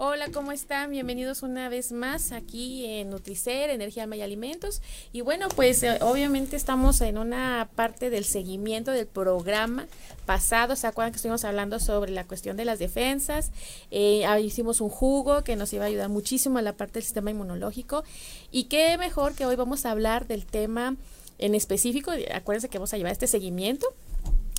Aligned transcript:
Hola, 0.00 0.28
¿cómo 0.32 0.52
están? 0.52 0.92
Bienvenidos 0.92 1.42
una 1.42 1.68
vez 1.68 1.90
más 1.90 2.30
aquí 2.30 2.86
en 2.86 3.10
Nutricer, 3.10 3.68
Energía 3.68 4.04
Alma 4.04 4.14
y 4.14 4.22
Alimentos. 4.22 4.80
Y 5.12 5.22
bueno, 5.22 5.48
pues 5.48 5.82
eh, 5.82 5.98
obviamente 6.02 6.54
estamos 6.54 7.00
en 7.00 7.18
una 7.18 7.68
parte 7.74 8.08
del 8.08 8.24
seguimiento 8.24 8.92
del 8.92 9.08
programa 9.08 9.88
pasado. 10.24 10.76
¿Se 10.76 10.86
acuerdan 10.86 11.10
que 11.10 11.16
estuvimos 11.16 11.44
hablando 11.44 11.80
sobre 11.80 12.12
la 12.12 12.22
cuestión 12.22 12.56
de 12.56 12.64
las 12.64 12.78
defensas? 12.78 13.50
Eh, 13.90 14.24
hicimos 14.40 14.80
un 14.80 14.88
jugo 14.88 15.42
que 15.42 15.56
nos 15.56 15.72
iba 15.72 15.82
a 15.82 15.88
ayudar 15.88 16.10
muchísimo 16.10 16.58
a 16.58 16.62
la 16.62 16.74
parte 16.74 16.94
del 16.94 17.02
sistema 17.02 17.32
inmunológico. 17.32 18.04
Y 18.52 18.64
qué 18.64 18.96
mejor 18.98 19.34
que 19.34 19.46
hoy 19.46 19.56
vamos 19.56 19.84
a 19.84 19.90
hablar 19.90 20.28
del 20.28 20.46
tema 20.46 20.94
en 21.38 21.56
específico. 21.56 22.12
Acuérdense 22.32 22.68
que 22.68 22.78
vamos 22.78 22.94
a 22.94 22.98
llevar 22.98 23.10
este 23.10 23.26
seguimiento 23.26 23.88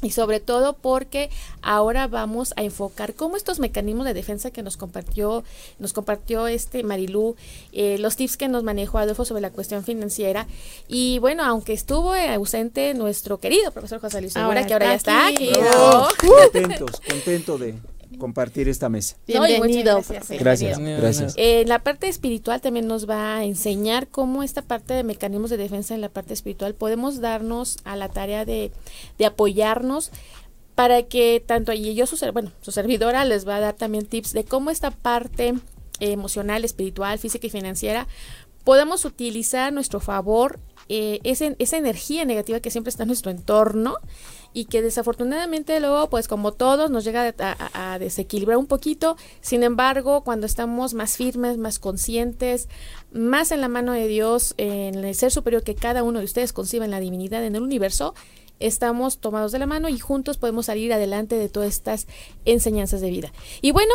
y 0.02 0.12
sobre 0.12 0.39
todo 0.39 0.73
porque 0.73 1.30
ahora 1.62 2.08
vamos 2.08 2.53
a 2.55 2.63
enfocar 2.63 3.13
cómo 3.13 3.38
estos 3.38 3.59
mecanismos 3.59 4.05
de 4.05 4.13
defensa 4.13 4.52
que 4.52 4.63
nos 4.63 4.77
compartió 4.77 5.44
nos 5.77 5.94
compartió 5.94 6.48
este 6.48 6.84
Marilú 6.84 7.35
eh, 7.72 7.98
los 7.99 8.16
tips 8.16 8.38
que 8.38 8.48
nos 8.48 8.63
manejó 8.63 8.98
Adolfo 8.98 9.25
sobre 9.25 9.41
la 9.41 9.52
cuestión 9.52 9.84
financiera. 9.84 10.48
Y 10.88 11.20
bueno 11.20 11.44
aunque 11.44 11.73
estuvo 11.73 12.13
ausente 12.13 12.94
nuestro 12.94 13.39
querido 13.39 13.72
profesor 13.72 13.99
José 13.99 14.22
Luis 14.22 14.34
Segura 14.34 14.66
que 14.66 14.73
ahora 14.73 14.88
ya 14.88 14.94
está 14.95 15.27
aquí, 15.27 15.52
contentos 16.17 17.02
contento 17.08 17.58
de 17.58 17.75
compartir 18.20 18.70
esta 18.70 18.90
mesa. 18.90 19.18
Bienvenido. 19.26 20.04
gracias. 20.40 20.78
Gracias. 20.80 21.34
Eh, 21.38 21.64
la 21.66 21.80
parte 21.80 22.08
espiritual 22.08 22.62
también 22.62 22.86
nos 22.86 23.09
va 23.09 23.38
a 23.38 23.44
enseñar 23.44 24.08
cómo 24.08 24.44
esta 24.44 24.62
parte 24.62 24.94
de 24.94 25.04
mecanismos 25.04 25.50
de 25.50 25.58
defensa 25.58 25.95
en 25.95 26.02
la 26.02 26.09
parte 26.09 26.34
espiritual 26.34 26.76
podemos 26.76 27.20
darnos 27.22 27.80
a 27.84 27.95
la 27.95 28.09
tarea 28.09 28.45
de, 28.45 28.72
de 29.17 29.25
apoyarnos 29.25 30.12
para 30.75 31.03
que 31.03 31.44
tanto 31.45 31.73
y 31.73 31.94
yo 31.94 32.06
su 32.06 32.16
bueno 32.31 32.52
su 32.62 32.72
servidora 32.72 33.25
les 33.25 33.45
va 33.45 33.58
a 33.58 33.59
dar 33.59 33.73
también 33.73 34.06
tips 34.06 34.31
de 34.31 34.45
cómo 34.45 34.70
esta 34.70 34.92
parte 34.92 35.56
emocional 36.00 36.64
espiritual 36.64 37.20
física 37.20 37.47
y 37.47 37.50
financiera 37.50 38.08
podemos 38.64 39.03
utilizar 39.03 39.67
a 39.67 39.72
nuestro 39.72 40.00
favor 40.00 40.59
eh, 40.88 41.20
esa 41.23 41.78
energía 41.78 42.25
negativa 42.25 42.59
que 42.59 42.72
siempre 42.72 42.90
está 42.90 43.03
en 43.03 43.08
nuestro 43.08 43.30
entorno 43.30 43.97
y 44.53 44.66
que 44.66 44.81
desafortunadamente 44.81 45.80
luego, 45.80 46.09
pues 46.09 46.28
como 46.28 46.52
todos, 46.52 46.89
nos 46.89 47.03
llega 47.03 47.33
a, 47.38 48.00
desequilibrar 48.00 48.58
un 48.58 48.67
poquito. 48.67 49.16
Sin 49.41 49.64
embargo, 49.64 50.23
cuando 50.23 50.45
estamos 50.45 50.94
más 50.94 51.17
firmes, 51.17 51.58
más 51.58 51.80
conscientes, 51.80 52.67
más 53.11 53.52
en 53.52 53.61
la 53.61 53.67
mano 53.67 53.94
de 53.94 54.08
Dios, 54.08 54.56
en 54.58 54.95
el 54.95 55.16
ser 55.16 55.31
superior 55.31 55.64
que 55.64 55.75
cada 55.75 56.03
uno 56.03 56.19
de 56.19 56.25
ustedes 56.25 56.53
concibe 56.53 56.86
en 56.86 56.91
la 56.91 57.00
divinidad, 57.00 57.44
en 57.44 57.56
el 57.56 57.61
universo, 57.61 58.16
estamos 58.59 59.19
tomados 59.19 59.52
de 59.52 59.59
la 59.59 59.66
mano 59.66 59.89
y 59.89 60.00
juntos 60.00 60.38
podemos 60.38 60.66
salir 60.66 60.91
adelante 60.94 61.36
de 61.36 61.50
todas 61.50 61.69
estas 61.69 62.08
enseñanzas 62.45 63.02
de 63.02 63.09
vida. 63.09 63.31
Y 63.61 63.72
bueno, 63.72 63.94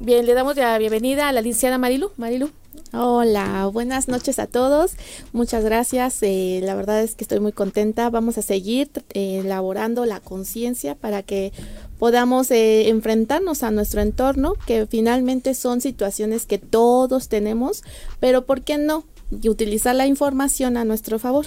bien, 0.00 0.26
le 0.26 0.34
damos 0.34 0.56
la 0.56 0.78
bienvenida 0.78 1.28
a 1.28 1.32
la 1.32 1.40
licenciada 1.40 1.78
Marilu. 1.78 2.12
Marilu. 2.16 2.50
Hola, 2.98 3.68
buenas 3.70 4.08
noches 4.08 4.38
a 4.38 4.46
todos. 4.46 4.92
Muchas 5.34 5.62
gracias. 5.62 6.22
Eh, 6.22 6.60
la 6.62 6.74
verdad 6.74 7.02
es 7.02 7.14
que 7.14 7.24
estoy 7.24 7.40
muy 7.40 7.52
contenta. 7.52 8.08
Vamos 8.08 8.38
a 8.38 8.42
seguir 8.42 8.88
eh, 9.12 9.40
elaborando 9.44 10.06
la 10.06 10.20
conciencia 10.20 10.94
para 10.94 11.22
que 11.22 11.52
podamos 11.98 12.50
eh, 12.50 12.88
enfrentarnos 12.88 13.62
a 13.64 13.70
nuestro 13.70 14.00
entorno, 14.00 14.54
que 14.66 14.86
finalmente 14.86 15.52
son 15.52 15.82
situaciones 15.82 16.46
que 16.46 16.56
todos 16.56 17.28
tenemos, 17.28 17.84
pero 18.18 18.46
¿por 18.46 18.62
qué 18.62 18.78
no? 18.78 19.04
Y 19.42 19.50
utilizar 19.50 19.94
la 19.94 20.06
información 20.06 20.78
a 20.78 20.86
nuestro 20.86 21.18
favor. 21.18 21.44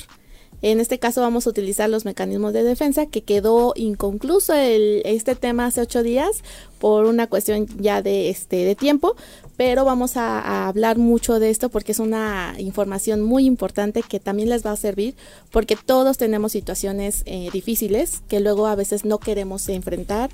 En 0.62 0.80
este 0.80 1.00
caso 1.00 1.22
vamos 1.22 1.48
a 1.48 1.52
utilizar 1.52 1.90
los 1.90 2.06
mecanismos 2.06 2.54
de 2.54 2.64
defensa 2.64 3.06
que 3.06 3.22
quedó 3.22 3.74
inconcluso 3.76 4.54
este 4.54 5.36
tema 5.36 5.68
hace 5.68 5.82
ocho 5.82 6.04
días 6.04 6.44
por 6.80 7.06
una 7.06 7.28
cuestión 7.28 7.68
ya 7.78 8.02
de, 8.02 8.30
este, 8.30 8.58
de 8.58 8.76
tiempo, 8.76 9.16
pero 9.58 9.84
vamos 9.86 10.16
a, 10.18 10.68
hablar 10.68 10.98
mucho 10.98 11.40
de 11.40 11.50
esto 11.50 11.70
porque 11.70 11.92
es 11.92 12.00
una 12.00 12.56
información 12.58 13.22
muy 13.22 13.46
importante 13.46 14.02
que 14.02 14.20
también 14.20 14.50
les 14.50 14.66
va 14.66 14.72
a 14.72 14.76
servir 14.78 15.16
porque 15.52 15.76
todos 15.76 16.18
tenemos 16.18 16.52
situaciones 16.54 17.24
eh, 17.26 17.50
difíciles 17.52 18.22
que 18.28 18.40
luego 18.40 18.68
a 18.68 18.76
veces 18.76 19.04
no 19.04 19.18
queremos 19.18 19.68
enfrentar 19.70 20.30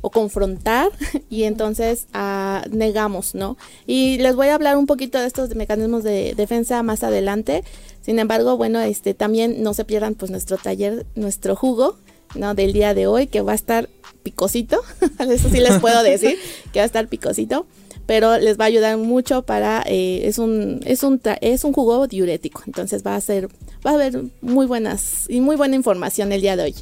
o 0.00 0.10
confrontar 0.10 0.90
y 1.30 1.44
entonces 1.44 2.06
ah, 2.12 2.64
negamos, 2.70 3.34
¿no? 3.34 3.56
Y 3.86 4.18
les 4.18 4.36
voy 4.36 4.48
a 4.48 4.54
hablar 4.54 4.76
un 4.76 4.86
poquito 4.86 5.18
de 5.18 5.26
estos 5.26 5.54
mecanismos 5.54 6.04
de 6.04 6.34
defensa 6.36 6.82
más 6.82 7.02
adelante. 7.02 7.64
Sin 8.06 8.20
embargo, 8.20 8.56
bueno, 8.56 8.78
este 8.78 9.14
también 9.14 9.64
no 9.64 9.74
se 9.74 9.84
pierdan 9.84 10.14
pues 10.14 10.30
nuestro 10.30 10.58
taller, 10.58 11.06
nuestro 11.16 11.56
jugo, 11.56 11.96
¿no? 12.36 12.54
Del 12.54 12.72
día 12.72 12.94
de 12.94 13.08
hoy 13.08 13.26
que 13.26 13.40
va 13.40 13.50
a 13.50 13.56
estar 13.56 13.88
picosito, 14.22 14.80
eso 15.18 15.48
sí 15.48 15.58
les 15.58 15.80
puedo 15.80 16.04
decir, 16.04 16.38
que 16.72 16.78
va 16.78 16.84
a 16.84 16.86
estar 16.86 17.08
picosito 17.08 17.66
pero 18.06 18.38
les 18.38 18.58
va 18.58 18.64
a 18.64 18.68
ayudar 18.68 18.96
mucho 18.96 19.42
para 19.42 19.82
eh, 19.86 20.22
es 20.24 20.38
un 20.38 20.80
es 20.84 21.02
un 21.02 21.20
es 21.40 21.64
un 21.64 21.72
jugo 21.72 22.06
diurético. 22.06 22.62
Entonces 22.66 23.04
va 23.04 23.16
a 23.16 23.20
ser 23.20 23.48
va 23.84 23.90
a 23.90 23.94
haber 23.94 24.22
muy 24.40 24.66
buenas 24.66 25.28
y 25.28 25.40
muy 25.40 25.56
buena 25.56 25.76
información 25.76 26.32
el 26.32 26.40
día 26.40 26.56
de 26.56 26.62
hoy. 26.64 26.74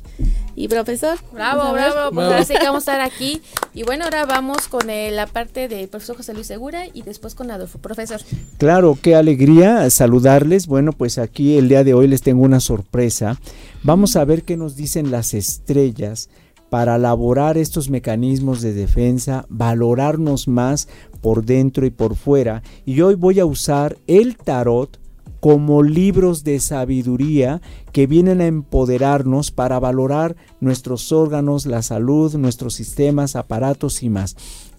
Y 0.54 0.68
profesor 0.68 1.18
bravo 1.32 1.72
bravo 1.72 2.14
pues 2.14 2.26
ahora 2.26 2.44
sí 2.44 2.54
que 2.54 2.66
vamos 2.66 2.86
a 2.86 2.92
estar 2.92 3.00
aquí. 3.00 3.40
Y 3.72 3.82
bueno 3.82 4.04
ahora 4.04 4.26
vamos 4.26 4.68
con 4.68 4.90
eh, 4.90 5.10
la 5.10 5.26
parte 5.26 5.66
del 5.66 5.88
profesor 5.88 6.16
José 6.16 6.34
Luis 6.34 6.46
Segura 6.46 6.84
y 6.92 7.02
después 7.02 7.34
con 7.34 7.50
Adolfo. 7.50 7.78
Profesor. 7.78 8.20
Claro 8.58 8.96
qué 9.00 9.16
alegría 9.16 9.88
saludarles. 9.90 10.66
Bueno 10.66 10.92
pues 10.92 11.16
aquí 11.18 11.56
el 11.56 11.68
día 11.68 11.84
de 11.84 11.94
hoy 11.94 12.06
les 12.06 12.22
tengo 12.22 12.42
una 12.42 12.60
sorpresa. 12.60 13.40
Vamos 13.82 14.16
a 14.16 14.24
ver 14.24 14.42
qué 14.42 14.56
nos 14.56 14.76
dicen 14.76 15.10
las 15.10 15.32
estrellas 15.32 16.28
para 16.74 16.96
elaborar 16.96 17.56
estos 17.56 17.88
mecanismos 17.88 18.60
de 18.60 18.72
defensa, 18.72 19.46
valorarnos 19.48 20.48
más 20.48 20.88
por 21.24 21.46
dentro 21.46 21.86
y 21.86 21.90
por 21.90 22.16
fuera. 22.16 22.62
Y 22.84 23.00
hoy 23.00 23.14
voy 23.14 23.40
a 23.40 23.46
usar 23.46 23.96
el 24.06 24.36
tarot 24.36 25.00
como 25.40 25.82
libros 25.82 26.44
de 26.44 26.60
sabiduría 26.60 27.62
que 27.92 28.06
vienen 28.06 28.42
a 28.42 28.46
empoderarnos 28.46 29.50
para 29.50 29.78
valorar 29.78 30.36
nuestros 30.60 31.12
órganos, 31.12 31.64
la 31.64 31.80
salud, 31.80 32.34
nuestros 32.34 32.74
sistemas, 32.74 33.36
aparatos 33.36 34.02
y 34.02 34.10
más. 34.10 34.36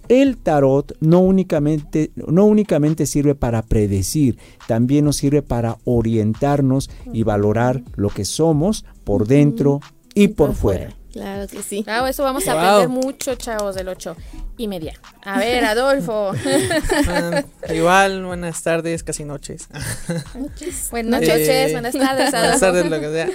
El 0.08 0.38
tarot 0.38 0.96
no 1.00 1.20
únicamente, 1.22 2.12
no 2.16 2.46
únicamente 2.46 3.08
sirve 3.08 3.34
para 3.34 3.64
predecir, 3.64 4.38
también 4.68 5.06
nos 5.06 5.18
sirve 5.18 5.42
para 5.42 5.80
orientarnos 5.84 6.92
y 7.12 7.24
valorar 7.24 7.82
lo 7.96 8.10
que 8.10 8.24
somos 8.24 8.86
por 9.04 9.26
dentro 9.26 9.80
y 10.14 10.28
por 10.28 10.54
fuera. 10.54 10.96
Claro 11.16 11.48
que 11.48 11.64
sí. 11.64 11.82
Claro, 11.82 12.08
eso 12.08 12.24
vamos 12.24 12.46
a 12.46 12.52
aprender 12.52 12.90
mucho, 12.90 13.36
chavos, 13.36 13.74
del 13.76 13.88
8 13.88 14.18
y 14.58 14.68
media. 14.68 14.96
A 15.24 15.40
ver, 15.40 15.64
Adolfo. 15.64 16.34
igual, 17.74 18.26
buenas 18.26 18.62
tardes, 18.62 19.02
casi 19.02 19.24
noches. 19.24 19.70
Buenas 20.92 21.22
noches, 21.22 21.72
buenas 21.72 21.94
tardes, 21.94 22.34
Adolfo. 22.34 22.60
Buenas 22.60 22.60
tardes, 22.60 22.90
lo 22.90 23.00
que 23.00 23.12
sea. 23.12 23.30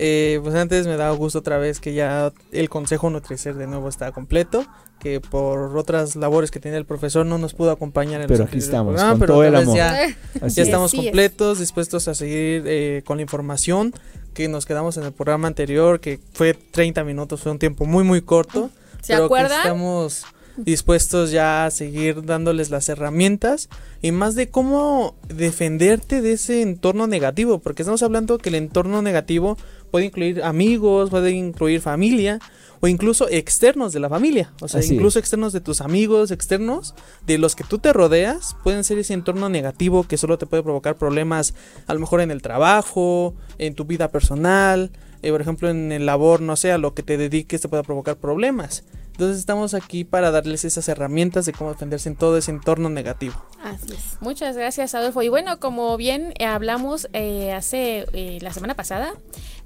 Eh, 0.00 0.38
pues 0.44 0.54
antes 0.54 0.86
me 0.86 0.96
da 0.96 1.10
gusto 1.10 1.40
otra 1.40 1.58
vez 1.58 1.80
que 1.80 1.92
ya 1.92 2.32
el 2.52 2.68
Consejo 2.68 3.10
Nutricer 3.10 3.56
de 3.56 3.66
nuevo 3.66 3.88
está 3.88 4.12
completo, 4.12 4.64
que 5.00 5.20
por 5.20 5.76
otras 5.76 6.14
labores 6.14 6.52
que 6.52 6.60
tiene 6.60 6.76
el 6.76 6.84
profesor 6.84 7.26
no 7.26 7.36
nos 7.36 7.52
pudo 7.52 7.72
acompañar 7.72 8.20
en 8.20 8.28
Pero 8.28 8.44
aquí 8.44 8.58
estamos, 8.58 9.02
con 9.02 9.26
todo 9.26 9.42
el 9.42 9.56
amor. 9.56 9.76
Ya, 9.76 10.16
ya 10.40 10.62
estamos 10.62 10.94
completos, 10.94 11.58
dispuestos 11.58 12.06
a 12.06 12.14
seguir 12.14 12.62
eh, 12.66 13.02
con 13.04 13.16
la 13.16 13.22
información 13.22 13.92
que 14.38 14.46
nos 14.46 14.66
quedamos 14.66 14.96
en 14.96 15.02
el 15.02 15.10
programa 15.10 15.48
anterior, 15.48 15.98
que 15.98 16.20
fue 16.32 16.54
30 16.54 17.02
minutos, 17.02 17.40
fue 17.40 17.50
un 17.50 17.58
tiempo 17.58 17.86
muy, 17.86 18.04
muy 18.04 18.22
corto. 18.22 18.70
¿Se 19.02 19.14
pero 19.14 19.24
acuerdan? 19.24 19.58
estamos 19.58 20.26
dispuestos 20.56 21.32
ya 21.32 21.66
a 21.66 21.72
seguir 21.72 22.24
dándoles 22.24 22.70
las 22.70 22.88
herramientas 22.88 23.68
y 24.00 24.12
más 24.12 24.36
de 24.36 24.48
cómo 24.48 25.16
defenderte 25.26 26.22
de 26.22 26.34
ese 26.34 26.62
entorno 26.62 27.08
negativo, 27.08 27.58
porque 27.58 27.82
estamos 27.82 28.04
hablando 28.04 28.38
que 28.38 28.50
el 28.50 28.54
entorno 28.54 29.02
negativo 29.02 29.58
puede 29.90 30.04
incluir 30.04 30.44
amigos, 30.44 31.10
puede 31.10 31.32
incluir 31.32 31.80
familia 31.80 32.38
o 32.80 32.88
incluso 32.88 33.28
externos 33.28 33.92
de 33.92 34.00
la 34.00 34.08
familia, 34.08 34.52
o 34.60 34.68
sea, 34.68 34.82
incluso 34.84 35.18
externos 35.18 35.52
de 35.52 35.60
tus 35.60 35.80
amigos, 35.80 36.30
externos 36.30 36.94
de 37.26 37.38
los 37.38 37.56
que 37.56 37.64
tú 37.64 37.78
te 37.78 37.92
rodeas, 37.92 38.56
pueden 38.62 38.84
ser 38.84 38.98
ese 38.98 39.14
entorno 39.14 39.48
negativo 39.48 40.04
que 40.04 40.16
solo 40.16 40.38
te 40.38 40.46
puede 40.46 40.62
provocar 40.62 40.96
problemas 40.96 41.54
a 41.86 41.94
lo 41.94 42.00
mejor 42.00 42.20
en 42.20 42.30
el 42.30 42.42
trabajo, 42.42 43.34
en 43.58 43.74
tu 43.74 43.84
vida 43.84 44.08
personal, 44.08 44.90
eh, 45.22 45.30
por 45.30 45.40
ejemplo 45.40 45.68
en 45.68 45.92
el 45.92 46.06
labor, 46.06 46.40
no 46.40 46.56
sé, 46.56 46.72
a 46.72 46.78
lo 46.78 46.94
que 46.94 47.02
te 47.02 47.16
dediques 47.16 47.60
te 47.60 47.68
puede 47.68 47.82
provocar 47.82 48.16
problemas. 48.16 48.84
Entonces 49.18 49.40
estamos 49.40 49.74
aquí 49.74 50.04
para 50.04 50.30
darles 50.30 50.64
esas 50.64 50.88
herramientas 50.88 51.44
de 51.44 51.52
cómo 51.52 51.72
defenderse 51.72 52.08
en 52.08 52.14
todo 52.14 52.38
ese 52.38 52.52
entorno 52.52 52.88
negativo. 52.88 53.34
Así 53.60 53.92
es. 53.92 54.16
Muchas 54.20 54.56
gracias, 54.56 54.94
Adolfo. 54.94 55.22
Y 55.22 55.28
bueno, 55.28 55.58
como 55.58 55.96
bien 55.96 56.34
eh, 56.38 56.44
hablamos 56.44 57.08
eh, 57.12 57.52
hace 57.52 58.06
eh, 58.12 58.38
la 58.42 58.52
semana 58.52 58.74
pasada, 58.76 59.12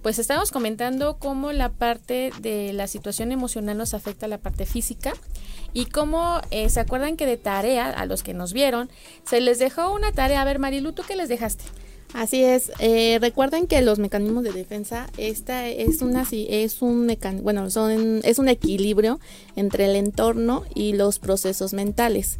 pues 0.01 0.19
estábamos 0.19 0.53
comentando 0.53 1.19
cómo 1.19 1.53
la 1.53 1.69
parte 1.69 2.33
de 2.41 2.73
la 2.73 2.87
situación 2.87 3.31
emocional 3.31 3.77
nos 3.77 3.93
afecta 3.93 4.25
a 4.25 4.31
la 4.31 4.39
parte 4.39 4.65
física 4.65 5.13
y 5.75 5.85
cómo 5.85 6.41
se 6.51 6.81
acuerdan 6.81 7.19
que 7.19 7.27
de 7.27 7.37
tarea, 7.37 7.91
a 7.91 8.07
los 8.07 8.23
que 8.23 8.33
nos 8.33 8.55
vieron, 8.55 8.89
se 9.25 9.43
les 9.43 9.59
dejó 9.59 9.93
una 9.93 10.13
tarea. 10.13 10.41
A 10.41 10.47
ver, 10.47 10.61
Marilu, 10.61 10.93
¿tú 10.93 11.03
qué 11.07 11.15
les 11.15 11.29
dejaste? 11.29 11.65
Así 12.15 12.45
es. 12.45 12.71
Eh, 12.79 13.19
recuerden 13.21 13.67
que 13.67 13.81
los 13.81 13.99
mecanismos 13.99 14.45
de 14.45 14.53
defensa, 14.53 15.09
esta 15.17 15.69
es 15.69 16.03
una, 16.03 16.27
es 16.31 16.83
un 16.83 17.11
bueno, 17.43 17.71
son, 17.71 18.21
es 18.25 18.39
un 18.39 18.49
equilibrio 18.49 19.19
entre 19.57 19.87
el 19.87 19.97
entorno 19.97 20.65
y 20.75 20.93
los 20.93 21.19
procesos 21.19 21.73
mentales. 21.73 22.39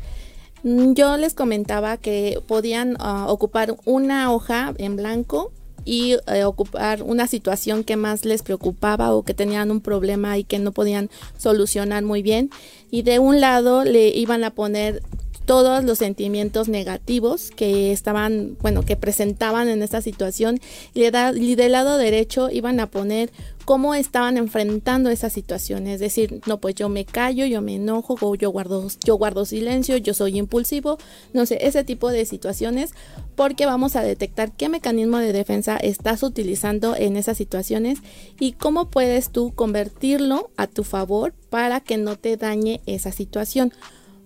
Yo 0.63 1.17
les 1.17 1.35
comentaba 1.35 1.97
que 1.97 2.39
podían 2.47 2.97
ah, 3.01 3.27
ocupar 3.29 3.77
una 3.85 4.33
hoja 4.33 4.75
en 4.79 4.97
blanco 4.97 5.51
y 5.85 6.17
eh, 6.29 6.45
ocupar 6.45 7.03
una 7.03 7.27
situación 7.27 7.83
que 7.83 7.97
más 7.97 8.25
les 8.25 8.43
preocupaba 8.43 9.13
o 9.13 9.25
que 9.25 9.35
tenían 9.35 9.71
un 9.71 9.81
problema 9.81 10.39
y 10.39 10.45
que 10.45 10.59
no 10.59 10.71
podían 10.73 11.11
solucionar 11.37 12.05
muy 12.05 12.23
bien. 12.23 12.51
Y 12.91 13.03
de 13.03 13.19
un 13.19 13.41
lado 13.41 13.85
le 13.85 14.09
iban 14.09 14.45
a 14.45 14.51
poner 14.51 15.03
todos 15.45 15.85
los 15.85 15.99
sentimientos 15.99 16.69
negativos 16.69 17.51
que 17.51 17.93
estaban, 17.93 18.57
bueno, 18.61 18.83
que 18.83 18.97
presentaban 18.97 19.69
en 19.69 19.83
esta 19.83 20.01
situación 20.01 20.61
y, 20.95 21.11
del 21.11 21.73
lado 21.73 21.99
derecho 21.99 22.51
iban 22.51 22.81
a 22.81 22.91
poner 22.91 23.31
cómo 23.65 23.95
estaban 23.95 24.37
enfrentando 24.37 25.11
esa 25.11 25.31
situación, 25.31 25.87
es 25.87 26.01
decir, 26.01 26.41
no 26.47 26.59
pues 26.59 26.75
yo 26.75 26.89
me 26.89 27.05
callo, 27.05 27.47
yo 27.47 27.63
me 27.63 27.77
enojo, 27.77 28.35
yo 28.35 28.51
guardo 28.51 28.89
yo 29.05 29.17
guardo 29.17 29.45
silencio, 29.45 29.97
yo 29.97 30.15
soy 30.15 30.39
impulsivo, 30.39 30.99
no 31.33 31.47
sé, 31.47 31.59
ese 31.61 31.85
tipo 31.85 32.11
de 32.11 32.27
situaciones 32.27 32.91
porque 33.37 33.67
vamos 33.67 33.97
a 33.97 34.03
detectar 34.03 34.53
qué 34.53 34.69
mecanismo 34.69 35.19
de 35.19 35.33
defensa 35.33 35.77
estás 35.77 36.23
utilizando 36.23 36.97
en 36.97 37.17
esas 37.17 37.37
situaciones 37.37 37.99
y 38.39 38.53
cómo 38.53 38.91
puedes 38.91 39.31
tú 39.31 39.53
convertirlo 39.55 40.51
a 40.57 40.67
tu 40.67 40.85
favor 40.85 41.33
para 41.51 41.81
que 41.81 41.97
no 41.97 42.17
te 42.17 42.37
dañe 42.37 42.81
esa 42.87 43.13
situación. 43.13 43.73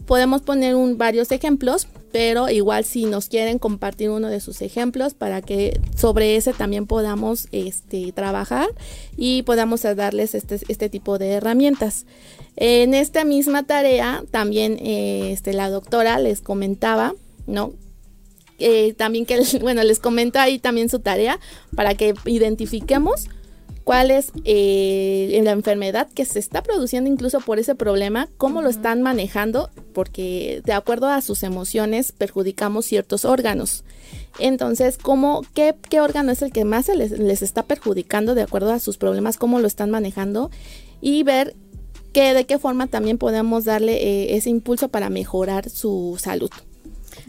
Podemos 0.06 0.42
poner 0.42 0.74
varios 0.94 1.32
ejemplos, 1.32 1.88
pero 2.12 2.48
igual 2.48 2.84
si 2.84 3.04
nos 3.04 3.28
quieren 3.28 3.58
compartir 3.58 4.10
uno 4.10 4.28
de 4.28 4.40
sus 4.40 4.62
ejemplos 4.62 5.14
para 5.14 5.42
que 5.42 5.80
sobre 5.96 6.36
ese 6.36 6.52
también 6.52 6.86
podamos 6.86 7.48
este, 7.52 8.12
trabajar 8.12 8.68
y 9.16 9.42
podamos 9.42 9.82
darles 9.82 10.34
este, 10.34 10.60
este 10.68 10.88
tipo 10.88 11.18
de 11.18 11.32
herramientas. 11.32 12.06
En 12.54 12.94
esta 12.94 13.24
misma 13.24 13.64
tarea 13.64 14.24
también 14.30 14.78
este, 14.80 15.52
la 15.52 15.68
doctora 15.70 16.18
les 16.18 16.40
comentaba, 16.40 17.14
¿no? 17.46 17.72
Eh, 18.58 18.94
también 18.94 19.26
que, 19.26 19.40
bueno, 19.60 19.82
les 19.82 19.98
comento 19.98 20.38
ahí 20.38 20.58
también 20.58 20.88
su 20.88 21.00
tarea 21.00 21.40
para 21.74 21.94
que 21.94 22.14
identifiquemos 22.24 23.28
cuál 23.86 24.10
es 24.10 24.32
eh, 24.44 25.40
la 25.44 25.52
enfermedad 25.52 26.08
que 26.12 26.24
se 26.24 26.40
está 26.40 26.60
produciendo 26.60 27.08
incluso 27.08 27.38
por 27.38 27.60
ese 27.60 27.76
problema, 27.76 28.28
cómo 28.36 28.60
lo 28.60 28.68
están 28.68 29.00
manejando, 29.00 29.70
porque 29.94 30.60
de 30.64 30.72
acuerdo 30.72 31.06
a 31.06 31.22
sus 31.22 31.44
emociones 31.44 32.10
perjudicamos 32.10 32.84
ciertos 32.84 33.24
órganos. 33.24 33.84
Entonces, 34.40 34.98
¿cómo, 34.98 35.42
qué, 35.54 36.00
órgano 36.00 36.32
es 36.32 36.42
el 36.42 36.50
que 36.50 36.64
más 36.64 36.88
les, 36.88 37.42
está 37.42 37.62
perjudicando 37.62 38.34
de 38.34 38.42
acuerdo 38.42 38.72
a 38.72 38.80
sus 38.80 38.98
problemas, 38.98 39.36
cómo 39.36 39.60
lo 39.60 39.68
están 39.68 39.92
manejando? 39.92 40.50
Y 41.00 41.22
ver 41.22 41.54
que, 42.12 42.34
de 42.34 42.44
qué 42.44 42.58
forma 42.58 42.88
también 42.88 43.18
podemos 43.18 43.66
darle 43.66 44.02
eh, 44.02 44.36
ese 44.36 44.50
impulso 44.50 44.88
para 44.88 45.10
mejorar 45.10 45.70
su 45.70 46.16
salud. 46.20 46.50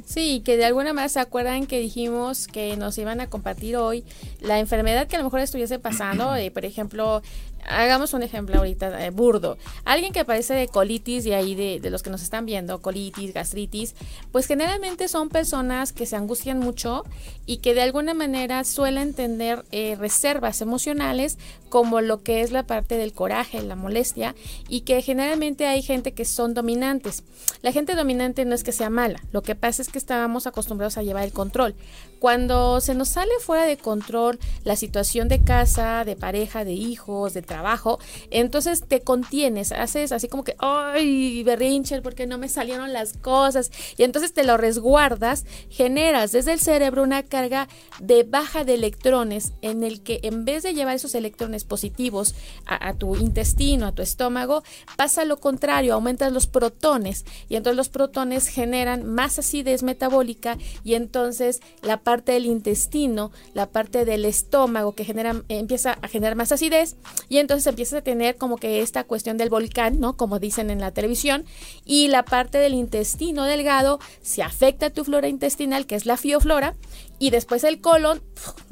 Sí, 0.06 0.42
que 0.46 0.58
de 0.58 0.66
alguna 0.66 0.94
manera 0.94 1.10
se 1.10 1.20
acuerdan 1.20 1.66
que 1.66 1.80
dijimos 1.80 2.48
que 2.48 2.78
nos 2.78 2.98
iban 2.98 3.20
a 3.20 3.30
compartir 3.30 3.78
hoy 3.78 4.04
la 4.40 4.60
enfermedad 4.60 5.08
que 5.08 5.16
a 5.16 5.20
lo 5.20 5.26
mejor 5.26 5.40
estuviese 5.40 5.80
pasando, 5.80 6.36
eh, 6.38 6.52
por 6.52 6.66
ejemplo, 6.66 7.22
hagamos 7.68 8.14
un 8.14 8.24
ejemplo 8.24 8.58
ahorita 8.58 9.06
eh, 9.06 9.10
burdo. 9.10 9.58
Alguien 9.86 10.14
que 10.14 10.26
padece 10.26 10.54
de 10.54 10.68
colitis, 10.68 11.26
y 11.26 11.34
ahí 11.34 11.56
de, 11.56 11.80
de, 11.80 11.90
los 11.90 12.04
que 12.04 12.10
nos 12.10 12.22
están 12.22 12.46
viendo, 12.46 12.82
colitis, 12.82 13.34
gastritis, 13.34 13.96
pues 14.32 14.46
generalmente 14.46 15.08
son 15.08 15.30
personas 15.30 15.94
que 15.94 16.06
se 16.06 16.16
angustian 16.16 16.60
mucho 16.60 17.04
y 17.46 17.58
que 17.58 17.74
de 17.74 17.82
alguna 17.82 18.14
manera 18.14 18.64
suelen 18.64 19.14
tener 19.14 19.66
eh, 19.72 19.96
reservas 20.00 20.62
emocionales 20.62 21.38
como 21.70 22.02
lo 22.02 22.24
que 22.24 22.42
es 22.42 22.52
la 22.52 22.64
parte 22.64 22.98
del 22.98 23.14
coraje, 23.14 23.62
la 23.62 23.76
molestia, 23.76 24.36
y 24.70 24.82
que 24.82 25.02
generalmente 25.02 25.68
hay 25.68 25.82
gente 25.82 26.14
que 26.14 26.26
son 26.26 26.54
dominantes. 26.54 27.24
La 27.62 27.72
gente 27.72 27.96
dominante 27.96 28.46
no 28.46 28.54
es 28.54 28.64
que 28.64 28.72
sea 28.72 28.90
mala, 28.90 29.22
lo 29.32 29.42
que 29.42 29.56
pasa 29.56 29.82
es 29.82 29.90
que 29.90 29.98
estábamos 29.98 30.48
acostumbrados 30.48 30.98
a 30.98 31.04
llevar 31.04 31.24
el 31.24 31.34
control. 31.34 31.76
Cuando 32.20 32.82
se 32.82 32.96
nos 32.96 33.10
sale 33.10 33.32
fuera 33.40 33.66
de 33.66 33.78
control 33.78 34.40
la 34.64 34.76
situación 34.76 35.28
de 35.28 35.44
casa, 35.44 36.04
de 36.04 36.16
pareja, 36.16 36.66
de 36.66 36.74
hijos, 36.74 37.34
de 37.34 37.42
trabajo, 37.42 38.00
entonces 38.32 38.84
te 38.88 39.02
contienes, 39.02 39.72
haces 39.72 40.12
así 40.12 40.28
como 40.28 40.44
que, 40.44 40.56
ay, 40.60 41.44
berrinche, 41.44 42.02
porque 42.02 42.28
no 42.28 42.38
me 42.38 42.50
salieron 42.50 42.94
las 42.94 43.14
cosas, 43.14 43.72
y 43.98 44.04
entonces 44.04 44.34
te 44.34 44.44
lo 44.44 44.58
resguardas, 44.58 45.46
generas 45.70 46.32
desde 46.32 46.54
el 46.54 46.60
cerebro 46.60 47.04
una 47.04 47.24
carga 47.24 47.68
de 48.00 48.24
baja 48.24 48.64
de 48.64 48.76
electrones 48.76 49.54
en 49.62 49.84
el 49.84 50.02
que 50.02 50.20
en 50.24 50.46
vez 50.46 50.64
de 50.64 50.74
llevar 50.74 50.96
esos 50.96 51.16
electrones 51.16 51.64
positivos 51.64 52.36
a, 52.66 52.90
a 52.90 52.94
tu 52.94 53.16
intestino, 53.16 53.88
a 53.88 53.92
tu 53.92 54.02
estómago, 54.02 54.64
pasa 54.96 55.26
lo 55.26 55.40
contrario, 55.40 55.94
aumentas 55.94 56.32
los 56.32 56.48
protones, 56.48 57.26
y 57.48 57.56
entonces 57.56 57.78
los 57.78 57.90
protones 57.90 58.48
generan 58.48 59.06
más 59.06 59.40
acidez 59.40 59.84
metabólica, 59.84 60.58
y 60.84 60.96
entonces 60.96 61.62
la 61.82 62.02
parte 62.08 62.32
del 62.32 62.46
intestino, 62.46 63.34
la 63.54 63.66
parte 63.66 64.06
del 64.06 64.24
estómago 64.24 64.96
que 64.96 65.04
genera, 65.04 65.44
empieza 65.50 65.98
a 66.02 66.08
generar 66.08 66.38
más 66.38 66.54
acidez 66.54 66.96
y 67.28 67.40
entonces 67.40 67.68
empieza 67.68 67.98
a 67.98 68.02
tener 68.02 68.38
como 68.38 68.56
que 68.56 68.80
esta 68.82 69.04
cuestión 69.04 69.36
del 69.36 69.50
volcán, 69.50 70.00
¿no? 70.00 70.16
Como 70.16 70.40
dicen 70.40 70.70
en 70.70 70.80
la 70.80 70.92
televisión, 70.92 71.44
y 71.84 72.08
la 72.08 72.24
parte 72.24 72.60
del 72.60 72.76
intestino 72.76 73.44
delgado 73.44 74.00
se 74.22 74.42
afecta 74.42 74.86
a 74.86 74.90
tu 74.90 75.04
flora 75.04 75.28
intestinal, 75.28 75.86
que 75.86 75.96
es 75.96 76.06
la 76.06 76.16
fioflora, 76.16 76.76
y 77.20 77.30
después 77.30 77.64
el 77.64 77.82
colon 77.82 78.22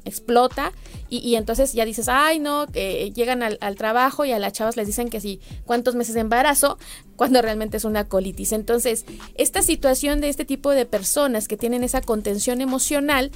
explota 0.06 0.72
y, 1.08 1.36
entonces 1.36 1.74
ya 1.74 1.86
dices, 1.86 2.10
ay 2.10 2.40
no, 2.40 2.66
que 2.68 3.12
llegan 3.12 3.44
al, 3.44 3.58
al, 3.62 3.76
trabajo 3.76 4.26
y 4.26 4.32
a 4.32 4.40
las 4.40 4.54
chavas 4.54 4.76
les 4.76 4.88
dicen 4.88 5.10
que 5.10 5.22
sí, 5.22 5.40
cuántos 5.64 5.96
meses 5.96 6.16
de 6.16 6.22
embarazo, 6.22 6.78
cuando 7.16 7.42
realmente 7.42 7.78
es 7.78 7.86
una 7.86 8.10
colitis. 8.10 8.52
Entonces, 8.52 9.06
esta 9.36 9.62
situación 9.62 10.20
de 10.20 10.30
este 10.30 10.46
tipo 10.46 10.72
de 10.72 10.86
personas 10.86 11.48
que 11.48 11.58
tienen 11.58 11.84
esa 11.84 12.02
contención 12.02 12.60
emocional 12.60 13.32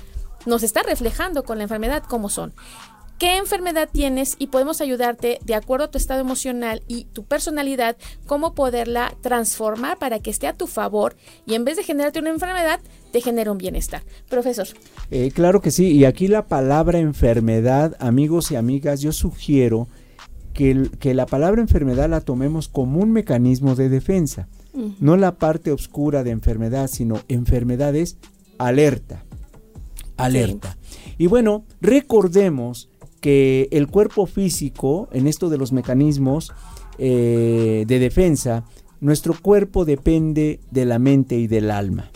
nos 0.46 0.64
está 0.64 0.84
reflejando 0.84 1.44
con 1.44 1.60
la 1.60 1.64
enfermedad 1.64 2.04
como 2.04 2.30
son 2.30 2.54
qué 3.20 3.38
enfermedad 3.38 3.90
tienes 3.92 4.36
y 4.40 4.48
podemos 4.48 4.80
ayudarte 4.80 5.40
de 5.44 5.54
acuerdo 5.54 5.86
a 5.86 5.92
tu 5.92 5.98
estado 5.98 6.22
emocional 6.22 6.82
y 6.88 7.04
tu 7.04 7.26
personalidad, 7.26 7.98
cómo 8.26 8.56
poderla 8.56 9.14
transformar 9.22 10.00
para 10.00 10.20
que 10.20 10.30
esté 10.32 10.48
a 10.48 10.56
tu 10.56 10.68
favor 10.68 11.18
y 11.46 11.54
en 11.56 11.66
vez 11.66 11.76
de 11.76 11.84
generarte 11.84 12.20
una 12.20 12.30
enfermedad, 12.30 12.80
te 13.12 13.22
genere 13.22 13.50
un 13.50 13.58
bienestar. 13.58 14.04
Profesor. 14.30 14.68
Eh, 15.12 15.32
claro 15.34 15.62
que 15.62 15.70
sí, 15.70 15.92
y 15.92 16.06
aquí 16.06 16.30
la 16.30 16.48
palabra 16.48 17.00
enfermedad, 17.00 17.98
amigos 18.00 18.52
y 18.52 18.56
amigas, 18.56 19.02
yo 19.02 19.12
sugiero 19.12 19.90
que, 20.54 20.90
que 21.00 21.14
la 21.14 21.26
palabra 21.26 21.62
enfermedad 21.62 22.10
la 22.10 22.22
tomemos 22.22 22.70
como 22.70 23.02
un 23.02 23.12
mecanismo 23.12 23.76
de 23.76 23.90
defensa, 23.90 24.48
no 25.02 25.18
la 25.18 25.36
parte 25.36 25.74
oscura 25.74 26.24
de 26.24 26.32
enfermedad, 26.32 26.88
sino 26.88 27.20
enfermedad 27.28 27.96
es 27.96 28.18
alerta, 28.58 29.26
alerta. 30.16 30.78
Y 31.18 31.28
bueno, 31.28 31.66
recordemos 31.82 32.89
que 33.20 33.68
el 33.72 33.88
cuerpo 33.88 34.26
físico, 34.26 35.10
en 35.12 35.28
esto 35.28 35.50
de 35.50 35.58
los 35.58 35.72
mecanismos 35.72 36.52
eh, 36.98 37.86
de 37.88 38.00
defensa, 38.00 38.66
nuestro 39.02 39.34
cuerpo 39.40 39.86
depende 39.86 40.60
de 40.72 40.86
la 40.86 41.00
mente 41.00 41.38
y 41.38 41.48
del 41.48 41.72
alma. 41.72 42.12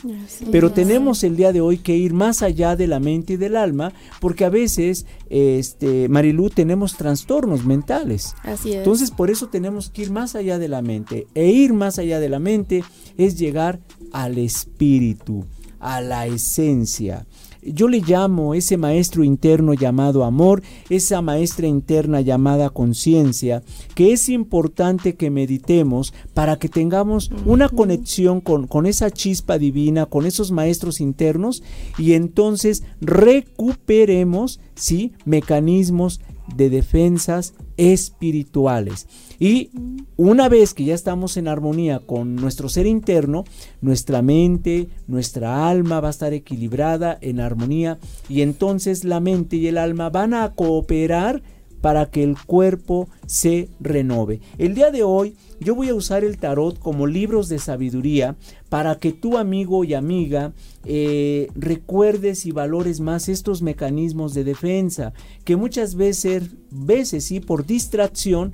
Pero 0.51 0.71
tenemos 0.71 1.23
el 1.23 1.37
día 1.37 1.53
de 1.53 1.61
hoy 1.61 1.77
que 1.77 1.95
ir 1.95 2.13
más 2.13 2.41
allá 2.41 2.75
de 2.75 2.87
la 2.87 2.99
mente 2.99 3.33
y 3.33 3.37
del 3.37 3.55
alma, 3.55 3.93
porque 4.19 4.45
a 4.45 4.49
veces, 4.49 5.05
este, 5.29 6.09
Marilú, 6.09 6.49
tenemos 6.49 6.97
trastornos 6.97 7.65
mentales. 7.65 8.35
Así 8.43 8.71
es. 8.71 8.77
Entonces, 8.79 9.11
por 9.11 9.29
eso 9.29 9.47
tenemos 9.47 9.89
que 9.89 10.03
ir 10.03 10.11
más 10.11 10.35
allá 10.35 10.59
de 10.59 10.67
la 10.67 10.81
mente. 10.81 11.27
E 11.35 11.47
ir 11.47 11.73
más 11.73 11.99
allá 11.99 12.19
de 12.19 12.29
la 12.29 12.39
mente 12.39 12.83
es 13.17 13.39
llegar 13.39 13.79
al 14.11 14.37
espíritu, 14.37 15.45
a 15.79 16.01
la 16.01 16.27
esencia. 16.27 17.25
Yo 17.65 17.87
le 17.87 18.01
llamo 18.01 18.53
ese 18.53 18.77
maestro 18.77 19.23
interno 19.23 19.73
llamado 19.73 20.23
amor, 20.23 20.63
esa 20.89 21.21
maestra 21.21 21.67
interna 21.67 22.21
llamada 22.21 22.69
conciencia, 22.69 23.63
que 23.95 24.13
es 24.13 24.29
importante 24.29 25.15
que 25.15 25.29
meditemos 25.29 26.13
para 26.33 26.57
que 26.57 26.69
tengamos 26.69 27.31
una 27.45 27.69
conexión 27.69 28.41
con, 28.41 28.67
con 28.67 28.85
esa 28.85 29.11
chispa 29.11 29.57
divina, 29.57 30.05
con 30.05 30.25
esos 30.25 30.51
maestros 30.51 30.99
internos 30.99 31.63
y 31.97 32.13
entonces 32.13 32.83
recuperemos 33.01 34.59
¿sí? 34.75 35.13
mecanismos 35.25 36.21
de 36.55 36.69
defensas 36.69 37.53
espirituales. 37.77 39.07
Y 39.43 39.71
una 40.15 40.47
vez 40.47 40.73
que 40.73 40.85
ya 40.85 40.95
estamos 40.95 41.35
en 41.35 41.49
armonía 41.49 41.99
con 41.99 42.37
nuestro 42.37 42.69
ser 42.69 42.85
interno, 42.85 43.43
nuestra 43.81 44.21
mente, 44.21 44.87
nuestra 45.05 45.67
alma 45.67 45.99
va 45.99 46.07
a 46.07 46.11
estar 46.11 46.31
equilibrada 46.31 47.17
en 47.19 47.41
armonía 47.41 47.99
y 48.29 48.39
entonces 48.39 49.03
la 49.03 49.19
mente 49.19 49.57
y 49.57 49.67
el 49.67 49.77
alma 49.77 50.09
van 50.09 50.33
a 50.33 50.53
cooperar 50.53 51.43
para 51.81 52.09
que 52.09 52.23
el 52.23 52.37
cuerpo 52.41 53.09
se 53.25 53.67
renove. 53.81 54.39
El 54.57 54.75
día 54.75 54.91
de 54.91 55.03
hoy 55.03 55.35
yo 55.59 55.75
voy 55.75 55.89
a 55.89 55.95
usar 55.95 56.23
el 56.23 56.37
tarot 56.37 56.79
como 56.79 57.05
libros 57.05 57.49
de 57.49 57.59
sabiduría 57.59 58.37
para 58.69 58.95
que 58.95 59.11
tu 59.11 59.37
amigo 59.37 59.83
y 59.83 59.93
amiga 59.93 60.53
eh, 60.85 61.49
recuerdes 61.53 62.45
y 62.45 62.53
valores 62.53 63.01
más 63.01 63.27
estos 63.27 63.61
mecanismos 63.61 64.33
de 64.33 64.45
defensa 64.45 65.11
que 65.43 65.57
muchas 65.57 65.95
veces, 65.95 66.51
veces 66.71 67.25
sí, 67.25 67.41
por 67.41 67.65
distracción 67.65 68.53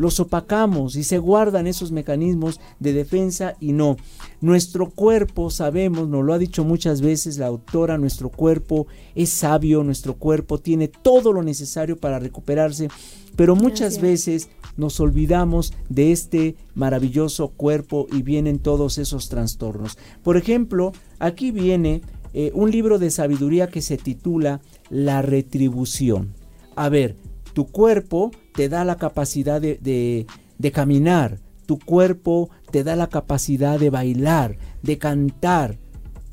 los 0.00 0.18
opacamos 0.18 0.96
y 0.96 1.04
se 1.04 1.18
guardan 1.18 1.66
esos 1.66 1.92
mecanismos 1.92 2.58
de 2.78 2.94
defensa 2.94 3.56
y 3.60 3.72
no. 3.72 3.98
Nuestro 4.40 4.88
cuerpo, 4.88 5.50
sabemos, 5.50 6.08
nos 6.08 6.24
lo 6.24 6.32
ha 6.32 6.38
dicho 6.38 6.64
muchas 6.64 7.02
veces 7.02 7.36
la 7.36 7.48
autora, 7.48 7.98
nuestro 7.98 8.30
cuerpo 8.30 8.86
es 9.14 9.28
sabio, 9.28 9.84
nuestro 9.84 10.14
cuerpo 10.14 10.56
tiene 10.56 10.88
todo 10.88 11.34
lo 11.34 11.42
necesario 11.42 11.98
para 11.98 12.18
recuperarse, 12.18 12.88
pero 13.36 13.54
muchas 13.54 14.00
veces 14.00 14.48
nos 14.78 15.00
olvidamos 15.00 15.74
de 15.90 16.12
este 16.12 16.56
maravilloso 16.74 17.48
cuerpo 17.48 18.06
y 18.10 18.22
vienen 18.22 18.58
todos 18.58 18.96
esos 18.96 19.28
trastornos. 19.28 19.98
Por 20.22 20.38
ejemplo, 20.38 20.92
aquí 21.18 21.50
viene 21.50 22.00
eh, 22.32 22.52
un 22.54 22.70
libro 22.70 22.98
de 22.98 23.10
sabiduría 23.10 23.66
que 23.66 23.82
se 23.82 23.98
titula 23.98 24.62
La 24.88 25.20
retribución. 25.20 26.32
A 26.74 26.88
ver, 26.88 27.16
tu 27.52 27.66
cuerpo 27.66 28.30
te 28.54 28.68
da 28.68 28.84
la 28.84 28.96
capacidad 28.96 29.60
de, 29.60 30.26
caminar, 30.72 31.38
tu 31.66 31.78
cuerpo 31.78 32.50
te 32.70 32.84
da 32.84 32.96
la 32.96 33.08
capacidad 33.08 33.78
de 33.78 33.90
bailar, 33.90 34.56
de 34.82 34.98
cantar, 34.98 35.78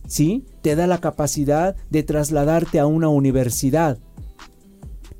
¿sí? 0.07 0.45
Te 0.61 0.75
da 0.75 0.87
la 0.87 0.99
capacidad 0.99 1.75
de 1.89 2.03
trasladarte 2.03 2.79
a 2.79 2.87
una 2.87 3.09
universidad. 3.09 3.97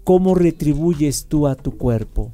¿Cómo 0.04 0.36
retribuyes 0.36 1.26
tú 1.28 1.48
a 1.48 1.56
tu 1.56 1.78
cuerpo? 1.78 2.32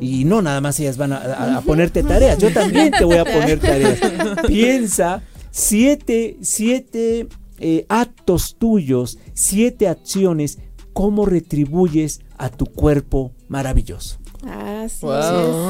Y 0.00 0.24
no 0.24 0.40
nada 0.40 0.60
más 0.60 0.78
ellas 0.78 0.96
van 0.96 1.12
a, 1.12 1.62
ponerte 1.66 2.02
tareas, 2.04 2.38
yo 2.38 2.52
también 2.52 2.92
te 2.92 3.04
voy 3.04 3.16
a 3.16 3.24
poner 3.24 3.58
tareas. 3.58 3.98
Piensa 4.46 5.22
siete, 5.50 6.36
siete 6.42 7.26
eh, 7.58 7.86
actos 7.88 8.56
tuyos, 8.56 9.18
siete 9.34 9.88
acciones, 9.88 10.58
cómo 10.92 11.26
retribuyes 11.26 12.20
a 12.40 12.48
tu 12.48 12.64
cuerpo 12.64 13.32
maravilloso. 13.48 14.18
Así 14.42 15.06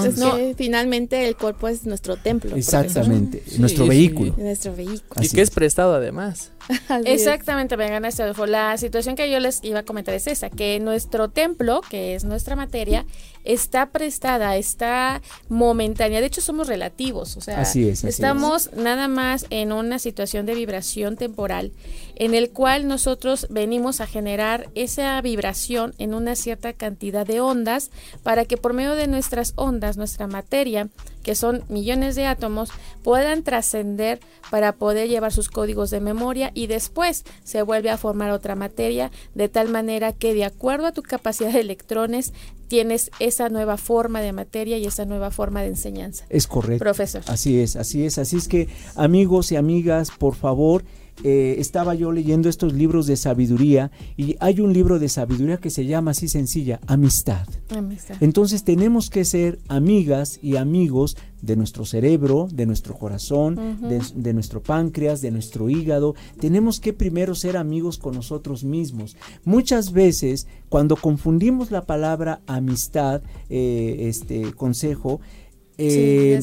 es. 0.07 0.15
que 0.15 0.55
finalmente 0.57 1.27
el 1.27 1.37
cuerpo 1.37 1.67
es 1.67 1.85
nuestro 1.85 2.17
templo. 2.17 2.55
Exactamente, 2.55 3.43
nuestro 3.59 3.87
vehículo. 3.89 4.35
Nuestro 4.39 4.77
vehículo. 4.77 5.21
y 5.21 5.29
que 5.29 5.43
es 5.43 5.51
prestado 5.51 5.95
además. 5.95 6.53
Exactamente, 7.05 7.77
vengan 7.77 8.05
a 8.05 8.47
La 8.47 8.77
situación 8.77 9.17
que 9.17 9.31
yo 9.31 9.41
les 9.41 9.63
iba 9.65 9.81
a 9.81 9.83
comentar 9.85 10.15
es 10.15 10.27
esa, 10.27 10.51
que 10.51 10.79
nuestro 10.81 11.29
templo, 11.29 11.81
que 11.89 12.15
es 12.15 12.25
nuestra 12.25 12.57
materia, 12.57 13.07
está 13.45 13.91
prestada, 13.91 14.57
está 14.57 15.23
momentánea. 15.49 16.21
De 16.21 16.27
hecho, 16.27 16.41
somos 16.41 16.69
relativos. 16.69 17.37
O 17.37 17.41
sea, 17.41 17.63
estamos 17.63 18.73
nada 18.75 19.09
más 19.09 19.47
en 19.51 19.73
una 19.73 19.99
situación 19.99 20.47
de 20.47 20.55
vibración 20.55 21.17
temporal 21.17 21.73
en 22.21 22.35
el 22.35 22.51
cual 22.51 22.87
nosotros 22.87 23.47
venimos 23.49 24.03
a 24.03 24.07
generar 24.07 24.69
esa 24.75 25.19
vibración 25.23 25.95
en 25.97 26.13
una 26.13 26.37
cierta 26.37 26.75
cantidad 26.75 27.27
de 27.27 27.41
ondas 27.41 27.91
para 28.23 28.45
que 28.45 28.59
por 28.59 28.75
medio 28.75 28.95
de 28.95 29.07
nuestras 29.07 29.55
ondas, 29.57 29.97
nuestra 29.97 30.27
materia, 30.27 30.91
que 31.23 31.35
son 31.35 31.65
millones 31.69 32.15
de 32.17 32.27
átomos, 32.27 32.71
puedan 33.03 33.43
trascender 33.43 34.21
para 34.51 34.73
poder 34.73 35.09
llevar 35.09 35.33
sus 35.33 35.49
códigos 35.49 35.91
de 35.91 36.01
memoria 36.01 36.51
y 36.55 36.67
después 36.67 37.25
se 37.45 37.63
vuelve 37.63 37.91
a 37.91 37.99
formar 37.99 38.31
otra 38.31 38.55
materia 38.55 39.11
de 39.35 39.49
tal 39.49 39.69
manera 39.69 40.13
que 40.13 40.35
de 40.35 40.45
acuerdo 40.45 40.87
a 40.87 40.93
tu 40.93 41.03
capacidad 41.03 41.53
de 41.53 41.61
electrones 41.61 42.33
tienes 42.69 43.11
esa 43.19 43.49
nueva 43.49 43.77
forma 43.77 44.21
de 44.21 44.33
materia 44.33 44.79
y 44.79 44.87
esa 44.87 45.05
nueva 45.05 45.31
forma 45.33 45.61
de 45.63 45.69
enseñanza. 45.69 46.25
Es 46.29 46.47
correcto. 46.47 46.85
Profesor. 46.85 47.23
Así 47.27 47.59
es, 47.59 47.75
así 47.75 48.05
es. 48.05 48.17
Así 48.17 48.37
es 48.37 48.47
que 48.47 48.69
amigos 48.95 49.51
y 49.51 49.57
amigas, 49.57 50.11
por 50.17 50.37
favor, 50.37 50.85
eh, 51.23 51.57
estaba 51.59 51.95
yo 51.95 52.13
leyendo 52.13 52.49
estos 52.49 52.73
libros 52.73 53.07
de 53.07 53.17
sabiduría 53.17 53.91
y 54.17 54.37
hay 54.41 54.61
un 54.61 54.73
libro 54.73 54.99
de 54.99 55.09
sabiduría 55.09 55.59
que 55.59 55.71
se 55.71 55.85
llama 55.85 56.13
así 56.13 56.29
sencilla, 56.29 56.81
amistad. 56.87 57.47
Entonces 58.21 58.65
tenemos 58.65 59.11
que 59.11 59.25
ser 59.25 59.59
amigas 59.69 60.39
y 60.43 60.57
amigos 60.57 61.17
de 61.43 61.57
nuestro 61.57 61.85
cerebro, 61.85 62.49
de 62.53 62.67
nuestro 62.67 62.97
corazón, 62.97 63.57
de, 63.81 64.33
nuestro 64.33 64.63
páncreas, 64.63 65.21
de 65.21 65.31
nuestro 65.31 65.71
hígado. 65.71 66.15
Tenemos 66.39 66.81
que 66.81 66.93
primero 66.93 67.35
ser 67.35 67.57
amigos 67.57 67.99
con 67.99 68.15
nosotros 68.15 68.65
mismos. 68.65 69.17
Muchas 69.45 69.93
veces 69.93 70.47
cuando 70.69 70.97
confundimos 70.97 71.71
la 71.71 71.87
palabra 71.87 72.41
amistad, 72.47 73.23
eh, 73.49 73.97
este 74.09 74.53
consejo, 74.53 75.21
eh, 75.79 76.41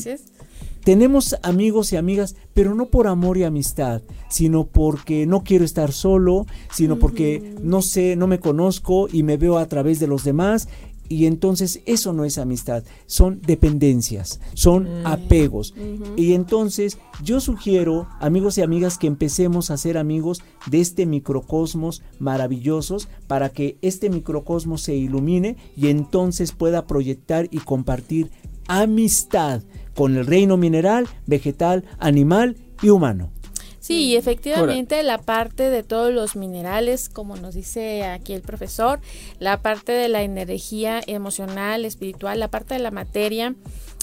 tenemos 0.87 1.35
amigos 1.43 1.91
y 1.91 1.97
amigas, 1.97 2.37
pero 2.53 2.73
no 2.73 2.85
por 2.85 3.07
amor 3.07 3.37
y 3.37 3.43
amistad, 3.43 4.03
sino 4.29 4.67
porque 4.67 5.25
no 5.25 5.43
quiero 5.43 5.65
estar 5.65 5.91
solo, 5.91 6.45
sino 6.71 6.97
porque 6.97 7.55
no 7.61 7.81
sé, 7.81 8.15
no 8.15 8.25
me 8.25 8.39
conozco 8.39 9.09
y 9.11 9.23
me 9.23 9.35
veo 9.35 9.57
a 9.57 9.67
través 9.67 9.99
de 9.99 10.07
los 10.07 10.23
demás. 10.23 10.69
Y 11.09 11.25
entonces 11.25 11.81
eso 11.85 12.13
no 12.13 12.23
es 12.23 12.37
amistad, 12.37 12.85
son 13.05 13.41
dependencias, 13.41 14.39
son 14.53 14.83
mm. 14.83 15.07
apegos. 15.07 15.73
Y 16.15 16.31
entonces 16.31 16.99
yo 17.21 17.41
sugiero, 17.41 18.07
amigos 18.21 18.57
y 18.57 18.61
amigas, 18.61 18.97
que 18.97 19.07
empecemos 19.07 19.71
a 19.71 19.77
ser 19.77 19.97
amigos 19.97 20.41
de 20.71 20.79
este 20.79 21.05
microcosmos 21.05 22.01
maravillosos 22.17 23.09
para 23.27 23.49
que 23.49 23.77
este 23.81 24.09
microcosmos 24.09 24.83
se 24.83 24.95
ilumine 24.95 25.57
y 25.75 25.89
entonces 25.89 26.53
pueda 26.53 26.87
proyectar 26.87 27.49
y 27.51 27.57
compartir 27.57 28.31
amistad 28.69 29.63
con 29.97 30.15
el 30.15 30.27
reino 30.27 30.57
mineral, 30.57 31.07
vegetal, 31.25 31.83
animal 31.97 32.55
y 32.83 32.89
humano. 32.89 33.31
Sí, 33.79 34.15
efectivamente 34.15 35.01
la 35.01 35.17
parte 35.17 35.71
de 35.71 35.81
todos 35.81 36.13
los 36.13 36.35
minerales, 36.35 37.09
como 37.09 37.35
nos 37.35 37.55
dice 37.55 38.03
aquí 38.03 38.33
el 38.33 38.41
profesor, 38.41 38.99
la 39.39 39.63
parte 39.63 39.93
de 39.93 40.07
la 40.07 40.21
energía 40.21 41.01
emocional, 41.07 41.83
espiritual, 41.83 42.39
la 42.39 42.49
parte 42.49 42.75
de 42.75 42.79
la 42.79 42.91
materia, 42.91 43.55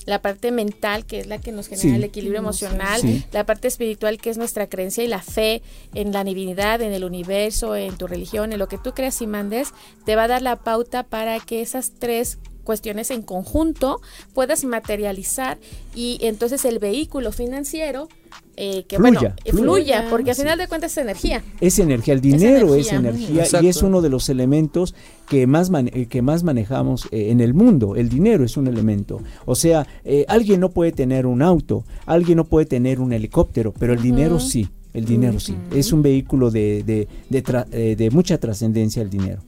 la 0.05 0.21
parte 0.21 0.51
mental, 0.51 1.07
que 1.07 1.21
es 1.21 1.29
la 1.29 1.39
que 1.39 1.53
nos 1.53 1.69
genera 1.69 1.95
el 1.95 2.05
equilibrio 2.05 2.41
emocional, 2.41 3.01
la 3.31 3.47
parte 3.47 3.69
espiritual, 3.69 4.19
que 4.19 4.31
es 4.31 4.37
nuestra 4.37 4.69
creencia 4.69 5.05
y 5.05 5.09
la 5.09 5.23
fe 5.23 5.63
en 5.95 6.13
la 6.13 6.25
divinidad, 6.25 6.83
en 6.83 6.93
el 6.93 7.05
universo, 7.05 7.77
en 7.77 7.97
tu 7.97 8.09
religión, 8.09 8.53
en 8.53 8.59
lo 8.59 8.67
que 8.67 8.79
tú 8.79 8.95
creas 8.95 9.23
y 9.23 9.29
mandes, 9.29 9.73
te 10.05 10.17
va 10.17 10.25
a 10.25 10.29
dar 10.29 10.43
la 10.43 10.57
pauta 10.57 11.05
para 11.05 11.39
que 11.39 11.63
esas 11.63 11.93
tres 12.01 12.39
cuestiones 12.65 13.11
en 13.11 13.23
conjunto 13.23 14.01
puedas 14.33 14.65
materializar 14.65 15.59
y 15.95 16.19
entonces 16.23 16.65
el 16.65 16.79
vehículo 16.79 17.31
financiero 17.31 18.09
eh, 18.57 18.85
que 18.87 18.97
fluya, 18.97 19.35
bueno, 19.45 19.59
fluya, 19.59 20.07
porque 20.11 20.31
al 20.31 20.37
final 20.37 20.59
de 20.59 20.69
cuentas 20.69 20.93
es 20.93 20.99
energía. 20.99 21.43
Es 21.61 21.79
energía, 21.81 22.15
el 22.15 22.21
dinero 22.21 22.75
es 22.77 22.93
energía, 22.93 23.45
y 23.61 23.67
es 23.67 23.83
uno 23.83 24.01
de 24.01 24.09
los 24.09 24.29
elementos 24.29 24.95
que 25.29 25.47
más, 25.49 25.71
eh, 25.75 26.07
que 26.07 26.23
más 26.23 26.45
manejamos 26.45 27.07
eh, 27.11 27.31
en 27.31 27.41
el 27.41 27.53
mundo. 27.53 27.97
El 27.97 28.09
dinero 28.09 28.45
es 28.45 28.57
un 28.57 28.69
elemento. 28.69 29.21
O 29.45 29.57
sea, 29.57 29.87
alguien 30.29 30.61
no 30.61 30.71
puede 30.71 30.93
tener 30.93 31.27
un 31.27 31.43
auto, 31.43 31.85
alguien 32.07 32.37
no 32.37 32.45
puede 32.45 32.67
tener 32.67 33.01
un 33.01 33.13
helicóptero, 33.13 33.73
pero 33.73 33.93
el 33.93 34.03
dinero 34.03 34.39
sí. 34.39 34.69
El 34.93 35.05
dinero 35.05 35.41
sí. 35.41 35.57
Es 35.73 35.93
un 35.93 36.03
vehículo 36.03 36.53
de, 36.53 36.85
de, 36.85 37.97
de 37.97 38.11
mucha 38.11 38.39
trascendencia 38.39 39.03
el 39.03 39.11
dinero. 39.11 39.43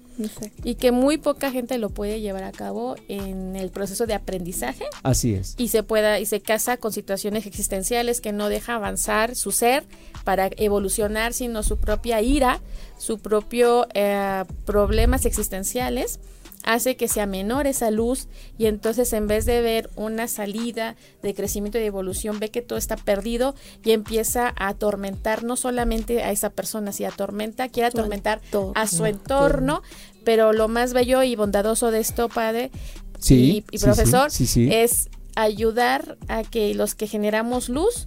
Y 0.64 0.76
que 0.76 0.92
muy 0.92 1.18
poca 1.18 1.50
gente 1.50 1.78
lo 1.78 1.90
puede 1.90 2.20
llevar 2.20 2.44
a 2.44 2.52
cabo 2.52 2.96
en 3.08 3.56
el 3.56 3.70
proceso 3.70 4.06
de 4.06 4.14
aprendizaje. 4.14 4.84
Así 5.02 5.34
es. 5.34 5.54
Y 5.58 5.68
se 5.68 5.82
pueda 5.82 6.18
y 6.20 6.26
se 6.26 6.40
casa 6.40 6.76
con 6.76 6.92
situaciones 6.92 7.46
existenciales 7.46 8.20
que 8.20 8.32
no 8.32 8.48
deja 8.48 8.74
avanzar 8.74 9.34
su 9.36 9.52
ser 9.52 9.84
para 10.24 10.50
evolucionar, 10.56 11.32
sino 11.32 11.62
su 11.62 11.78
propia 11.78 12.20
ira, 12.22 12.60
su 12.98 13.18
propio 13.18 13.86
eh, 13.94 14.44
problemas 14.64 15.24
existenciales 15.24 16.18
hace 16.66 16.96
que 16.96 17.08
sea 17.08 17.24
menor 17.24 17.66
esa 17.66 17.90
luz 17.90 18.28
y 18.58 18.66
entonces 18.66 19.12
en 19.12 19.26
vez 19.26 19.46
de 19.46 19.62
ver 19.62 19.88
una 19.96 20.28
salida 20.28 20.96
de 21.22 21.34
crecimiento 21.34 21.78
y 21.78 21.80
de 21.80 21.86
evolución, 21.86 22.38
ve 22.38 22.50
que 22.50 22.60
todo 22.60 22.78
está 22.78 22.96
perdido 22.96 23.54
y 23.84 23.92
empieza 23.92 24.52
a 24.56 24.68
atormentar 24.68 25.44
no 25.44 25.56
solamente 25.56 26.22
a 26.22 26.32
esa 26.32 26.50
persona, 26.50 26.92
si 26.92 27.04
atormenta, 27.04 27.68
quiere 27.68 27.88
atormentar 27.88 28.42
a 28.74 28.86
su 28.86 29.06
entorno, 29.06 29.82
pero 30.24 30.52
lo 30.52 30.68
más 30.68 30.92
bello 30.92 31.22
y 31.22 31.36
bondadoso 31.36 31.90
de 31.90 32.00
esto, 32.00 32.28
padre 32.28 32.70
y, 33.28 33.62
profesor, 33.80 34.28
es 34.28 35.08
ayudar 35.36 36.18
a 36.28 36.42
que 36.42 36.74
los 36.74 36.94
que 36.94 37.06
generamos 37.06 37.68
luz, 37.68 38.06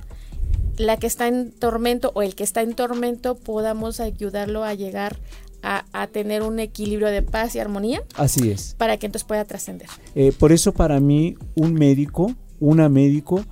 la 0.78 0.98
que 0.98 1.08
está 1.08 1.28
en 1.28 1.51
tormento 1.51 2.12
o 2.13 2.22
el 2.22 2.36
que 2.36 2.44
está 2.44 2.62
en 2.62 2.74
tormento, 2.74 3.36
podamos 3.36 4.00
ayudarlo 4.00 4.63
a 4.63 4.74
llegar 4.74 5.18
a, 5.62 5.86
a 5.94 6.08
tener 6.08 6.42
un 6.44 6.60
equilibrio 6.60 7.08
de 7.10 7.22
paz 7.22 7.56
y 7.56 7.60
armonía 7.60 8.01
Así 8.16 8.50
es. 8.51 8.75
para 8.78 8.98
que 8.98 9.06
entonces 9.06 9.28
pueda 9.28 9.46
trascender. 9.46 9.88
Eh, 10.16 10.32
por 10.38 10.51
eso 10.51 10.74
para 10.74 11.00
mí 11.00 11.36
un 11.56 11.74
médico, 11.74 12.34
una 12.60 12.89
médico, 12.89 13.44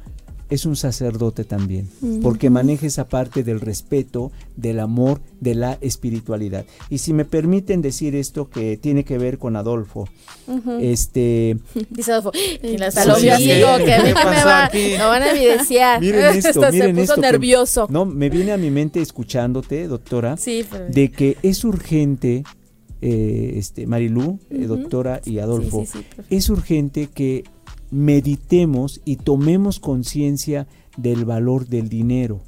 es 0.49 0.65
un 0.65 0.75
sacerdote 0.75 1.43
también, 1.43 1.89
porque 2.21 2.49
maneja 2.49 2.87
esa 2.87 3.09
parte 3.09 3.43
del 3.43 3.59
respeto, 3.59 4.31
del 4.55 4.79
amor, 4.79 5.19
de 5.41 5.55
la 5.55 5.77
espiritualidad. 5.81 6.65
Y 6.89 6.99
si 6.99 7.11
me 7.13 7.25
permiten 7.25 7.81
decir 7.81 8.15
esto 8.15 8.49
que 8.49 8.77
tiene 8.77 9.03
que 9.03 9.17
ver 9.17 9.37
con 9.39 9.55
Adolfo, 9.57 10.07
este, 10.79 11.57
Dice 11.89 12.11
Adolfo, 12.11 12.31
como 12.31 12.67
que 12.67 13.31
a 13.31 13.37
mí 13.39 13.45
¿Qué 13.47 13.59
no 13.59 13.77
me 14.03 14.13
pasó 14.13 14.47
va, 14.47 14.65
aquí? 14.65 14.91
no 14.97 15.07
van 15.09 15.23
a 15.23 15.31
evidenciar. 15.31 15.99
miren 16.01 16.37
esto, 16.37 16.49
Hasta 16.49 16.71
miren 16.71 16.87
se 16.95 17.01
puso 17.01 17.03
esto 17.03 17.15
que- 17.15 17.21
nervioso. 17.21 17.87
no, 17.89 18.05
me 18.05 18.29
viene 18.29 18.51
a 18.53 18.57
mi 18.57 18.71
mente 18.71 19.01
escuchándote, 19.01 19.87
doctora, 19.87 20.37
Sí, 20.37 20.65
pero- 20.69 20.85
de 20.87 21.11
que 21.11 21.37
es 21.43 21.63
urgente, 21.63 22.43
eh, 23.01 23.53
este, 23.57 23.85
Marilú, 23.85 24.39
eh, 24.49 24.65
doctora 24.65 25.21
y 25.25 25.39
Adolfo, 25.39 25.81
Sí, 25.81 25.91
sí, 25.91 25.97
sí, 25.99 26.05
profe. 26.15 26.35
es 26.35 26.49
urgente 26.49 27.09
que 27.13 27.43
meditemos 27.91 29.01
y 29.05 29.17
tomemos 29.17 29.79
conciencia 29.79 30.67
del 30.97 31.25
valor 31.25 31.67
del 31.67 31.89
dinero, 31.89 32.41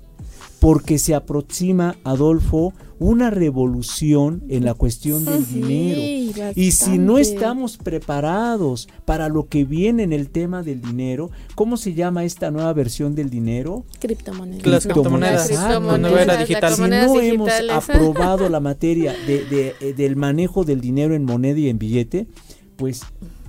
porque 0.59 0.97
se 0.97 1.13
aproxima, 1.15 1.95
Adolfo, 2.03 2.73
una 3.01 3.29
revolución 3.29 4.43
en 4.49 4.65
la 4.65 4.73
cuestión 4.73 5.23
del 5.23 5.45
Sí, 5.45 5.61
dinero. 5.61 6.51
Y 6.55 6.71
si 6.71 6.97
no 6.97 7.17
estamos 7.17 7.77
preparados 7.77 8.89
para 9.05 9.29
lo 9.29 9.47
que 9.47 9.63
viene 9.63 10.03
en 10.03 10.11
el 10.11 10.29
tema 10.29 10.63
del 10.63 10.81
dinero, 10.81 11.31
¿cómo 11.55 11.77
se 11.77 11.93
llama 11.93 12.25
esta 12.25 12.51
nueva 12.51 12.73
versión 12.73 13.15
del 13.15 13.29
dinero? 13.29 13.85
Criptomonedas. 13.99 14.65
Las 14.65 14.83
criptomonedas. 14.83 15.47
Criptomonedas. 15.47 15.81
La 15.91 15.97
nueva 15.97 16.21
era 16.23 16.33
Las 16.33 16.47
digital. 16.47 16.73
Si 16.73 16.81
no 16.81 17.19
hemos 17.21 17.51
aprobado 17.71 18.49
la 18.49 18.59
materia 18.71 19.13
de, 19.25 19.45
de- 19.45 19.75
eh, 19.79 19.93
del 19.93 20.15
manejo 20.17 20.65
del 20.65 20.81
dinero 20.81 21.13
en 21.15 21.23
moneda 21.23 21.59
y 21.59 21.69
en 21.69 21.79
billete, 21.79 22.27
pues 22.75 23.01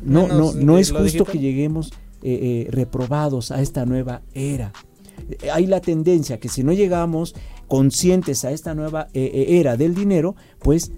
no, 0.03 0.27
no, 0.29 0.53
no 0.53 0.79
es 0.79 0.91
justo 0.91 1.05
digital. 1.05 1.27
que 1.33 1.39
lleguemos 1.39 1.93
eh, 2.23 2.67
eh, 2.67 2.69
reprobados 2.71 3.51
a 3.51 3.61
esta 3.63 3.85
nueva 3.87 4.23
era. 4.35 4.73
Eh, 5.43 5.51
Hay 5.51 5.67
la 5.67 5.81
tendencia 5.81 6.39
que 6.39 6.49
si 6.49 6.63
no 6.65 6.73
llegamos 6.73 7.35
conscientes 7.69 8.45
a 8.45 8.51
esta 8.51 8.75
nueva 8.75 9.09
eh, 9.15 9.31
eh, 9.33 9.61
era 9.61 9.77
del 9.77 9.95
dinero, 9.95 10.35
pues 10.59 10.91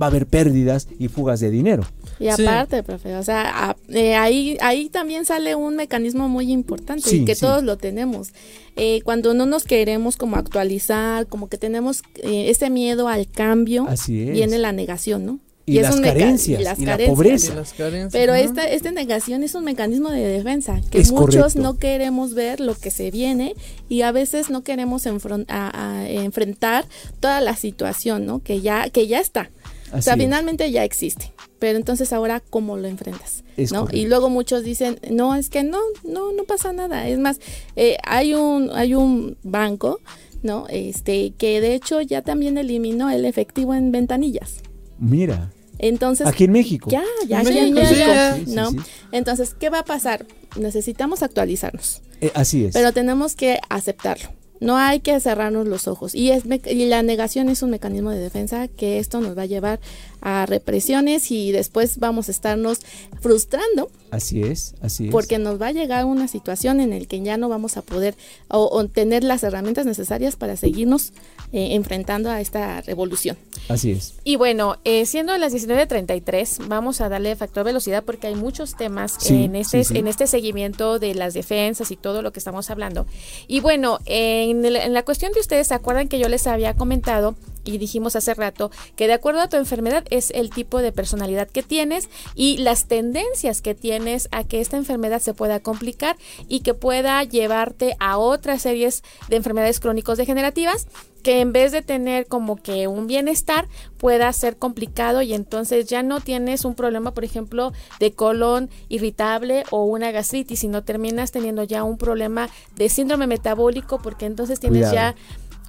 va 0.00 0.06
a 0.06 0.08
haber 0.08 0.26
pérdidas 0.26 0.88
y 0.98 1.06
fugas 1.08 1.38
de 1.38 1.50
dinero. 1.50 1.84
Y 2.18 2.28
Sí. 2.32 2.42
aparte, 2.44 2.82
profe, 2.82 3.14
o 3.14 3.22
sea, 3.22 3.70
a- 3.70 3.76
eh, 3.90 4.16
ahí, 4.16 4.56
ahí 4.60 4.88
también 4.88 5.24
sale 5.24 5.54
un 5.54 5.76
mecanismo 5.76 6.28
muy 6.28 6.50
importante 6.50 7.08
Sí, 7.08 7.18
y 7.20 7.24
que 7.24 7.36
sí. 7.36 7.42
todos 7.42 7.62
lo 7.62 7.76
tenemos. 7.78 8.30
Eh, 8.74 9.02
cuando 9.04 9.34
no 9.34 9.46
nos 9.46 9.62
queremos 9.64 10.16
como 10.16 10.34
actualizar, 10.36 11.26
como 11.28 11.48
que 11.48 11.58
tenemos 11.58 12.02
eh, 12.16 12.50
ese 12.50 12.70
miedo 12.70 13.06
al 13.06 13.28
cambio, 13.28 13.86
Así 13.88 14.22
es. 14.22 14.32
viene 14.32 14.58
la 14.58 14.72
negación, 14.72 15.24
¿no? 15.26 15.38
Y, 15.68 15.78
es 15.78 15.82
las 15.84 16.00
carencias 16.00 16.60
y 16.60 16.64
las 16.64 16.78
la 16.78 16.84
carencias. 16.86 17.08
Y 17.08 17.14
pobreza. 17.14 17.54
las 17.54 17.72
carencias, 17.72 18.12
Pero 18.12 18.34
esta, 18.34 18.68
esta 18.68 18.90
negación 18.92 19.42
es 19.42 19.54
un 19.54 19.64
mecanismo 19.64 20.10
de 20.10 20.26
defensa, 20.26 20.80
que 20.90 20.98
Es 21.00 21.12
muchos 21.12 21.36
correcto. 21.36 21.60
no 21.60 21.78
queremos 21.78 22.34
ver 22.34 22.60
lo 22.60 22.74
que 22.74 22.90
se 22.90 23.10
viene 23.10 23.54
y 23.88 24.02
a 24.02 24.12
veces 24.12 24.50
no 24.50 24.62
queremos 24.62 25.06
enfron- 25.06 25.44
a- 25.48 25.98
a 26.00 26.08
enfrentar 26.10 26.86
toda 27.20 27.40
la 27.40 27.54
situación, 27.56 28.26
¿no? 28.26 28.40
Que 28.42 28.60
ya, 28.60 28.88
que 28.90 29.06
ya 29.06 29.20
está. 29.20 29.50
o 29.92 30.02
sea, 30.02 30.14
es. 30.14 30.20
finalmente 30.20 30.70
ya 30.70 30.84
existe. 30.84 31.32
Pero 31.58 31.76
entonces 31.76 32.12
ahora, 32.12 32.40
¿cómo 32.50 32.76
lo 32.76 32.86
enfrentas? 32.86 33.42
Es 33.56 33.72
¿no? 33.72 33.80
correcto. 33.80 33.98
Y 34.00 34.06
luego 34.06 34.30
muchos 34.30 34.62
dicen, 34.62 35.00
no, 35.10 35.34
es 35.34 35.48
que 35.50 35.64
no, 35.64 35.78
no, 36.04 36.30
no 36.32 36.44
pasa 36.44 36.72
nada. 36.72 37.08
Es 37.08 37.18
más, 37.18 37.40
eh, 37.74 37.96
hay 38.04 38.32
un, 38.34 38.70
hay 38.72 38.94
un 38.94 39.36
banco, 39.42 40.00
¿no? 40.44 40.66
Este, 40.70 41.32
que 41.36 41.60
de 41.60 41.74
hecho 41.74 42.00
ya 42.00 42.22
también 42.22 42.58
eliminó 42.58 43.10
el 43.10 43.24
efectivo 43.24 43.74
en 43.74 43.90
ventanillas. 43.90 44.58
Mira, 45.00 45.50
Entonces, 45.78 46.26
aquí 46.26 46.44
en 46.44 46.52
México. 46.52 46.90
ya, 46.90 47.02
ya, 47.26 47.40
En 47.40 47.46
aquí 47.48 47.58
en 47.58 47.74
México. 47.74 48.10
Sí, 48.36 48.44
sí, 48.46 48.54
¿no? 48.54 48.70
sí. 48.70 48.76
Entonces, 49.12 49.54
¿qué 49.58 49.70
va 49.70 49.80
a 49.80 49.84
pasar? 49.84 50.26
Necesitamos 50.56 51.22
actualizarnos, 51.22 52.02
Eh, 52.20 52.32
así 52.34 52.64
es. 52.64 52.72
pero 52.74 52.92
tenemos 52.92 53.34
que 53.36 53.58
aceptarlo. 53.68 54.30
No 54.60 54.76
hay 54.76 55.00
que 55.00 55.18
cerrarnos 55.20 55.66
los 55.66 55.88
ojos. 55.88 56.14
Y, 56.14 56.30
es 56.30 56.44
y 56.66 56.86
la 56.86 57.02
negación 57.02 57.48
es 57.48 57.62
un 57.62 57.70
mecanismo 57.70 58.10
de 58.10 58.18
defensa 58.18 58.68
que 58.68 58.98
esto 58.98 59.20
nos 59.20 59.36
va 59.36 59.42
a 59.42 59.46
llevar 59.46 59.80
a 60.20 60.46
represiones 60.46 61.30
y 61.30 61.52
después 61.52 61.98
vamos 61.98 62.28
a 62.28 62.32
estarnos 62.32 62.80
frustrando 63.20 63.90
así 64.10 64.42
es, 64.42 64.74
así 64.80 65.06
es. 65.06 65.12
porque 65.12 65.38
nos 65.38 65.60
va 65.60 65.68
a 65.68 65.72
llegar 65.72 66.04
una 66.06 66.26
situación 66.26 66.80
en 66.80 66.90
la 66.90 67.04
que 67.04 67.20
ya 67.20 67.36
no 67.36 67.48
vamos 67.48 67.76
a 67.76 67.82
poder 67.82 68.16
o, 68.48 68.68
o 68.72 68.84
tener 68.88 69.22
las 69.22 69.42
herramientas 69.44 69.86
necesarias 69.86 70.34
para 70.36 70.56
seguirnos 70.56 71.12
eh, 71.52 71.74
enfrentando 71.74 72.30
a 72.30 72.40
esta 72.42 72.82
revolución. 72.82 73.38
Así 73.68 73.92
es. 73.92 74.14
Y 74.22 74.36
bueno, 74.36 74.76
eh, 74.84 75.06
siendo 75.06 75.36
las 75.38 75.54
19.33, 75.54 76.68
vamos 76.68 77.00
a 77.00 77.08
darle 77.08 77.36
factor 77.36 77.64
velocidad 77.64 78.04
porque 78.04 78.26
hay 78.26 78.34
muchos 78.34 78.76
temas 78.76 79.16
Sí, 79.18 79.44
en, 79.44 79.56
este, 79.56 79.82
sí, 79.84 79.94
sí. 79.94 79.98
en 79.98 80.08
este 80.08 80.26
seguimiento 80.26 80.98
de 80.98 81.14
las 81.14 81.34
defensas 81.34 81.90
y 81.90 81.96
todo 81.96 82.20
lo 82.22 82.32
que 82.32 82.38
estamos 82.38 82.70
hablando. 82.70 83.06
Y 83.46 83.60
bueno, 83.60 83.98
en, 84.04 84.47
en 84.50 84.92
la 84.92 85.04
cuestión 85.04 85.32
de 85.32 85.40
ustedes, 85.40 85.68
¿se 85.68 85.74
acuerdan 85.74 86.08
que 86.08 86.18
yo 86.18 86.28
les 86.28 86.46
había 86.46 86.74
comentado 86.74 87.36
y 87.68 87.78
dijimos 87.78 88.16
hace 88.16 88.34
rato 88.34 88.70
que 88.96 89.06
de 89.06 89.12
acuerdo 89.12 89.40
a 89.40 89.48
tu 89.48 89.56
enfermedad 89.56 90.04
es 90.10 90.30
el 90.30 90.50
tipo 90.50 90.80
de 90.80 90.92
personalidad 90.92 91.48
que 91.48 91.62
tienes 91.62 92.08
y 92.34 92.58
las 92.58 92.86
tendencias 92.86 93.60
que 93.60 93.74
tienes 93.74 94.28
a 94.32 94.44
que 94.44 94.60
esta 94.60 94.76
enfermedad 94.76 95.20
se 95.20 95.34
pueda 95.34 95.60
complicar 95.60 96.16
y 96.48 96.60
que 96.60 96.74
pueda 96.74 97.22
llevarte 97.24 97.96
a 97.98 98.18
otras 98.18 98.62
series 98.62 99.02
de 99.28 99.36
enfermedades 99.36 99.80
crónicos 99.80 100.18
degenerativas 100.18 100.86
que 101.22 101.40
en 101.40 101.52
vez 101.52 101.72
de 101.72 101.82
tener 101.82 102.26
como 102.26 102.56
que 102.56 102.86
un 102.86 103.06
bienestar 103.06 103.68
pueda 103.98 104.32
ser 104.32 104.56
complicado 104.56 105.20
y 105.20 105.34
entonces 105.34 105.86
ya 105.86 106.02
no 106.02 106.20
tienes 106.20 106.64
un 106.64 106.74
problema, 106.74 107.12
por 107.12 107.24
ejemplo, 107.24 107.72
de 107.98 108.12
colon 108.12 108.70
irritable 108.88 109.64
o 109.70 109.84
una 109.84 110.10
gastritis, 110.10 110.60
sino 110.60 110.84
terminas 110.84 111.32
teniendo 111.32 111.64
ya 111.64 111.82
un 111.82 111.98
problema 111.98 112.48
de 112.76 112.88
síndrome 112.88 113.26
metabólico 113.26 114.00
porque 114.00 114.26
entonces 114.26 114.60
tienes 114.60 114.88
Cuidado. 114.88 114.94
ya 114.94 115.14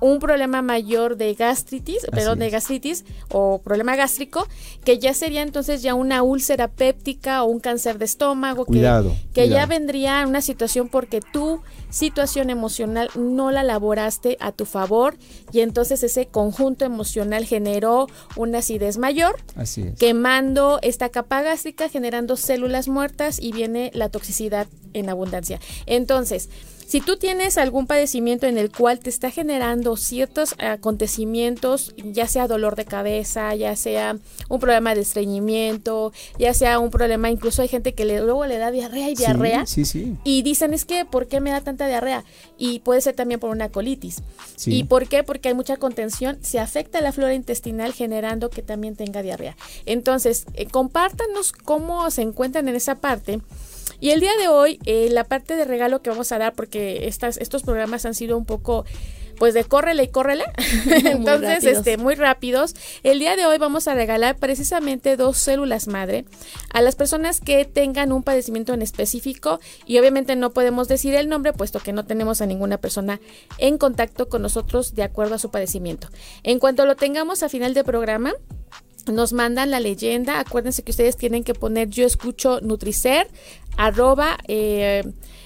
un 0.02 0.20
problema 0.20 0.62
mayor 0.62 1.18
de 1.18 1.34
gastritis, 1.34 2.06
perdón, 2.12 2.40
de 2.40 2.50
gastritis 2.50 3.06
o 3.32 3.60
problema 3.62 3.96
gástrico, 3.96 4.48
que 4.84 4.98
ya 5.00 5.14
sería 5.14 5.42
entonces 5.42 5.82
ya 5.82 5.94
una 5.94 6.24
úlcera 6.24 6.68
péptica 6.68 7.44
o 7.44 7.48
un 7.48 7.60
cáncer 7.60 7.98
de 7.98 8.06
estómago, 8.06 8.66
que- 8.66 8.72
Cuidado, 8.72 9.16
que, 9.34 9.44
ya 9.50 9.66
cuidado. 9.66 9.68
vendría 9.70 10.26
una 10.28 10.42
situación 10.42 10.90
porque 10.90 11.20
tu 11.22 11.62
situación 11.90 12.50
emocional 12.50 13.10
no 13.16 13.52
la 13.52 13.62
elaboraste 13.62 14.38
a 14.40 14.52
tu 14.52 14.66
favor 14.66 15.16
y 15.52 15.62
entonces 15.62 16.04
ese 16.04 16.28
conjunto 16.28 16.86
emocional 16.86 17.46
generó 17.46 18.08
una 18.36 18.60
acidez 18.60 18.98
mayor 18.98 19.36
Así 19.56 19.82
es. 19.82 19.96
quemando 19.98 20.80
esta 20.82 21.10
capa 21.10 21.42
gástrica, 21.42 21.90
generando 21.90 22.38
células 22.38 22.88
muertas 22.88 23.40
y 23.42 23.52
viene 23.52 23.92
la 23.94 24.10
toxicidad 24.10 24.68
en 24.94 25.10
abundancia. 25.10 25.60
Entonces, 25.88 26.50
si 26.89 27.02
tú 27.02 27.17
tienes 27.17 27.60
algún 27.60 27.86
padecimiento 27.86 28.47
en 28.47 28.58
el 28.58 28.71
cual 28.71 28.97
te 28.97 29.12
está 29.12 29.30
generando 29.30 29.95
ciertos 29.95 30.56
acontecimientos, 30.58 31.93
ya 31.97 32.28
sea 32.28 32.47
dolor 32.47 32.75
de 32.75 32.86
cabeza, 32.86 33.54
ya 33.54 33.75
sea 33.75 34.17
un 34.49 34.60
problema 34.60 34.95
de 34.95 35.02
estreñimiento, 35.02 36.12
ya 36.39 36.56
sea 36.56 36.80
un 36.80 36.89
problema, 36.89 37.30
incluso 37.30 37.62
hay 37.62 37.67
gente 37.67 37.93
que 37.93 38.06
le, 38.06 38.21
luego 38.21 38.47
le 38.47 38.58
da 38.58 38.71
diarrea 38.71 39.08
y 39.08 39.13
diarrea. 39.13 39.67
Sí, 39.67 39.86
sí. 39.86 40.17
Y 40.23 40.41
dicen, 40.41 40.73
es 40.73 40.84
que, 40.84 41.06
¿por 41.06 41.28
qué 41.28 41.41
me 41.41 41.52
da 41.52 41.62
tanta 41.62 41.86
diarrea? 41.86 42.25
Y 42.58 42.80
puede 42.80 43.02
ser 43.02 43.13
también 43.13 43.39
por 43.39 43.52
una 43.52 43.69
colitis. 43.69 44.23
Sí. 44.56 44.78
¿Y 44.80 44.84
por 44.84 45.08
qué? 45.08 45.21
Porque 45.23 45.49
hay 45.49 45.54
mucha 45.54 45.78
contención, 45.78 46.39
se 46.41 46.58
afecta 46.58 47.02
la 47.02 47.12
flora 47.12 47.36
intestinal 47.36 47.93
generando 47.93 48.49
que 48.49 48.63
también 48.63 48.95
tenga 48.95 49.21
diarrea. 49.21 49.56
Entonces, 49.86 50.47
eh, 50.56 50.65
compártanos 50.65 51.52
cómo 51.52 52.10
se 52.10 52.23
encuentran 52.23 52.67
en 52.67 52.75
esa 52.75 52.95
parte. 52.95 53.41
Y 54.00 54.12
el 54.12 54.20
día 54.20 54.32
de 54.40 54.48
hoy, 54.48 54.80
eh, 54.86 55.10
la 55.12 55.24
parte 55.24 55.56
de 55.56 55.66
regalo 55.66 56.02
que 56.02 56.10
vamos 56.10 56.32
a 56.32 56.38
dar, 56.38 56.54
porque 56.54 57.08
estas, 57.08 57.38
estos 57.38 57.64
programas 57.64 58.06
han 58.06 58.16
sido 58.16 58.38
un 58.38 58.46
poco 58.46 58.86
pues 59.40 59.54
de 59.54 59.64
córrele 59.64 60.04
y 60.04 60.08
córrele. 60.10 60.44
Entonces, 61.06 61.64
este, 61.64 61.98
muy 61.98 62.14
rápidos. 62.14 62.76
El 63.02 63.18
día 63.18 63.36
de 63.36 63.46
hoy 63.46 63.58
vamos 63.58 63.88
a 63.88 63.96
regalar 63.96 64.38
precisamente 64.38 65.18
dos 65.18 65.38
células 65.38 65.88
madre 65.88 66.26
a 66.72 66.82
las 66.82 66.96
personas 66.96 67.40
que 67.40 67.66
tengan 67.66 68.12
un 68.12 68.22
padecimiento 68.22 68.74
en 68.74 68.82
específico 68.84 69.60
y 69.88 69.98
obviamente 69.98 70.36
no 70.36 70.52
podemos 70.52 70.88
decir 70.88 71.16
el 71.16 71.30
nombre 71.30 71.54
puesto 71.54 71.80
que 71.80 71.94
no 71.94 72.06
tenemos 72.06 72.42
a 72.42 72.46
ninguna 72.46 72.78
persona 72.78 73.20
en 73.58 73.78
contacto 73.78 74.30
con 74.30 74.42
nosotros 74.42 74.94
de 74.94 75.04
acuerdo 75.04 75.36
a 75.36 75.40
su 75.40 75.50
padecimiento. 75.50 76.10
En 76.44 76.60
cuanto 76.60 76.86
lo 76.86 76.98
tengamos 76.98 77.42
a 77.42 77.50
final 77.50 77.74
de 77.74 77.86
programa, 77.86 78.34
nos 79.12 79.34
mandan 79.34 79.72
la 79.72 79.80
leyenda. 79.80 80.40
Acuérdense 80.40 80.84
que 80.84 80.92
ustedes 80.92 81.18
tienen 81.18 81.44
que 81.44 81.54
poner 81.54 81.90
yo 81.90 82.06
escucho 82.06 82.60
Nutricer 82.62 83.28
arroba 83.80 84.38
eh, 84.48 85.04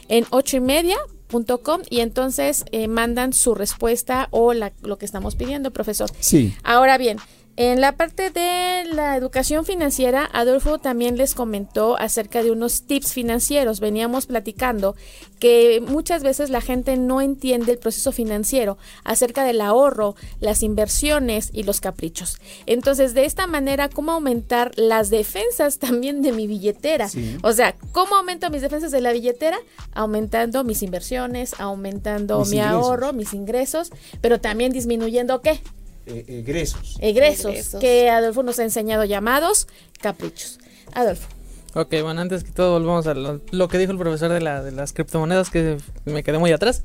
en 0.10 0.26
ocho 0.32 0.58
y 0.58 0.60
media 0.60 0.98
punto 1.28 1.62
com, 1.63 1.82
y 1.89 2.02
entonces 2.02 2.63
eh, 2.72 2.88
mandan 2.88 3.32
su 3.34 3.56
respuesta 3.56 4.28
o 4.32 4.54
la- 4.54 4.72
lo 4.84 4.98
que 4.98 5.06
estamos 5.06 5.36
pidiendo, 5.36 5.72
profesor. 5.72 6.10
Sí. 6.19 6.54
Ahora 6.63 6.98
bien, 6.98 7.17
En 7.56 7.82
la 7.82 7.92
parte 7.92 8.32
de 8.32 8.84
la 8.96 9.16
educación 9.16 9.63
financiera, 9.63 10.28
Adolfo 10.34 10.80
también 10.80 11.18
les 11.18 11.36
comentó 11.36 12.00
acerca 12.00 12.42
de 12.42 12.50
unos 12.50 12.88
tips 12.88 13.13
financieros. 13.13 13.80
Veníamos 13.80 14.26
platicando 14.26 14.96
que 15.38 15.80
muchas 15.80 16.24
veces 16.24 16.50
la 16.50 16.62
gente 16.62 16.98
no 16.98 17.22
entiende 17.22 17.72
el 17.72 17.78
proceso 17.78 18.12
financiero 18.12 18.80
acerca 19.04 19.44
del 19.44 19.62
ahorro, 19.62 20.16
las 20.39 20.63
inversiones 20.63 21.52
y 21.54 21.62
los 21.62 21.80
caprichos. 21.80 22.39
Entonces, 22.66 23.13
de 23.13 23.26
esta 23.26 23.46
manera, 23.46 23.88
¿cómo 23.88 24.13
aumentar 24.13 24.72
las 24.76 25.12
defensas 25.12 25.78
también 25.80 26.24
de 26.24 26.32
mi 26.32 26.48
billetera? 26.48 27.08
O 27.44 27.54
sea, 27.54 27.76
¿cómo 27.92 28.16
aumento 28.16 28.50
mis 28.50 28.63
defensas 28.63 28.92
de 28.92 29.02
la 29.02 29.13
billetera? 29.13 29.60
Aumentando 29.94 30.63
mis 30.63 30.82
inversiones, 30.82 31.54
aumentando 31.60 32.44
mi 32.46 32.60
ahorro, 32.60 33.13
mis 33.13 33.36
ingresos, 33.36 33.92
pero 34.22 34.42
también 34.42 34.72
disminuyendo 34.72 35.39
qué? 35.42 35.62
Eh, 36.06 36.26
egresos. 36.28 36.98
egresos. 37.00 37.78
que 37.80 38.10
Adolfo 38.10 38.44
nos 38.44 38.60
ha 38.60 38.63
enseñado 38.63 39.06
llamados 39.06 39.68
caprichos. 40.02 40.60
Adolfo. 40.94 41.28
Ok, 41.76 41.96
bueno, 42.04 42.22
antes 42.22 42.44
que 42.44 42.52
todo 42.52 42.74
volvamos 42.74 43.08
a 43.08 43.16
lo, 43.16 43.68
que 43.68 43.78
dijo 43.80 43.92
el 43.92 43.98
profesor 43.98 44.32
de, 44.32 44.42
la, 44.42 44.62
de 44.62 44.72
las 44.72 44.94
criptomonedas, 44.94 45.50
que 45.50 45.78
me 46.06 46.24
quedé 46.24 46.38
muy 46.38 46.52
atrás. 46.52 46.84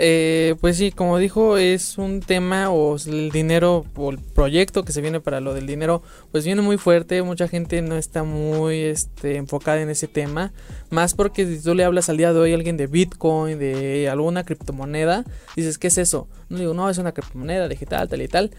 Eh, 0.00 0.54
pues 0.60 0.76
sí, 0.76 0.92
como 0.92 1.18
dijo, 1.18 1.58
es 1.58 1.98
un 1.98 2.20
tema 2.20 2.70
o 2.70 2.96
el 2.96 3.30
dinero 3.32 3.84
o 3.96 4.10
el 4.10 4.18
proyecto 4.18 4.84
que 4.84 4.92
se 4.92 5.00
viene 5.00 5.20
para 5.20 5.40
lo 5.40 5.54
del 5.54 5.66
dinero, 5.66 6.02
pues 6.30 6.44
viene 6.44 6.62
muy 6.62 6.78
fuerte. 6.78 7.20
Mucha 7.22 7.48
gente 7.48 7.82
no 7.82 7.96
está 7.96 8.22
muy 8.22 8.78
este, 8.78 9.36
enfocada 9.36 9.82
en 9.82 9.90
ese 9.90 10.06
tema. 10.06 10.52
Más 10.90 11.14
porque 11.14 11.46
si 11.46 11.60
tú 11.60 11.74
le 11.74 11.84
hablas 11.84 12.08
al 12.08 12.16
día 12.16 12.32
de 12.32 12.38
hoy 12.38 12.52
a 12.52 12.54
alguien 12.54 12.76
de 12.76 12.86
Bitcoin, 12.86 13.58
de 13.58 14.08
alguna 14.08 14.44
criptomoneda, 14.44 15.24
dices, 15.56 15.78
¿qué 15.78 15.88
es 15.88 15.98
eso? 15.98 16.28
No 16.48 16.58
digo, 16.58 16.74
no, 16.74 16.88
es 16.88 16.98
una 16.98 17.12
criptomoneda 17.12 17.66
digital, 17.66 18.08
tal 18.08 18.22
y 18.22 18.28
tal. 18.28 18.52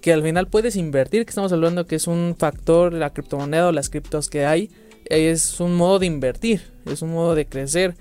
Que 0.00 0.12
al 0.12 0.22
final 0.22 0.46
puedes 0.46 0.76
invertir, 0.76 1.24
que 1.24 1.30
estamos 1.30 1.52
hablando 1.52 1.86
que 1.86 1.96
es 1.96 2.06
un 2.06 2.36
factor, 2.38 2.92
la 2.92 3.10
criptomoneda 3.10 3.68
o 3.68 3.72
las 3.72 3.90
criptos 3.90 4.28
que 4.28 4.46
hay, 4.46 4.70
es 5.06 5.60
un 5.60 5.74
modo 5.76 5.98
de 5.98 6.06
invertir, 6.06 6.62
es 6.86 7.02
un 7.02 7.12
modo 7.12 7.34
de 7.34 7.46
crecer 7.46 7.94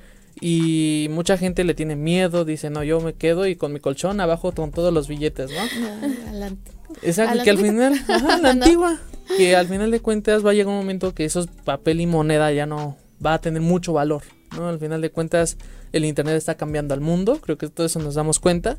y 0.46 1.08
mucha 1.10 1.38
gente 1.38 1.64
le 1.64 1.74
tiene 1.74 1.96
miedo, 1.96 2.44
dice, 2.44 2.70
no, 2.70 2.84
yo 2.84 3.00
me 3.00 3.14
quedo 3.14 3.48
y 3.48 3.56
con 3.56 3.72
mi 3.72 3.80
colchón 3.80 4.20
abajo 4.20 4.52
con 4.52 4.72
todos 4.72 4.94
los 4.94 5.08
billetes, 5.08 5.50
¿no? 5.52 6.58
Exacto, 7.02 7.42
que 7.46 7.50
al 7.50 7.60
final, 7.60 7.94
la 8.42 8.50
antigua, 8.50 9.00
que 9.38 9.56
al 9.56 9.68
final 9.68 9.90
de 9.90 10.02
cuentas 10.02 10.46
va 10.46 10.50
a 10.52 10.54
llegar 10.54 10.68
un 10.68 10.80
momento 10.80 11.16
que 11.16 11.24
esos 11.24 11.48
papel 11.48 12.02
y 12.02 12.08
moneda 12.08 12.52
ya 12.52 12.66
no 12.66 12.98
va 13.26 13.36
a 13.36 13.40
tener 13.40 13.62
mucho 13.62 13.94
valor, 13.94 14.24
¿no? 14.58 14.68
Al 14.68 14.80
final 14.80 15.00
de 15.00 15.12
cuentas 15.12 15.56
el 15.94 16.04
internet 16.04 16.36
está 16.36 16.56
cambiando 16.56 16.94
al 16.94 17.00
mundo, 17.00 17.40
creo 17.40 17.58
que 17.58 17.70
todo 17.70 17.86
eso 17.86 18.00
nos 18.00 18.16
damos 18.16 18.42
cuenta. 18.42 18.78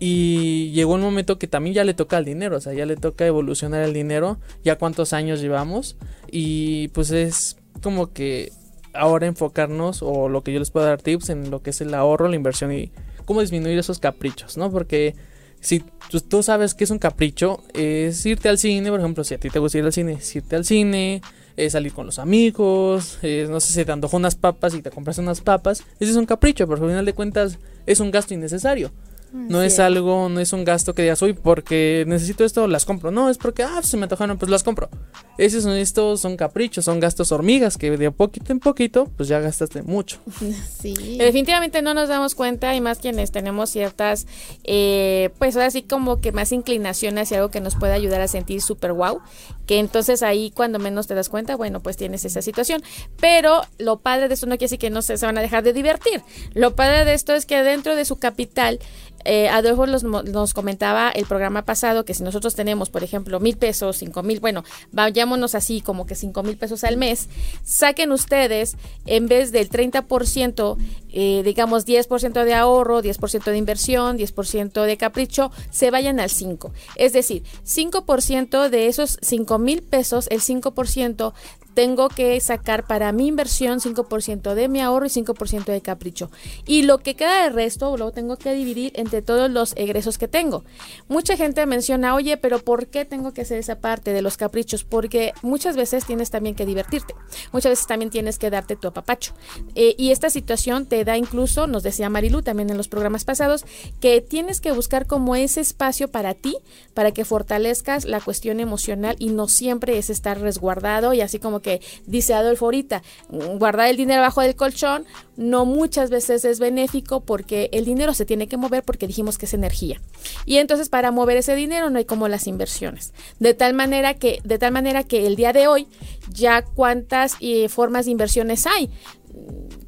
Y 0.00 0.72
llegó 0.72 0.94
un 0.94 1.02
momento 1.02 1.38
que 1.38 1.46
también 1.46 1.74
ya 1.74 1.84
le 1.84 1.94
toca 1.94 2.16
al 2.16 2.24
dinero, 2.24 2.56
o 2.56 2.60
sea, 2.60 2.74
ya 2.74 2.84
le 2.84 2.96
toca 2.96 3.24
evolucionar 3.24 3.84
el 3.84 3.92
dinero, 3.92 4.38
ya 4.64 4.76
cuántos 4.76 5.12
años 5.12 5.40
llevamos. 5.40 5.96
Y 6.32 6.88
pues 6.88 7.12
es 7.12 7.58
como 7.80 8.12
que 8.12 8.50
ahora 8.96 9.26
enfocarnos 9.26 10.02
o 10.02 10.28
lo 10.28 10.42
que 10.42 10.52
yo 10.52 10.58
les 10.58 10.70
puedo 10.70 10.86
dar 10.86 11.00
tips 11.00 11.30
en 11.30 11.50
lo 11.50 11.62
que 11.62 11.70
es 11.70 11.80
el 11.80 11.94
ahorro, 11.94 12.28
la 12.28 12.36
inversión 12.36 12.72
y 12.72 12.90
cómo 13.24 13.40
disminuir 13.40 13.78
esos 13.78 13.98
caprichos, 13.98 14.56
¿no? 14.56 14.70
Porque 14.70 15.14
si 15.60 15.84
tú, 16.28 16.42
sabes 16.42 16.74
que 16.74 16.84
es 16.84 16.90
un 16.90 16.98
capricho, 16.98 17.62
es 17.74 18.24
irte 18.24 18.48
al 18.48 18.58
cine, 18.58 18.90
por 18.90 19.00
ejemplo, 19.00 19.24
si 19.24 19.34
a 19.34 19.38
ti 19.38 19.50
te 19.50 19.58
gusta 19.58 19.78
ir 19.78 19.84
al 19.84 19.92
cine, 19.92 20.12
es 20.12 20.36
irte 20.36 20.56
al 20.56 20.64
cine, 20.64 21.22
es 21.56 21.72
salir 21.72 21.92
con 21.92 22.06
los 22.06 22.18
amigos, 22.18 23.18
no 23.48 23.60
sé 23.60 23.72
si 23.72 23.84
te 23.84 23.92
antojó 23.92 24.16
unas 24.16 24.36
papas 24.36 24.74
y 24.74 24.82
te 24.82 24.90
compras 24.90 25.18
unas 25.18 25.40
papas, 25.40 25.82
ese 25.98 26.12
es 26.12 26.16
un 26.16 26.26
capricho, 26.26 26.66
pero 26.66 26.82
al 26.82 26.90
final 26.90 27.04
de 27.04 27.14
cuentas 27.14 27.58
es 27.86 28.00
un 28.00 28.10
gasto 28.10 28.34
innecesario. 28.34 28.92
No 29.32 29.62
es 29.62 29.78
algo, 29.78 30.28
no 30.28 30.40
es 30.40 30.52
un 30.52 30.64
gasto 30.64 30.94
que 30.94 31.02
digas, 31.02 31.20
uy, 31.20 31.34
porque 31.34 32.04
necesito 32.06 32.44
esto, 32.44 32.66
las 32.68 32.84
compro. 32.84 33.10
No, 33.10 33.28
es 33.28 33.38
porque, 33.38 33.62
ah, 33.62 33.82
se 33.82 33.96
me 33.96 34.04
antojaron, 34.04 34.38
pues 34.38 34.50
las 34.50 34.62
compro. 34.62 34.88
Esos 35.36 35.64
son 35.64 35.72
estos, 35.72 36.20
son 36.20 36.36
caprichos, 36.36 36.84
son 36.84 37.00
gastos 37.00 37.32
hormigas 37.32 37.76
que 37.76 37.96
de 37.96 38.10
poquito 38.10 38.52
en 38.52 38.60
poquito, 38.60 39.10
pues 39.16 39.28
ya 39.28 39.40
gastaste 39.40 39.82
mucho. 39.82 40.18
Sí. 40.76 41.16
Definitivamente 41.18 41.82
no 41.82 41.94
nos 41.94 42.08
damos 42.08 42.34
cuenta, 42.34 42.74
y 42.74 42.80
más 42.80 42.98
quienes 42.98 43.32
tenemos 43.32 43.70
ciertas, 43.70 44.26
eh, 44.64 45.30
pues 45.38 45.56
así 45.56 45.82
como 45.82 46.20
que 46.20 46.32
más 46.32 46.52
inclinación 46.52 47.18
hacia 47.18 47.38
algo 47.38 47.50
que 47.50 47.60
nos 47.60 47.76
puede 47.76 47.92
ayudar 47.92 48.20
a 48.20 48.28
sentir 48.28 48.60
súper 48.60 48.92
wow, 48.92 49.20
que 49.66 49.78
entonces 49.78 50.22
ahí 50.22 50.50
cuando 50.50 50.78
menos 50.78 51.06
te 51.06 51.14
das 51.14 51.28
cuenta, 51.28 51.56
bueno, 51.56 51.80
pues 51.80 51.96
tienes 51.96 52.24
esa 52.24 52.42
situación. 52.42 52.82
Pero 53.20 53.62
lo 53.78 53.98
padre 53.98 54.28
de 54.28 54.34
esto 54.34 54.46
no 54.46 54.52
quiere 54.52 54.66
decir 54.66 54.78
que 54.78 54.90
no 54.90 55.02
se, 55.02 55.16
se 55.16 55.26
van 55.26 55.38
a 55.38 55.42
dejar 55.42 55.62
de 55.62 55.72
divertir. 55.72 56.22
Lo 56.54 56.76
padre 56.76 57.04
de 57.04 57.14
esto 57.14 57.34
es 57.34 57.46
que 57.46 57.62
dentro 57.62 57.96
de 57.96 58.04
su 58.04 58.16
capital, 58.16 58.78
eh, 59.26 59.48
Adolfo 59.48 59.86
nos 59.86 60.54
comentaba 60.54 61.10
el 61.10 61.26
programa 61.26 61.62
pasado 61.62 62.04
que 62.04 62.14
si 62.14 62.22
nosotros 62.22 62.54
tenemos, 62.54 62.90
por 62.90 63.02
ejemplo, 63.02 63.40
mil 63.40 63.56
pesos, 63.56 63.96
cinco 63.98 64.22
mil, 64.22 64.40
bueno, 64.40 64.64
vayámonos 64.92 65.54
así 65.54 65.80
como 65.80 66.06
que 66.06 66.14
cinco 66.14 66.42
mil 66.42 66.56
pesos 66.56 66.84
al 66.84 66.96
mes, 66.96 67.28
saquen 67.64 68.12
ustedes 68.12 68.76
en 69.06 69.26
vez 69.28 69.52
del 69.52 69.68
30%, 69.68 70.76
eh, 71.12 71.42
digamos 71.44 71.86
10% 71.86 72.44
de 72.44 72.54
ahorro, 72.54 73.02
10% 73.02 73.44
de 73.44 73.56
inversión, 73.56 74.18
10% 74.18 74.84
de 74.84 74.96
capricho, 74.96 75.50
se 75.70 75.90
vayan 75.90 76.20
al 76.20 76.30
5. 76.30 76.72
Es 76.96 77.12
decir, 77.12 77.42
5% 77.64 78.68
de 78.68 78.86
esos 78.88 79.18
cinco 79.22 79.58
mil 79.58 79.82
pesos, 79.82 80.28
el 80.30 80.40
5% 80.40 81.32
tengo 81.76 82.08
que 82.08 82.40
sacar 82.40 82.86
para 82.86 83.12
mi 83.12 83.26
inversión 83.26 83.80
5% 83.80 84.54
de 84.54 84.66
mi 84.66 84.80
ahorro 84.80 85.04
y 85.04 85.10
5% 85.10 85.66
de 85.66 85.82
capricho. 85.82 86.30
Y 86.64 86.84
lo 86.84 86.96
que 86.96 87.16
queda 87.16 87.42
de 87.42 87.50
resto 87.50 87.98
lo 87.98 88.12
tengo 88.12 88.38
que 88.38 88.54
dividir 88.54 88.92
entre 88.94 89.20
todos 89.20 89.50
los 89.50 89.74
egresos 89.76 90.16
que 90.16 90.26
tengo. 90.26 90.64
Mucha 91.06 91.36
gente 91.36 91.66
menciona, 91.66 92.14
oye, 92.14 92.38
pero 92.38 92.60
¿por 92.60 92.86
qué 92.86 93.04
tengo 93.04 93.34
que 93.34 93.42
hacer 93.42 93.58
esa 93.58 93.78
parte 93.78 94.14
de 94.14 94.22
los 94.22 94.38
caprichos? 94.38 94.84
Porque 94.84 95.34
muchas 95.42 95.76
veces 95.76 96.06
tienes 96.06 96.30
también 96.30 96.54
que 96.54 96.64
divertirte. 96.64 97.14
Muchas 97.52 97.72
veces 97.72 97.86
también 97.86 98.10
tienes 98.10 98.38
que 98.38 98.48
darte 98.48 98.76
tu 98.76 98.88
apapacho. 98.88 99.34
Eh, 99.74 99.94
y 99.98 100.12
esta 100.12 100.30
situación 100.30 100.86
te 100.86 101.04
da 101.04 101.18
incluso, 101.18 101.66
nos 101.66 101.82
decía 101.82 102.08
Marilu 102.08 102.40
también 102.40 102.70
en 102.70 102.78
los 102.78 102.88
programas 102.88 103.26
pasados, 103.26 103.66
que 104.00 104.22
tienes 104.22 104.62
que 104.62 104.72
buscar 104.72 105.06
como 105.06 105.36
ese 105.36 105.60
espacio 105.60 106.08
para 106.08 106.32
ti, 106.32 106.56
para 106.94 107.12
que 107.12 107.26
fortalezcas 107.26 108.06
la 108.06 108.22
cuestión 108.22 108.60
emocional 108.60 109.16
y 109.18 109.28
no 109.28 109.46
siempre 109.46 109.98
es 109.98 110.08
estar 110.08 110.40
resguardado 110.40 111.12
y 111.12 111.20
así 111.20 111.38
como 111.38 111.60
que 111.60 111.65
dice 112.06 112.34
Adolfo 112.34 112.66
ahorita, 112.66 113.02
guardar 113.28 113.88
el 113.88 113.96
dinero 113.96 114.20
abajo 114.20 114.40
del 114.40 114.56
colchón 114.56 115.04
no 115.36 115.66
muchas 115.66 116.10
veces 116.10 116.44
es 116.44 116.58
benéfico 116.58 117.20
porque 117.20 117.68
el 117.72 117.84
dinero 117.84 118.14
se 118.14 118.24
tiene 118.24 118.48
que 118.48 118.56
mover 118.56 118.82
porque 118.82 119.06
dijimos 119.06 119.38
que 119.38 119.46
es 119.46 119.54
energía. 119.54 120.00
Y 120.44 120.56
entonces 120.56 120.88
para 120.88 121.10
mover 121.10 121.36
ese 121.36 121.54
dinero 121.54 121.90
no 121.90 121.98
hay 121.98 122.04
como 122.04 122.28
las 122.28 122.46
inversiones. 122.46 123.12
De 123.38 123.54
tal 123.54 123.74
manera 123.74 124.14
que 124.14 124.40
de 124.44 124.58
tal 124.58 124.72
manera 124.72 125.04
que 125.04 125.26
el 125.26 125.36
día 125.36 125.52
de 125.52 125.68
hoy 125.68 125.88
ya 126.30 126.62
cuántas 126.62 127.36
eh, 127.40 127.68
formas 127.68 128.06
de 128.06 128.12
inversiones 128.12 128.66
hay 128.66 128.90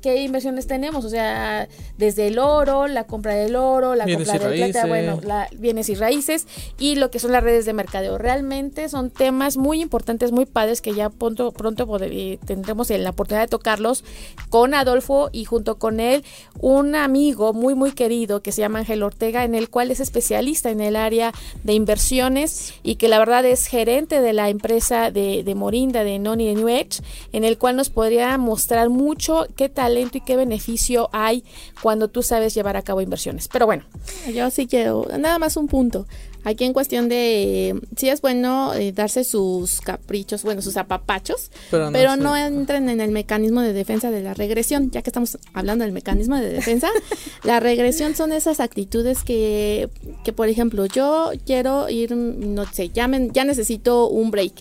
qué 0.01 0.23
inversiones 0.23 0.67
tenemos, 0.67 1.05
o 1.05 1.09
sea, 1.09 1.69
desde 1.97 2.29
el 2.29 2.39
oro, 2.39 2.87
la 2.87 3.05
compra 3.05 3.35
del 3.35 3.57
oro, 3.57 3.95
la 3.95 4.05
compra 4.05 4.39
del 4.39 4.71
plata, 4.71 4.87
bueno, 4.87 5.21
la, 5.25 5.49
bienes 5.57 5.89
y 5.89 5.95
raíces 5.95 6.47
y 6.79 6.95
lo 6.95 7.11
que 7.11 7.19
son 7.19 7.33
las 7.33 7.43
redes 7.43 7.65
de 7.67 7.73
mercadeo. 7.73 8.19
Realmente 8.19 8.89
son 8.89 9.11
temas 9.11 9.57
muy 9.57 9.81
importantes, 9.81 10.33
muy 10.33 10.47
padres 10.47 10.81
que 10.81 10.95
ya 10.95 11.11
pronto, 11.11 11.53
pronto 11.53 11.87
eh, 12.01 12.39
tendremos 12.45 12.91
la 12.91 13.11
oportunidad 13.11 13.43
de 13.43 13.49
tocarlos 13.49 14.05
con 14.51 14.75
Adolfo 14.75 15.31
y 15.33 15.45
junto 15.45 15.79
con 15.79 16.01
él 16.01 16.25
un 16.61 16.95
amigo 16.95 17.53
muy 17.53 17.75
muy 17.75 17.93
querido 17.93 18.43
que 18.43 18.53
se 18.53 18.61
llama 18.61 18.81
Ángel 18.81 19.03
Ortega, 19.03 19.45
en 19.45 19.55
el 19.55 19.69
cual 19.69 19.91
es 19.91 20.01
especialista 20.01 20.71
en 20.71 20.81
el 20.81 20.97
área 20.97 21.33
de 21.65 21.75
inversiones 21.75 22.75
y 22.83 22.97
que 22.97 23.09
la 23.09 23.19
verdad 23.19 23.45
es 23.45 23.67
gerente 23.67 24.21
de 24.21 24.33
la 24.33 24.49
empresa 24.49 25.11
de, 25.11 25.43
de 25.45 25.55
Morinda, 25.55 26.05
de 26.05 26.19
Noni 26.19 26.47
de 26.47 26.55
New 26.55 26.69
Edge, 26.69 27.01
en 27.33 27.45
el 27.45 27.59
cual 27.59 27.77
nos 27.77 27.91
podría 27.91 28.37
mostrar 28.39 28.89
mucho 28.89 29.47
qué 29.57 29.69
talento 29.99 30.19
y 30.19 30.21
qué 30.21 30.37
beneficio 30.37 31.09
hay 31.13 31.45
cuando 31.83 32.09
tú 32.09 32.23
sabes 32.23 32.55
llevar 32.55 32.77
a 32.77 32.83
cabo 32.83 33.01
inversiones. 33.01 33.49
Pero 33.49 33.67
bueno. 33.67 33.85
Yo 34.33 34.51
sí 34.51 34.67
quiero, 34.67 35.07
nada 35.19 35.39
más 35.39 35.57
un 35.57 35.69
punto. 35.69 36.07
Aquí 36.45 36.65
en 36.65 36.73
cuestión 36.73 37.09
de, 37.09 37.81
sí 37.97 38.09
es 38.09 38.21
bueno 38.21 38.73
eh, 38.73 38.93
darse 38.93 39.25
sus 39.25 39.81
caprichos, 39.81 40.45
bueno, 40.45 40.63
sus 40.63 40.77
apapachos, 40.77 41.51
pero 41.71 42.17
no, 42.17 42.37
entren 42.37 42.89
en 42.89 43.01
el 43.01 43.11
mecanismo 43.11 43.61
de 43.61 43.73
defensa 43.73 44.11
de 44.11 44.23
la 44.23 44.35
regresión, 44.35 44.91
ya 44.93 45.03
que 45.03 45.11
estamos 45.11 45.37
hablando 45.53 45.85
del 45.85 45.93
mecanismo 45.93 46.37
de 46.37 46.49
defensa. 46.49 46.89
la 47.43 47.59
regresión 47.59 48.15
son 48.15 48.33
esas 48.33 48.61
actitudes 48.61 49.25
que, 49.25 49.91
que, 50.25 50.33
por 50.33 50.49
ejemplo, 50.49 50.87
yo 50.87 51.33
quiero 51.45 51.89
ir, 51.89 52.15
no 52.17 52.65
sé, 52.67 52.91
ya, 52.91 53.11
ya 53.33 53.45
necesito 53.45 54.09
un 54.09 54.31
break, 54.31 54.53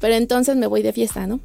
pero 0.00 0.14
entonces 0.14 0.56
me 0.56 0.66
voy 0.66 0.82
de 0.82 0.94
fiesta, 0.94 1.26
¿no? 1.26 1.40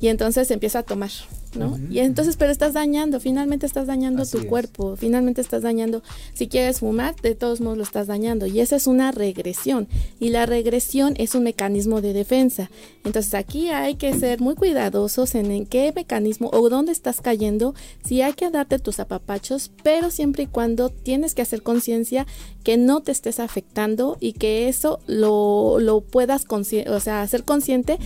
Y 0.00 0.08
entonces 0.08 0.50
empiezo 0.50 0.78
a 0.78 0.82
tomar 0.82 1.10
¿no? 1.54 1.78
Y 1.90 2.00
entonces, 2.00 2.36
pero 2.36 2.52
estás 2.52 2.72
dañando, 2.72 3.20
finalmente 3.20 3.66
estás 3.66 3.86
dañando 3.86 4.24
tu 4.26 4.46
cuerpo, 4.46 4.96
finalmente 4.96 5.40
estás 5.40 5.62
dañando, 5.62 6.02
si 6.32 6.48
quieres 6.48 6.80
fumar, 6.80 7.14
de 7.22 7.34
todos 7.34 7.60
modos 7.60 7.78
lo 7.78 7.84
estás 7.84 8.06
dañando. 8.06 8.46
Y 8.46 8.60
esa 8.60 8.76
es 8.76 8.86
una 8.86 9.12
regresión. 9.12 9.88
Y 10.18 10.30
la 10.30 10.46
regresión 10.46 11.14
es 11.18 11.34
un 11.34 11.44
mecanismo 11.44 12.00
de 12.00 12.12
defensa. 12.12 12.70
Entonces 13.04 13.34
aquí 13.34 13.68
hay 13.68 13.96
que 13.96 14.12
ser 14.14 14.40
muy 14.40 14.54
cuidadosos 14.54 15.34
en, 15.34 15.50
en 15.50 15.66
qué 15.66 15.92
mecanismo 15.94 16.50
o 16.52 16.68
dónde 16.68 16.92
estás 16.92 17.20
cayendo. 17.20 17.74
Si 18.04 18.22
hay 18.22 18.34
que 18.34 18.50
darte 18.50 18.78
tus 18.78 19.00
apapachos, 19.00 19.70
pero 19.82 20.10
siempre 20.10 20.44
y 20.44 20.46
cuando 20.46 20.90
tienes 20.90 21.34
que 21.34 21.42
hacer 21.42 21.62
conciencia 21.62 22.26
que 22.62 22.76
no 22.76 23.00
te 23.00 23.12
estés 23.12 23.40
afectando 23.40 24.16
y 24.20 24.34
que 24.34 24.68
eso 24.68 25.00
lo, 25.06 25.78
lo 25.80 26.00
puedas, 26.00 26.46
o 26.50 27.00
sea, 27.00 27.22
hacer 27.22 27.44
consciente 27.44 27.98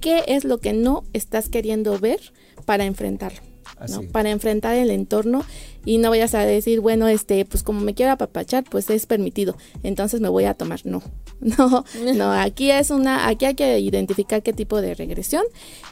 qué 0.00 0.24
es 0.26 0.44
lo 0.44 0.58
que 0.58 0.72
no 0.72 1.04
estás 1.12 1.48
queriendo 1.48 1.98
ver 1.98 2.20
para 2.64 2.84
enfrentarlo. 2.84 3.40
¿no? 3.88 4.02
Para 4.02 4.30
enfrentar 4.30 4.74
el 4.74 4.90
entorno 4.90 5.44
y 5.84 5.98
no 5.98 6.10
vayas 6.10 6.34
a 6.34 6.44
decir, 6.44 6.80
bueno, 6.80 7.06
este, 7.08 7.44
pues 7.44 7.62
como 7.62 7.80
me 7.80 7.94
quiero 7.94 8.12
apapachar, 8.12 8.64
pues 8.64 8.90
es 8.90 9.06
permitido, 9.06 9.56
entonces 9.82 10.20
me 10.20 10.28
voy 10.28 10.44
a 10.44 10.54
tomar. 10.54 10.80
No, 10.84 11.02
no, 11.40 11.84
no, 12.14 12.32
aquí 12.32 12.70
es 12.70 12.90
una, 12.90 13.28
aquí 13.28 13.44
hay 13.44 13.54
que 13.54 13.78
identificar 13.78 14.42
qué 14.42 14.52
tipo 14.52 14.80
de 14.80 14.94
regresión 14.94 15.44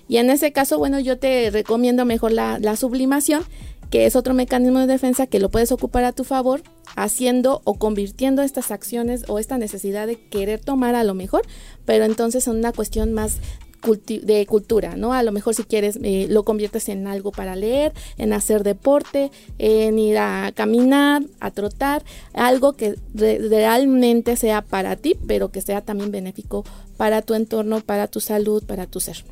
y 0.08 0.16
en 0.16 0.30
ese 0.30 0.52
caso, 0.52 0.78
bueno, 0.78 0.98
yo 0.98 1.18
te 1.18 1.50
recomiendo 1.50 2.04
mejor 2.04 2.32
la, 2.32 2.58
la 2.58 2.76
sublimación, 2.76 3.44
que 3.90 4.06
es 4.06 4.16
otro 4.16 4.34
mecanismo 4.34 4.80
de 4.80 4.86
defensa 4.86 5.26
que 5.26 5.38
lo 5.38 5.48
puedes 5.48 5.70
ocupar 5.70 6.04
a 6.04 6.12
tu 6.12 6.24
favor 6.24 6.62
haciendo 6.96 7.60
o 7.64 7.74
convirtiendo 7.74 8.42
estas 8.42 8.70
acciones 8.70 9.24
o 9.28 9.38
esta 9.38 9.58
necesidad 9.58 10.06
de 10.06 10.16
querer 10.28 10.60
tomar 10.60 10.94
a 10.94 11.04
lo 11.04 11.14
mejor, 11.14 11.42
pero 11.84 12.04
entonces 12.04 12.48
en 12.48 12.56
una 12.56 12.72
cuestión 12.72 13.12
más 13.12 13.38
de 13.82 14.46
cultura, 14.46 14.96
¿no? 14.96 15.12
A 15.12 15.22
lo 15.22 15.32
mejor 15.32 15.54
si 15.54 15.64
quieres 15.64 15.98
eh, 16.02 16.26
lo 16.28 16.44
conviertes 16.44 16.88
en 16.88 17.06
algo 17.06 17.32
para 17.32 17.56
leer, 17.56 17.92
en 18.18 18.32
hacer 18.32 18.62
deporte, 18.62 19.30
en 19.58 19.98
ir 19.98 20.18
a 20.18 20.52
caminar, 20.54 21.22
a 21.40 21.50
trotar, 21.50 22.04
algo 22.32 22.72
que 22.74 22.96
realmente 23.14 24.36
sea 24.36 24.62
para 24.62 24.96
ti, 24.96 25.16
pero 25.26 25.50
que 25.50 25.60
sea 25.60 25.80
también 25.80 26.10
benéfico 26.10 26.64
para 26.96 27.22
tu 27.22 27.34
entorno, 27.34 27.80
para 27.80 28.08
tu 28.08 28.20
salud, 28.20 28.64
para 28.64 28.86
tu 28.86 29.00
ser. 29.00 29.24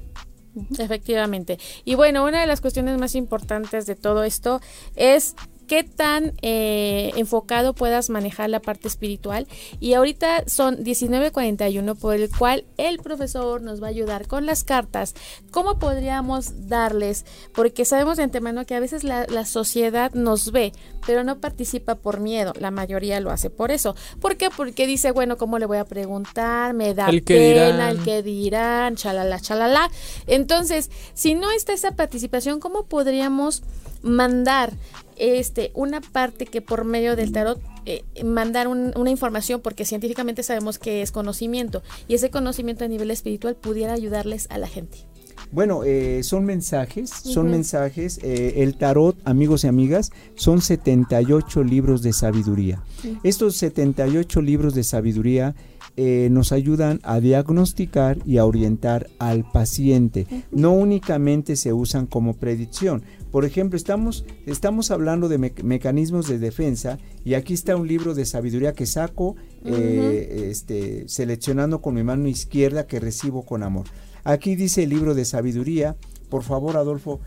Efectivamente. 0.79 1.59
Y 1.85 1.95
bueno, 1.95 2.25
una 2.25 2.41
de 2.41 2.47
las 2.47 2.61
cuestiones 2.61 2.99
más 2.99 3.15
importantes 3.15 3.87
de 3.87 3.97
todo 3.97 4.23
esto 4.25 4.61
es 4.95 5.35
qué 5.67 5.85
tan 5.85 6.33
eh, 6.43 7.13
enfocado 7.17 7.75
puedas 7.75 8.11
manejar 8.11 8.51
la 8.51 8.61
parte 8.61 8.89
espiritual. 8.89 9.47
Y 9.81 9.95
ahorita 9.95 10.45
son 10.47 10.79
19.41 10.79 11.97
por 11.97 12.15
el 12.15 12.31
cual 12.31 12.65
el 12.77 12.99
profesor 12.99 13.63
nos 13.63 13.83
va 13.83 13.89
a 13.89 13.91
ayudar 13.91 14.27
con 14.27 14.47
las 14.47 14.65
cartas. 14.65 15.15
¿Cómo 15.51 15.79
podríamos 15.79 16.69
darles? 16.69 17.25
Porque 17.55 17.85
sabemos 17.85 18.17
de 18.17 18.25
antemano 18.25 18.67
que 18.67 18.75
a 18.75 18.81
veces 18.81 19.05
la, 19.05 19.25
sociedad 19.45 20.13
nos 20.15 20.53
ve, 20.53 20.73
pero 21.07 21.23
no 21.23 21.39
participa 21.39 21.97
por 21.97 22.21
miedo. 22.21 22.53
La 22.59 22.71
mayoría 22.71 23.21
lo 23.21 23.31
hace 23.31 23.51
por 23.51 23.71
eso. 23.71 23.95
¿Por 24.21 24.37
qué? 24.37 24.49
Porque 24.51 24.87
dice, 24.87 25.11
bueno, 25.11 25.37
¿cómo 25.37 25.59
le 25.59 25.67
voy 25.67 25.79
a 25.79 25.85
preguntar? 25.85 26.73
Me 26.73 26.95
da 26.95 27.07
pena, 27.25 27.91
el 27.91 28.03
que 28.03 28.23
dirán, 28.23 28.97
chalala, 28.97 29.39
chalala. 29.39 29.91
Entonces, 30.27 30.91
si 31.13 31.35
no 31.35 31.51
está 31.51 31.73
esa 31.73 31.93
participación, 31.93 32.59
¿cómo 32.59 32.87
podríamos 32.87 33.63
mandar 34.03 34.73
este, 35.17 35.71
una 35.75 36.01
parte 36.01 36.47
que 36.47 36.63
por 36.63 36.85
medio 36.85 37.17
del 37.17 37.33
tarot 37.33 37.61
eh, 37.87 38.05
mandar 38.25 38.69
una 38.69 39.11
información 39.11 39.61
porque 39.61 39.85
científicamente 39.85 40.43
sabemos 40.43 40.79
que 40.79 41.03
es 41.03 41.13
conocimiento 41.13 41.83
y 42.09 42.15
ese 42.15 42.31
conocimiento 42.31 42.85
a 42.85 42.89
nivel 42.89 43.11
espiritual 43.11 43.57
pudiera 43.57 43.93
ayudarles 43.93 44.47
a 44.51 44.59
la 44.59 44.69
gente. 44.69 45.07
Bueno, 45.53 45.85
eh, 45.85 46.23
son 46.23 46.45
mensajes, 46.45 47.11
son 47.11 47.51
mensajes. 47.51 48.19
Eh, 48.23 48.63
el 48.63 48.77
tarot, 48.77 49.17
amigos 49.25 49.65
y 49.65 49.69
amigas, 49.69 50.11
son 50.35 50.61
78 50.61 51.63
libros 51.63 52.03
de 52.03 52.13
sabiduría. 52.13 52.83
Estos 53.23 53.57
78 53.57 54.41
libros 54.43 54.75
de 54.75 54.85
sabiduría 54.85 55.55
nos 55.97 56.51
ayudan 56.51 56.99
a 57.05 57.21
diagnosticar 57.21 58.19
y 58.27 58.39
a 58.39 58.45
orientar 58.45 59.11
al 59.21 59.49
paciente. 59.49 60.27
No 60.51 60.73
únicamente 60.73 61.55
se 61.55 61.73
usan 61.73 62.07
como 62.07 62.35
predicción. 62.35 63.05
Por 63.35 63.45
ejemplo, 63.45 63.77
estamos, 63.77 64.25
estamos 64.47 64.93
hablando 64.93 65.29
de 65.29 65.39
mecanismos 65.39 66.29
de 66.29 66.39
defensa 66.39 66.99
y 67.25 67.35
aquí 67.35 67.53
está 67.53 67.75
un 67.75 67.89
libro 67.89 68.15
de 68.15 68.27
sabiduría 68.27 68.75
que 68.75 68.87
saco 68.87 69.35
eh, 69.65 70.51
este, 70.53 71.09
seleccionando 71.09 71.83
con 71.83 71.95
mi 71.95 72.05
mano 72.05 72.29
izquierda 72.29 72.87
que 72.87 73.01
recibo 73.01 73.45
con 73.45 73.65
amor. 73.65 73.87
Aquí 74.25 74.57
dice 74.57 74.83
el 74.83 74.91
libro 74.91 75.15
de 75.15 75.25
sabiduría. 75.25 75.97
Por 76.29 76.43
favor, 76.43 76.77
Adolfo, 76.77 77.21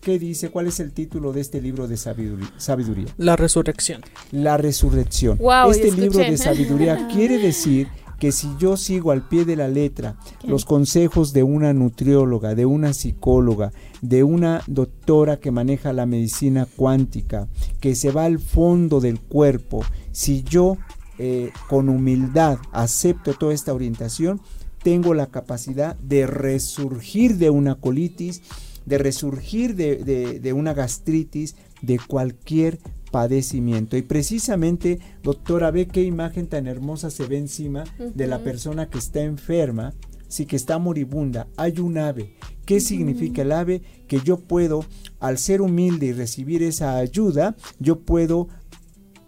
¿Qué 0.00 0.18
dice? 0.18 0.48
¿Cuál 0.48 0.66
es 0.66 0.80
el 0.80 0.92
título 0.92 1.34
de 1.34 1.42
este 1.42 1.60
libro 1.60 1.86
de 1.86 1.98
sabiduría? 1.98 2.48
La 3.18 3.36
resurrección. 3.36 4.00
La 4.32 4.56
resurrección. 4.56 5.38
este 5.70 5.92
libro 5.92 6.20
de 6.20 6.38
sabiduría 6.38 7.06
quiere 7.12 7.36
decir 7.36 7.88
que 8.18 8.32
si 8.32 8.48
yo 8.58 8.76
sigo 8.76 9.10
al 9.10 9.26
pie 9.28 9.44
de 9.44 9.56
la 9.56 9.68
letra 9.68 10.16
los 10.44 10.64
consejos 10.64 11.32
de 11.32 11.42
una 11.42 11.72
nutrióloga, 11.74 12.54
de 12.54 12.64
una 12.66 12.94
psicóloga, 12.94 13.72
de 14.00 14.22
una 14.22 14.62
doctora 14.66 15.38
que 15.38 15.50
maneja 15.50 15.92
la 15.92 16.06
medicina 16.06 16.66
cuántica, 16.76 17.48
que 17.80 17.94
se 17.94 18.10
va 18.10 18.24
al 18.24 18.38
fondo 18.38 19.00
del 19.00 19.20
cuerpo, 19.20 19.84
si 20.12 20.42
yo 20.44 20.78
eh, 21.18 21.50
con 21.68 21.88
humildad 21.88 22.58
acepto 22.72 23.34
toda 23.34 23.52
esta 23.52 23.74
orientación, 23.74 24.40
tengo 24.82 25.14
la 25.14 25.26
capacidad 25.26 25.96
de 25.96 26.26
resurgir 26.26 27.36
de 27.36 27.50
una 27.50 27.74
colitis, 27.74 28.42
de 28.86 28.98
resurgir 28.98 29.74
de, 29.76 30.40
de 30.40 30.52
una 30.52 30.74
gastritis, 30.74 31.56
de 31.82 31.98
cualquier 31.98 32.78
padecimiento. 33.10 33.96
Y 33.96 34.02
precisamente, 34.02 34.98
doctora, 35.22 35.70
ve 35.70 35.86
qué 35.88 36.02
imagen 36.02 36.46
tan 36.46 36.66
hermosa 36.66 37.10
se 37.10 37.26
ve 37.26 37.38
encima 37.38 37.84
de 37.98 38.26
la 38.26 38.42
persona 38.42 38.88
que 38.88 38.98
está 38.98 39.22
enferma, 39.22 39.94
sí 40.28 40.46
que 40.46 40.56
está 40.56 40.78
moribunda. 40.78 41.48
Hay 41.56 41.80
un 41.80 41.98
ave. 41.98 42.36
¿Qué 42.64 42.80
significa 42.80 43.42
el 43.42 43.52
ave? 43.52 43.82
Que 44.06 44.20
yo 44.20 44.38
puedo, 44.38 44.84
al 45.18 45.38
ser 45.38 45.60
humilde 45.60 46.06
y 46.06 46.12
recibir 46.12 46.62
esa 46.62 46.96
ayuda, 46.96 47.56
yo 47.80 48.00
puedo 48.00 48.48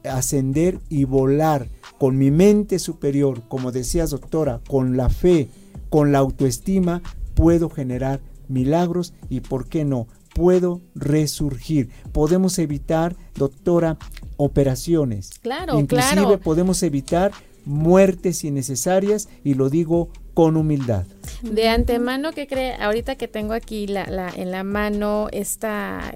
ascender 0.04 0.80
y 0.88 1.04
volar 1.04 1.68
con 2.02 2.18
mi 2.18 2.32
mente 2.32 2.80
superior, 2.80 3.42
como 3.46 3.70
decías 3.70 4.10
doctora, 4.10 4.60
con 4.66 4.96
la 4.96 5.08
fe, 5.08 5.48
con 5.88 6.10
la 6.10 6.18
autoestima, 6.18 7.00
puedo 7.34 7.70
generar 7.70 8.20
milagros 8.48 9.14
y, 9.30 9.38
¿por 9.38 9.68
qué 9.68 9.84
no?, 9.84 10.08
puedo 10.34 10.80
resurgir. 10.96 11.90
Podemos 12.10 12.58
evitar, 12.58 13.14
doctora, 13.36 13.98
operaciones. 14.36 15.30
Claro, 15.42 15.78
Inclusive 15.78 16.38
podemos 16.38 16.82
evitar 16.82 17.30
muertes 17.64 18.42
innecesarias 18.42 19.28
y 19.44 19.54
lo 19.54 19.70
digo 19.70 20.08
con 20.34 20.56
humildad. 20.56 21.06
De 21.42 21.68
antemano, 21.68 22.32
¿qué 22.32 22.46
cree? 22.46 22.74
Ahorita 22.74 23.16
que 23.16 23.28
tengo 23.28 23.52
aquí 23.52 23.86
la, 23.86 24.06
la, 24.06 24.30
en 24.34 24.50
la 24.50 24.64
mano 24.64 25.28
esta, 25.32 26.14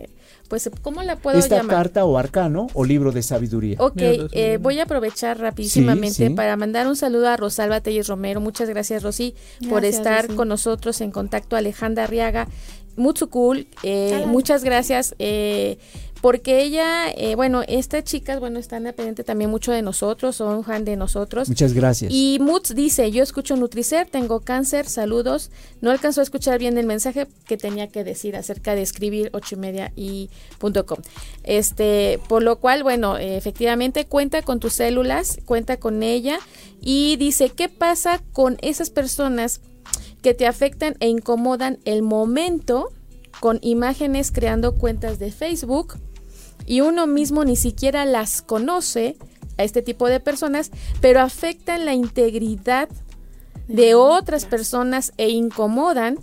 pues, 0.49 0.71
¿cómo 0.83 1.03
la 1.03 1.17
puedo 1.17 1.39
esta 1.39 1.61
carta 1.67 2.05
o 2.05 2.17
arcano 2.17 2.69
o 2.75 2.85
libro 2.85 3.12
de 3.12 3.23
sabiduría. 3.23 3.77
Ok, 3.81 4.01
eh, 4.01 4.59
voy 4.61 4.79
a 4.79 4.85
aprovechar 4.85 5.39
rapidísimamente 5.39 6.31
para 6.31 6.57
mandar 6.57 6.87
un 6.87 6.97
saludo 6.97 7.29
a 7.29 7.37
Rosalba 7.37 7.81
Telles 7.81 8.07
Romero. 8.07 8.41
Muchas 8.41 8.69
gracias, 8.69 9.03
Rosy, 9.03 9.35
por 9.69 9.85
estar 9.85 10.35
con 10.35 10.49
nosotros 10.49 11.01
en 11.01 11.11
contacto. 11.11 11.57
Alejandra 11.57 12.05
Arriaga 12.05 12.47
mucho 12.97 13.29
cool. 13.31 13.67
Eh, 13.83 14.25
muchas 14.27 14.65
gracias. 14.65 15.15
Eh, 15.19 15.79
porque 16.20 16.62
ella, 16.62 17.11
eh, 17.11 17.35
bueno, 17.35 17.62
estas 17.68 18.05
chicas, 18.05 18.40
bueno, 18.40 18.59
están 18.59 18.85
dependientes 18.85 19.24
también 19.24 19.50
mucho 19.50 19.72
de 19.72 19.83
nosotros, 19.83 20.37
son 20.37 20.64
fan 20.64 20.85
de 20.85 20.96
nosotros. 20.96 21.48
Muchas 21.48 21.72
gracias. 21.72 22.12
Y 22.12 22.38
Mutz 22.40 22.74
dice, 22.74 23.11
yo 23.11 23.22
escucho 23.22 23.57
Nutricer, 23.57 24.09
tengo 24.09 24.40
cáncer, 24.40 24.87
saludos. 24.88 25.50
No 25.81 25.90
alcanzó 25.90 26.20
a 26.20 26.24
escuchar 26.24 26.59
bien 26.59 26.79
el 26.79 26.87
mensaje 26.87 27.26
que 27.46 27.57
tenía 27.57 27.88
que 27.88 28.02
decir 28.02 28.35
acerca 28.37 28.74
de 28.74 28.83
escribir 28.83 29.31
ocho 29.33 29.55
y 29.57 29.59
media 29.59 29.92
y 29.94 30.31
punto 30.59 30.87
com. 30.87 30.98
Este, 31.44 32.18
por 32.29 32.42
lo 32.42 32.57
cual, 32.57 32.83
bueno, 32.83 33.18
efectivamente 33.18 34.07
cuenta 34.07 34.42
con 34.42 34.59
tus 34.59 34.72
células, 34.72 35.38
cuenta 35.44 35.76
con 35.76 36.02
ella 36.02 36.38
y 36.81 37.16
dice, 37.16 37.50
¿qué 37.50 37.68
pasa 37.68 38.22
con 38.33 38.57
esas 38.62 38.90
personas 38.90 39.61
que 40.22 40.35
te 40.35 40.46
afectan 40.46 40.96
e 40.98 41.09
incomodan 41.09 41.79
el 41.85 42.02
momento 42.02 42.90
con 43.40 43.59
imágenes 43.62 44.31
creando 44.33 44.75
cuentas 44.75 45.18
de 45.18 45.31
Facebook 45.31 45.99
y 46.66 46.81
uno 46.81 47.07
mismo 47.07 47.44
ni 47.44 47.57
siquiera 47.57 48.05
las 48.05 48.42
conoce 48.42 49.16
a 49.59 49.64
este 49.64 49.83
tipo 49.83 50.09
de 50.09 50.20
personas, 50.20 50.70
pero 51.01 51.20
afectan 51.20 51.85
la 51.85 51.94
integridad 51.94 52.88
de 53.68 53.94
otras 53.94 54.44
personas 54.44 55.12
e 55.16 55.31
incomodan, 55.31 56.18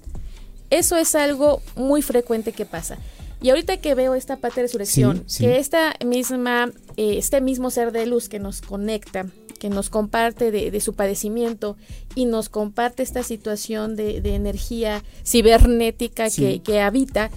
eso 0.69 0.97
es 0.97 1.15
algo 1.15 1.61
muy 1.75 2.01
frecuente 2.01 2.51
que 2.51 2.65
pasa. 2.65 2.97
Y 3.41 3.49
ahorita 3.49 3.77
que 3.77 3.93
veo 3.93 4.15
esta 4.15 4.37
parte 4.37 4.61
de 4.61 4.67
resurrección, 4.67 5.25
que 5.37 5.57
esta 5.57 5.95
misma, 6.05 6.71
eh, 6.95 7.17
este 7.17 7.41
mismo 7.41 7.71
ser 7.71 7.91
de 7.91 8.05
luz 8.05 8.29
que 8.29 8.39
nos 8.39 8.61
conecta, 8.61 9.25
que 9.63 9.69
nos 9.69 9.89
comparte 9.89 10.51
de, 10.51 10.81
su 10.81 10.93
padecimiento 10.93 11.77
y 12.15 12.25
nos 12.25 12.49
comparte 12.49 13.01
esta 13.01 13.23
situación 13.23 13.95
de, 13.95 14.17
energía 14.35 15.01
cibernética 15.25 16.29
que, 16.29 16.81
habita, 16.81 17.31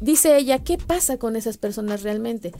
dice 0.00 0.38
ella, 0.38 0.60
¿qué 0.60 0.78
pasa 0.78 1.18
con 1.18 1.36
esas 1.36 1.58
personas 1.58 2.02
realmente? 2.02 2.52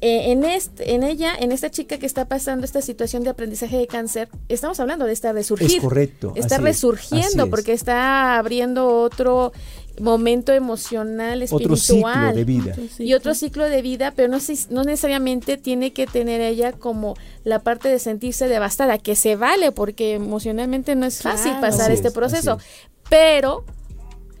Eh, 0.00 0.32
en, 0.32 0.44
este, 0.44 0.94
en 0.94 1.02
ella, 1.02 1.34
en 1.38 1.52
esta 1.52 1.70
chica 1.70 1.98
que 1.98 2.06
está 2.06 2.26
pasando 2.26 2.64
esta 2.64 2.80
situación 2.80 3.22
de 3.22 3.28
aprendizaje 3.28 3.76
de 3.76 3.86
cáncer, 3.86 4.30
estamos 4.48 4.80
hablando 4.80 5.04
de 5.04 5.12
esta 5.12 5.32
resurgir. 5.32 5.66
Es 5.66 5.76
correcto. 5.82 6.32
Está 6.36 6.56
resurgiendo 6.56 7.50
porque 7.50 7.74
está 7.74 8.38
abriendo 8.38 8.88
otro 9.02 9.52
momento 10.00 10.52
emocional, 10.52 11.42
espiritual. 11.42 11.72
Otro 11.72 11.76
ciclo 11.76 12.32
de 12.34 12.44
vida. 12.44 12.76
Y 12.98 13.14
otro 13.14 13.34
ciclo 13.34 13.64
de 13.64 13.82
vida, 13.82 14.12
pero 14.14 14.28
no, 14.28 14.38
no 14.70 14.84
necesariamente 14.84 15.56
tiene 15.56 15.92
que 15.92 16.06
tener 16.06 16.40
ella 16.40 16.72
como 16.72 17.14
la 17.44 17.60
parte 17.60 17.88
de 17.88 17.98
sentirse 17.98 18.48
devastada, 18.48 18.98
que 18.98 19.16
se 19.16 19.36
vale 19.36 19.72
porque 19.72 20.14
emocionalmente 20.14 20.94
no 20.96 21.06
es 21.06 21.22
fácil 21.22 21.52
pasar 21.60 21.90
este 21.90 22.10
proceso. 22.10 22.58
Pero 23.08 23.64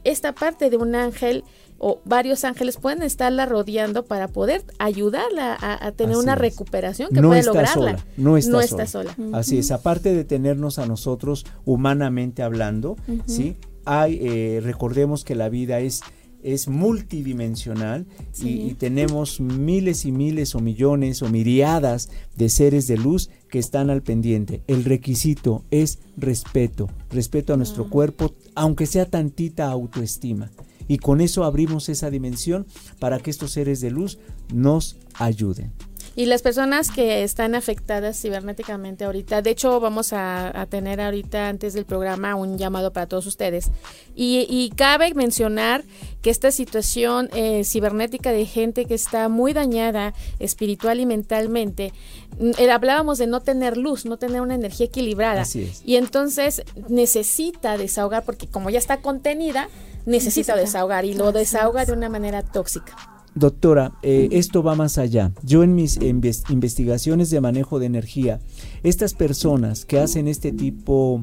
esta 0.04 0.34
parte 0.34 0.70
de 0.70 0.76
un 0.76 0.94
ángel 0.94 1.44
o 1.78 2.00
varios 2.04 2.44
ángeles 2.44 2.78
pueden 2.78 3.02
estarla 3.02 3.44
rodeando 3.44 4.04
para 4.04 4.28
poder 4.28 4.64
ayudarla 4.78 5.56
a, 5.60 5.92
tener 5.92 6.16
una 6.16 6.34
recuperación 6.34 7.10
que 7.12 7.20
puede 7.20 7.42
lograrla. 7.42 7.98
no 8.16 8.36
está, 8.36 8.86
sola. 8.86 9.14
Así 9.32 9.58
es, 9.58 9.70
aparte 9.70 10.14
de 10.14 10.24
tenernos 10.24 10.78
a 10.78 10.86
nosotros 10.86 11.44
humanamente 11.64 12.42
hablando, 12.42 12.96
¿sí? 13.26 13.56
Hay, 13.86 14.18
eh, 14.20 14.60
recordemos 14.62 15.24
que 15.24 15.34
la 15.34 15.48
vida 15.48 15.80
es 15.80 16.02
es 16.46 16.68
multidimensional 16.68 18.06
y, 18.40 18.74
tenemos 18.74 19.40
miles 19.40 20.04
y 20.04 20.12
miles 20.12 20.54
o 20.54 20.60
millones 20.60 21.20
o 21.22 21.28
miriadas 21.28 22.08
de 22.36 22.48
seres 22.48 22.86
de 22.86 22.96
luz 22.96 23.30
que 23.50 23.58
están 23.58 23.90
al 23.90 24.02
pendiente. 24.02 24.62
El 24.68 24.84
requisito 24.84 25.64
es 25.72 25.98
respeto, 26.16 26.88
respeto 27.10 27.52
a 27.52 27.56
nuestro 27.56 27.90
cuerpo, 27.90 28.32
aunque 28.54 28.86
sea 28.86 29.06
tantita 29.06 29.68
autoestima. 29.68 30.52
Y 30.86 30.98
con 30.98 31.20
eso 31.20 31.42
abrimos 31.42 31.88
esa 31.88 32.10
dimensión 32.10 32.64
para 33.00 33.18
que 33.18 33.30
estos 33.30 33.50
seres 33.50 33.80
de 33.80 33.90
luz 33.90 34.18
nos 34.54 34.98
ayuden. 35.14 35.72
Y 36.16 36.24
las 36.24 36.40
personas 36.40 36.90
que 36.90 37.22
están 37.24 37.54
afectadas 37.54 38.18
cibernéticamente 38.18 39.04
ahorita, 39.04 39.42
de 39.42 39.50
hecho 39.50 39.78
vamos 39.80 40.14
a, 40.14 40.66
tener 40.70 40.98
ahorita 40.98 41.50
antes 41.50 41.74
del 41.74 41.84
programa 41.84 42.34
un 42.34 42.56
llamado 42.56 42.90
para 42.90 43.06
todos 43.06 43.26
ustedes. 43.26 43.70
Y, 44.14 44.72
cabe 44.76 45.12
mencionar 45.12 45.84
que 46.22 46.30
esta 46.30 46.50
situación 46.50 47.28
eh, 47.34 47.64
cibernética 47.64 48.32
de 48.32 48.46
gente 48.46 48.86
que 48.86 48.94
está 48.94 49.28
muy 49.28 49.52
dañada 49.52 50.14
espiritual 50.38 51.00
y 51.00 51.06
mentalmente, 51.06 51.92
mm, 52.38 52.52
eh, 52.58 52.70
hablábamos 52.70 53.18
de 53.18 53.26
no 53.26 53.40
tener 53.40 53.76
luz, 53.76 54.06
no 54.06 54.16
tener 54.16 54.40
una 54.40 54.54
energía 54.54 54.86
equilibrada. 54.86 55.44
Y 55.84 55.96
entonces 55.96 56.62
necesita 56.88 57.76
desahogar 57.76 58.24
porque 58.24 58.46
como 58.46 58.70
ya 58.70 58.78
está 58.78 59.02
contenida, 59.02 59.68
necesita, 60.06 60.56
desahogar 60.56 61.04
y 61.04 61.12
lo 61.12 61.32
desahoga 61.32 61.84
de 61.84 61.92
una 61.92 62.08
manera 62.08 62.42
tóxica. 62.42 63.15
Doctora, 63.36 63.92
eh, 64.02 64.30
esto 64.32 64.62
va 64.62 64.74
más 64.76 64.96
allá. 64.96 65.30
Yo 65.42 65.62
en 65.62 65.74
mis 65.74 66.00
investigaciones 66.00 67.28
de 67.28 67.42
manejo 67.42 67.78
de 67.78 67.84
energía, 67.84 68.40
estas 68.82 69.12
personas 69.12 69.84
que 69.84 69.98
hacen 69.98 70.26
este 70.26 70.52
tipo 70.52 71.22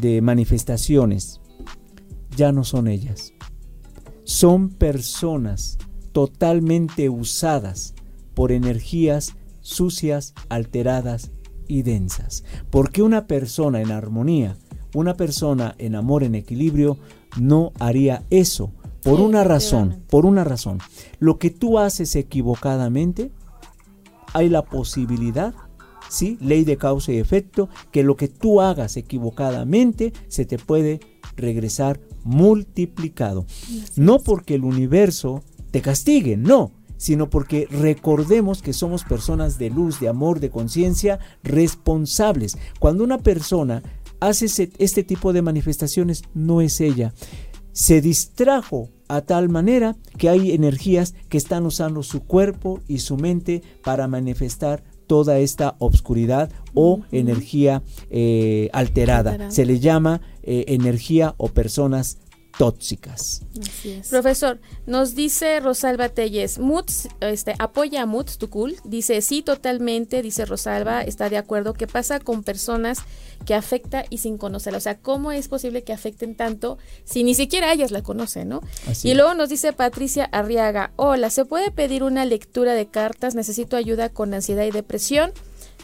de 0.00 0.20
manifestaciones 0.22 1.40
ya 2.36 2.50
no 2.50 2.64
son 2.64 2.88
ellas. 2.88 3.32
Son 4.24 4.70
personas 4.70 5.78
totalmente 6.10 7.08
usadas 7.08 7.94
por 8.34 8.50
energías 8.50 9.36
sucias, 9.60 10.34
alteradas 10.48 11.30
y 11.68 11.82
densas. 11.82 12.42
Porque 12.70 13.02
una 13.02 13.28
persona 13.28 13.80
en 13.80 13.92
armonía, 13.92 14.56
una 14.94 15.16
persona 15.16 15.76
en 15.78 15.94
amor, 15.94 16.24
en 16.24 16.34
equilibrio, 16.34 16.98
no 17.38 17.72
haría 17.78 18.24
eso 18.30 18.72
por 19.02 19.20
una 19.20 19.44
razón, 19.44 20.02
por 20.08 20.26
una 20.26 20.44
razón. 20.44 20.78
Lo 21.18 21.38
que 21.38 21.50
tú 21.50 21.78
haces 21.78 22.14
equivocadamente, 22.16 23.32
hay 24.32 24.48
la 24.48 24.62
posibilidad, 24.62 25.54
¿sí? 26.08 26.38
Ley 26.40 26.64
de 26.64 26.76
causa 26.76 27.12
y 27.12 27.18
efecto, 27.18 27.68
que 27.90 28.02
lo 28.02 28.16
que 28.16 28.28
tú 28.28 28.60
hagas 28.60 28.96
equivocadamente 28.96 30.12
se 30.28 30.44
te 30.44 30.58
puede 30.58 31.00
regresar 31.36 32.00
multiplicado. 32.24 33.46
No 33.96 34.20
porque 34.20 34.54
el 34.54 34.64
universo 34.64 35.42
te 35.70 35.80
castigue, 35.80 36.36
no, 36.36 36.70
sino 36.96 37.28
porque 37.28 37.66
recordemos 37.70 38.62
que 38.62 38.72
somos 38.72 39.02
personas 39.02 39.58
de 39.58 39.70
luz, 39.70 39.98
de 39.98 40.08
amor, 40.08 40.38
de 40.38 40.50
conciencia, 40.50 41.18
responsables. 41.42 42.56
Cuando 42.78 43.02
una 43.02 43.18
persona 43.18 43.82
hace 44.20 44.70
este 44.78 45.02
tipo 45.02 45.32
de 45.32 45.42
manifestaciones, 45.42 46.22
no 46.34 46.60
es 46.60 46.80
ella 46.80 47.12
se 47.72 48.00
distrajo 48.00 48.90
a 49.08 49.22
tal 49.22 49.48
manera 49.48 49.96
que 50.16 50.28
hay 50.28 50.52
energías 50.52 51.14
que 51.28 51.38
están 51.38 51.66
usando 51.66 52.02
su 52.02 52.22
cuerpo 52.24 52.80
y 52.88 52.98
su 52.98 53.16
mente 53.16 53.62
para 53.84 54.08
manifestar 54.08 54.82
toda 55.06 55.38
esta 55.38 55.76
obscuridad 55.78 56.50
o 56.72 57.02
energía 57.10 57.82
eh, 58.10 58.70
alterada. 58.72 59.50
Se 59.50 59.66
le 59.66 59.78
llama 59.78 60.22
eh, 60.42 60.64
energía 60.68 61.34
o 61.36 61.48
personas 61.48 62.18
tóxicas. 62.58 63.42
Profesor, 64.10 64.60
nos 64.86 65.14
dice 65.14 65.60
Rosalba 65.60 66.08
Telles, 66.08 66.58
Muts, 66.58 67.08
este, 67.20 67.54
apoya 67.58 68.02
a 68.02 68.06
Muts, 68.06 68.38
tu 68.38 68.50
cool. 68.50 68.76
Dice, 68.84 69.20
sí, 69.22 69.42
totalmente, 69.42 70.22
dice 70.22 70.44
Rosalba, 70.44 71.02
está 71.02 71.28
de 71.28 71.38
acuerdo. 71.38 71.74
¿Qué 71.74 71.86
pasa 71.86 72.20
con 72.20 72.42
personas 72.42 72.98
que 73.46 73.54
afecta 73.54 74.04
y 74.10 74.18
sin 74.18 74.38
conocerla? 74.38 74.78
O 74.78 74.80
sea, 74.82 74.98
¿cómo 74.98 75.32
es 75.32 75.48
posible 75.48 75.82
que 75.82 75.92
afecten 75.92 76.34
tanto 76.34 76.78
si 77.04 77.24
ni 77.24 77.34
siquiera 77.34 77.72
ellas 77.72 77.90
la 77.90 78.02
conocen, 78.02 78.48
no? 78.48 78.60
y 79.02 79.14
luego 79.14 79.34
nos 79.34 79.48
dice 79.48 79.72
Patricia 79.72 80.24
Arriaga, 80.24 80.92
hola, 80.96 81.30
¿se 81.30 81.44
puede 81.44 81.70
pedir 81.70 82.02
una 82.02 82.24
lectura 82.24 82.74
de 82.74 82.86
cartas? 82.86 83.34
Necesito 83.34 83.76
ayuda 83.76 84.08
con 84.10 84.34
ansiedad 84.34 84.64
y 84.64 84.70
depresión 84.70 85.32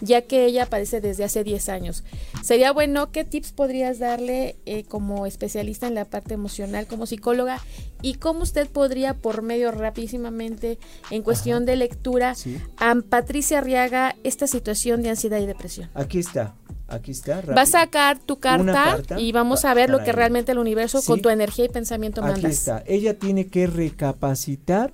ya 0.00 0.22
que 0.22 0.44
ella 0.44 0.64
aparece 0.64 1.00
desde 1.00 1.24
hace 1.24 1.44
10 1.44 1.68
años. 1.68 2.04
Sería 2.42 2.72
bueno, 2.72 3.10
¿qué 3.10 3.24
tips 3.24 3.52
podrías 3.52 3.98
darle 3.98 4.56
eh, 4.66 4.84
como 4.84 5.26
especialista 5.26 5.86
en 5.86 5.94
la 5.94 6.04
parte 6.04 6.34
emocional, 6.34 6.86
como 6.86 7.06
psicóloga? 7.06 7.60
¿Y 8.02 8.14
cómo 8.14 8.42
usted 8.42 8.68
podría, 8.68 9.14
por 9.14 9.42
medio 9.42 9.72
rapidísimamente, 9.72 10.78
en 11.10 11.22
cuestión 11.22 11.66
de 11.66 11.76
lectura, 11.76 12.34
a 12.76 12.94
Patricia 13.08 13.58
Arriaga 13.58 14.16
esta 14.22 14.46
situación 14.46 15.02
de 15.02 15.10
ansiedad 15.10 15.38
y 15.40 15.46
depresión? 15.46 15.90
Aquí 15.94 16.18
está. 16.18 16.54
Aquí 16.86 17.10
está. 17.10 17.42
Va 17.42 17.62
a 17.62 17.66
sacar 17.66 18.18
tu 18.18 18.38
carta, 18.38 18.98
y 19.18 19.32
vamos 19.32 19.66
a 19.66 19.74
ver 19.74 19.90
lo 19.90 20.02
que 20.02 20.12
realmente 20.12 20.52
el 20.52 20.58
universo 20.58 21.02
con 21.02 21.20
tu 21.20 21.28
energía 21.28 21.66
y 21.66 21.68
pensamiento 21.68 22.22
mandas. 22.22 22.38
Aquí 22.38 22.46
está. 22.46 22.82
Ella 22.86 23.18
tiene 23.18 23.48
que 23.48 23.66
recapacitar 23.66 24.92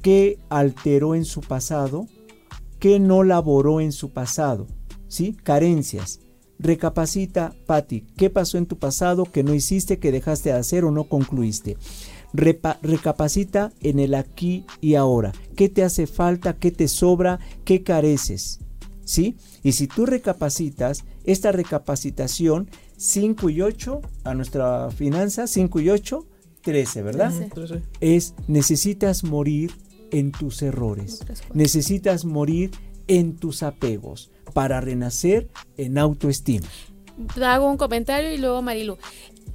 qué 0.00 0.38
alteró 0.48 1.14
en 1.14 1.26
su 1.26 1.42
pasado 1.42 2.08
¿Qué 2.78 2.98
no 2.98 3.22
laboró 3.22 3.80
en 3.80 3.92
su 3.92 4.12
pasado? 4.12 4.66
¿Sí? 5.08 5.36
Carencias. 5.42 6.20
Recapacita, 6.58 7.54
Patti, 7.66 8.02
¿qué 8.16 8.30
pasó 8.30 8.56
en 8.58 8.66
tu 8.66 8.78
pasado 8.78 9.24
que 9.24 9.42
no 9.42 9.54
hiciste, 9.54 9.98
que 9.98 10.12
dejaste 10.12 10.50
de 10.50 10.56
hacer 10.56 10.84
o 10.84 10.90
no 10.90 11.04
concluiste? 11.04 11.76
recapacita 12.32 13.72
en 13.80 13.98
el 13.98 14.14
aquí 14.14 14.64
y 14.80 14.94
ahora. 14.94 15.32
¿Qué 15.56 15.68
te 15.68 15.82
hace 15.82 16.06
falta? 16.06 16.56
¿Qué 16.58 16.70
te 16.70 16.88
sobra? 16.88 17.38
¿Qué 17.64 17.82
careces? 17.82 18.60
¿Sí? 19.04 19.36
Y 19.62 19.72
si 19.72 19.86
tú 19.86 20.04
recapacitas, 20.04 21.04
esta 21.24 21.52
recapacitación 21.52 22.68
5 22.96 23.50
y 23.50 23.62
8 23.62 24.00
a 24.24 24.34
nuestra 24.34 24.90
finanza, 24.90 25.46
5 25.46 25.80
y 25.80 25.90
8, 25.90 26.26
13, 26.62 27.02
¿verdad? 27.02 27.32
Es 28.00 28.34
necesitas 28.48 29.22
morir 29.22 29.72
en 30.10 30.32
tus 30.32 30.62
errores. 30.62 31.20
Necesitas 31.54 32.24
morir 32.24 32.70
en 33.08 33.36
tus 33.36 33.62
apegos 33.62 34.30
para 34.52 34.80
renacer 34.80 35.48
en 35.76 35.98
autoestima. 35.98 36.66
Hago 37.42 37.70
un 37.70 37.76
comentario 37.76 38.32
y 38.32 38.38
luego 38.38 38.62
Marilu. 38.62 38.98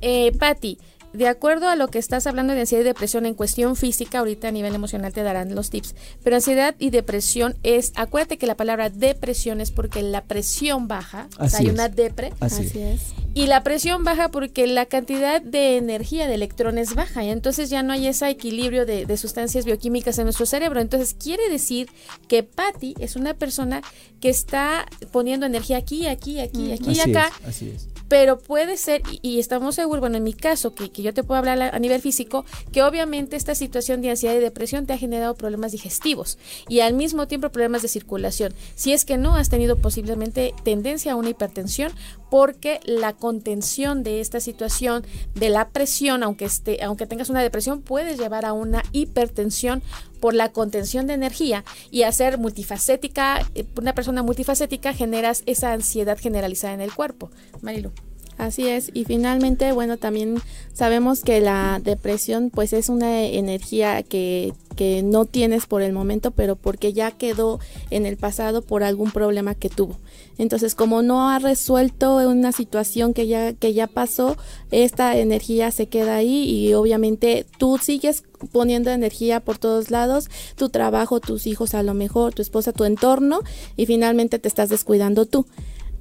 Eh, 0.02 0.32
Patti, 0.38 0.78
de 1.14 1.28
acuerdo 1.28 1.68
a 1.68 1.76
lo 1.76 1.88
que 1.90 2.00
estás 2.00 2.28
hablando 2.28 2.54
de 2.54 2.62
ansiedad 2.62 2.82
y 2.82 2.86
depresión 2.86 3.26
en 3.26 3.34
cuestión 3.34 3.76
física, 3.76 4.20
ahorita 4.20 4.48
a 4.48 4.52
nivel 4.52 4.76
emocional 4.76 5.14
te 5.14 5.24
darán 5.24 5.56
los 5.56 5.70
tips, 5.70 5.96
pero 6.24 6.36
ansiedad 6.36 6.76
y 6.80 6.90
depresión 6.90 7.56
es, 7.64 7.92
acuérdate 7.96 8.38
que 8.38 8.48
la 8.48 8.56
palabra 8.56 8.90
depresión 8.90 9.62
es 9.62 9.72
porque 9.72 10.02
la 10.02 10.24
presión 10.24 10.88
baja, 10.88 11.28
o 11.38 11.50
sea, 11.50 11.60
hay 11.60 11.70
una 11.70 11.90
depre, 11.90 12.34
así, 12.40 12.72
es. 12.76 13.02
y 13.34 13.48
la 13.48 13.64
presión 13.64 14.04
baja 14.04 14.30
porque 14.30 14.68
la 14.68 14.86
cantidad 14.86 15.42
de 15.42 15.78
energía 15.78 16.28
de 16.28 16.36
electrones 16.36 16.96
baja, 16.96 17.24
y 17.24 17.30
entonces 17.30 17.70
ya 17.70 17.84
no 17.84 17.94
hay 17.94 18.08
ese 18.08 18.30
equilibrio 18.30 18.86
de, 18.86 19.06
de 19.06 19.18
sustancias 19.18 19.66
bioquímicas 19.66 20.18
en 20.18 20.26
nuestro 20.26 20.46
cerebro, 20.46 20.80
entonces 20.80 21.14
quiere 21.14 21.50
decir 21.50 21.90
que 22.28 22.44
Patty 22.44 22.96
es 23.00 23.16
una 23.16 23.34
persona 23.34 23.82
que 24.22 24.30
está 24.30 24.86
poniendo 25.12 25.46
energía 25.46 25.78
aquí, 25.78 26.08
aquí, 26.08 26.40
aquí, 26.40 26.72
aquí 26.72 26.92
y 26.92 27.00
acá, 27.00 27.32
así 27.46 27.74
es 27.76 27.91
pero 28.12 28.40
puede 28.40 28.76
ser, 28.76 29.04
y, 29.22 29.40
estamos 29.40 29.76
seguros, 29.76 30.02
bueno, 30.02 30.18
en 30.18 30.26
mi 30.26 30.34
caso, 30.34 30.76
que, 30.76 30.92
que 30.92 31.02
yo 31.02 31.14
te 31.14 31.24
puedo 31.24 31.40
hablar 31.40 31.74
a, 31.74 31.80
nivel 31.80 32.02
físico, 32.02 32.44
que 32.74 32.84
obviamente 32.84 33.38
esta 33.38 33.56
situación 33.56 34.02
de 34.02 34.10
ansiedad 34.10 34.36
y 34.36 34.40
depresión 34.40 34.86
te 34.86 34.92
ha 34.92 34.98
generado 34.98 35.34
problemas 35.36 35.72
digestivos 35.72 36.38
y 36.68 36.82
al 36.82 36.94
mismo 36.94 37.30
tiempo 37.30 37.48
problemas 37.52 37.84
de 37.84 37.88
circulación. 37.88 38.54
Si 38.76 38.92
es 38.92 39.06
que 39.06 39.16
no 39.16 39.38
has 39.38 39.48
tenido 39.48 39.78
posiblemente 39.78 40.54
tendencia 40.66 41.14
a 41.14 41.16
una 41.16 41.30
hipertensión, 41.30 41.94
porque 42.30 42.82
la 42.84 43.14
contención 43.14 44.04
de 44.04 44.20
esta 44.20 44.42
situación 44.42 45.06
de 45.34 45.48
la 45.48 45.70
presión, 45.70 46.22
aunque 46.24 46.44
esté, 46.44 46.84
aunque 46.84 47.08
tengas 47.08 47.30
una 47.30 47.42
depresión, 47.42 47.82
puedes 47.82 48.20
llevar 48.20 48.44
a 48.44 48.52
una 48.52 48.84
hipertensión 48.92 49.82
por 50.22 50.34
la 50.34 50.54
contención 50.54 51.08
de 51.08 51.14
energía 51.16 51.66
y 51.90 52.04
hacer 52.04 52.38
multifacética, 52.38 53.46
eh, 53.56 53.66
una 53.78 53.94
persona 53.94 54.24
multifacética 54.24 54.94
generas 54.94 55.44
esa 55.46 55.74
ansiedad 55.74 56.18
generalizada 56.18 56.74
en 56.74 56.82
el 56.82 56.94
cuerpo. 56.94 57.30
Marilu. 57.62 57.92
Así 58.38 58.68
es, 58.68 58.90
y 58.94 59.06
finalmente, 59.06 59.72
bueno, 59.72 59.98
también 59.98 60.42
sabemos 60.74 61.22
que 61.22 61.42
la 61.42 61.80
depresión 61.84 62.50
pues 62.50 62.74
es 62.74 62.90
una 62.90 63.24
energía 63.24 64.02
que, 64.02 64.54
que 64.76 65.04
no 65.04 65.26
tienes 65.26 65.68
por 65.68 65.84
el 65.84 65.94
momento, 65.94 66.32
pero 66.32 66.56
porque 66.56 66.92
ya 66.92 67.12
quedó 67.12 67.60
en 67.92 68.08
el 68.08 68.18
pasado 68.18 68.64
por 68.64 68.84
algún 68.84 69.12
problema 69.12 69.54
que 69.54 69.70
tuvo. 69.70 69.98
Entonces, 70.40 70.74
como 70.74 71.04
no 71.04 71.30
ha 71.30 71.38
resuelto 71.38 72.18
una 72.28 72.52
situación 72.52 73.14
que 73.14 73.28
ya, 73.28 73.54
que 73.54 73.74
ya 73.74 73.86
pasó, 73.86 74.38
esta 74.72 75.16
energía 75.18 75.70
se 75.70 75.86
queda 75.86 76.16
ahí 76.16 76.50
y 76.50 76.74
obviamente 76.74 77.46
tú 77.60 77.78
sigues 77.78 78.24
poniendo 78.52 78.90
energía 78.90 79.40
por 79.40 79.60
todos 79.60 79.92
lados, 79.92 80.30
tu 80.56 80.70
trabajo, 80.70 81.20
tus 81.20 81.46
hijos 81.46 81.76
a 81.76 81.84
lo 81.84 81.94
mejor, 81.94 82.34
tu 82.34 82.42
esposa, 82.42 82.74
tu 82.74 82.86
entorno 82.86 83.42
y 83.78 83.86
finalmente 83.86 84.40
te 84.40 84.48
estás 84.48 84.70
descuidando 84.70 85.28
tú. 85.28 85.46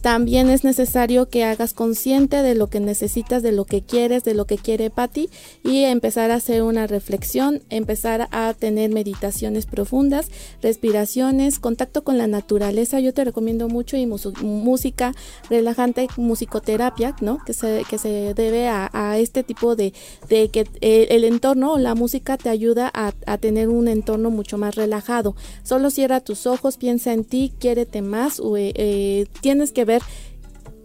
También 0.03 0.49
es 0.49 0.65
necesario 0.65 1.29
que 1.29 1.45
hagas 1.45 1.75
consciente 1.75 2.43
de 2.43 2.55
lo 2.55 2.69
que 2.69 2.81
necesitas, 2.81 3.43
de 3.43 3.53
lo 3.53 3.67
que 3.67 3.83
quieres, 3.83 4.25
de 4.25 4.35
lo 4.35 4.47
que 4.47 4.57
quiere 4.57 4.89
Patti 4.89 5.29
y 5.63 5.85
empezar 5.85 6.31
a 6.31 6.37
hacer 6.37 6.63
una 6.63 6.87
reflexión, 6.87 7.63
empezar 7.69 8.29
a 8.31 8.55
tener 8.55 8.91
meditaciones 8.91 9.67
profundas, 9.67 10.29
respiraciones, 10.63 11.59
contacto 11.59 12.03
con 12.03 12.17
la 12.17 12.27
naturaleza. 12.27 13.01
Yo 13.01 13.13
te 13.13 13.25
recomiendo 13.25 13.69
mucho 13.69 13.99
y 13.99 14.07
música 14.07 15.13
relajante, 15.51 16.09
musicoterapia, 16.17 17.15
¿no? 17.21 17.39
Que 17.45 17.53
se, 17.53 17.85
que 17.89 17.99
se 17.99 18.33
debe 18.35 18.69
a, 18.69 18.89
este 19.19 19.43
tipo 19.43 19.77
de, 19.77 19.93
de 20.29 20.49
que 20.49 20.67
el, 20.81 21.25
entorno 21.25 21.73
o 21.73 21.79
la 21.79 21.95
música 21.95 22.39
te 22.39 22.49
ayuda 22.49 22.91
a, 22.95 23.13
tener 23.39 23.69
un 23.69 23.89
entorno 23.89 24.31
mucho 24.31 24.57
más 24.57 24.77
relajado. 24.77 25.35
Solo 25.63 25.91
cierra 25.91 26.21
tus 26.21 26.47
ojos, 26.47 26.77
piensa 26.77 27.13
en 27.13 27.25
ti, 27.25 27.53
quiérete 27.59 28.03
más, 28.03 28.41
eh, 28.41 28.73
eh, 28.75 29.27
tienes 29.41 29.73
que 29.73 29.85
ver 29.91 30.03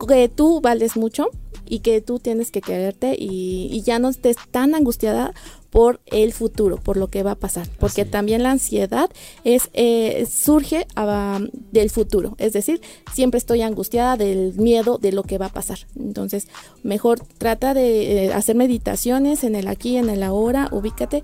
que 0.07 0.29
tú 0.29 0.61
vales 0.61 0.97
mucho 0.97 1.29
y 1.65 1.79
que 1.79 2.01
tú 2.01 2.19
tienes 2.19 2.51
que 2.51 2.61
quererte 2.61 3.15
y, 3.17 3.81
ya 3.81 3.99
no 3.99 4.09
estés 4.09 4.37
tan 4.51 4.73
angustiada 4.75 5.33
por 5.69 5.99
el 6.05 6.31
futuro, 6.31 6.77
por 6.77 6.95
lo 6.95 7.09
que 7.09 7.23
va 7.23 7.31
a 7.31 7.35
pasar, 7.35 7.67
porque 7.79 8.05
también 8.05 8.43
la 8.43 8.51
ansiedad 8.51 9.09
es 9.43 9.69
eh, 9.73 10.25
surge 10.29 10.87
ah, 10.95 11.39
del 11.71 11.89
futuro, 11.89 12.35
es 12.37 12.53
decir, 12.53 12.81
siempre 13.13 13.37
estoy 13.37 13.61
angustiada 13.61 14.15
del 14.15 14.53
miedo 14.53 14.97
de 14.97 15.11
lo 15.11 15.23
que 15.23 15.37
va 15.37 15.47
a 15.47 15.53
pasar. 15.53 15.79
Entonces, 15.99 16.47
mejor 16.83 17.19
trata 17.37 17.73
de 17.73 18.25
eh, 18.25 18.33
hacer 18.33 18.55
meditaciones 18.55 19.43
en 19.43 19.55
el 19.55 19.67
aquí, 19.67 19.97
en 19.97 20.09
el 20.09 20.23
ahora, 20.23 20.69
ubícate 20.71 21.23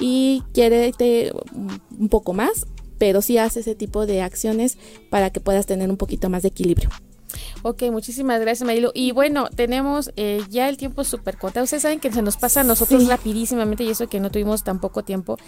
y 0.00 0.42
quiérete 0.52 1.32
un 1.98 2.08
poco 2.08 2.32
más, 2.32 2.66
pero 2.98 3.22
sí 3.22 3.38
haz 3.38 3.56
ese 3.56 3.74
tipo 3.74 4.06
de 4.06 4.22
acciones 4.22 4.76
para 5.08 5.30
que 5.30 5.40
puedas 5.40 5.66
tener 5.66 5.88
un 5.88 5.96
poquito 5.96 6.28
más 6.30 6.42
de 6.42 6.48
equilibrio. 6.48 6.90
Ok, 7.66 7.84
muchísimas 7.90 8.42
gracias, 8.42 8.66
Marilu. 8.66 8.90
Y 8.92 9.12
bueno, 9.12 9.48
tenemos 9.48 10.12
eh, 10.16 10.42
ya 10.50 10.68
el 10.68 10.76
tiempo 10.76 11.02
súper 11.02 11.38
contado. 11.38 11.64
Ustedes 11.64 11.82
saben 11.82 11.98
que 11.98 12.12
se 12.12 12.20
nos 12.20 12.36
pasa 12.36 12.60
a 12.60 12.62
nosotros 12.62 13.08
rapidísimamente 13.08 13.84
y 13.84 13.88
eso 13.88 14.06
que 14.06 14.20
no 14.20 14.30
tuvimos 14.30 14.64
tan 14.64 14.80
poco 14.80 15.02
tiempo. 15.02 15.38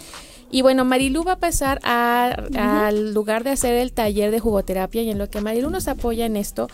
Y 0.49 0.63
bueno, 0.63 0.83
Marilu 0.83 1.23
va 1.23 1.33
a 1.33 1.39
pasar 1.39 1.79
al 1.83 3.13
lugar 3.13 3.43
de 3.43 3.51
hacer 3.51 3.75
el 3.75 3.91
taller 3.91 4.31
de 4.31 4.39
jugoterapia 4.39 5.03
y 5.03 5.11
en 5.11 5.19
lo 5.19 5.29
que 5.29 5.41
Marilu 5.41 5.69
nos 5.69 5.87
apoya 5.87 6.25
en 6.25 6.37
esto, 6.37 6.69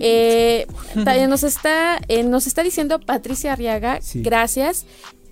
eh, 0.00 0.66
nos, 0.96 1.44
está, 1.44 2.00
eh, 2.08 2.24
nos 2.24 2.48
está 2.48 2.64
diciendo 2.64 2.98
Patricia 2.98 3.52
Arriaga, 3.52 4.00
gracias. 4.14 4.86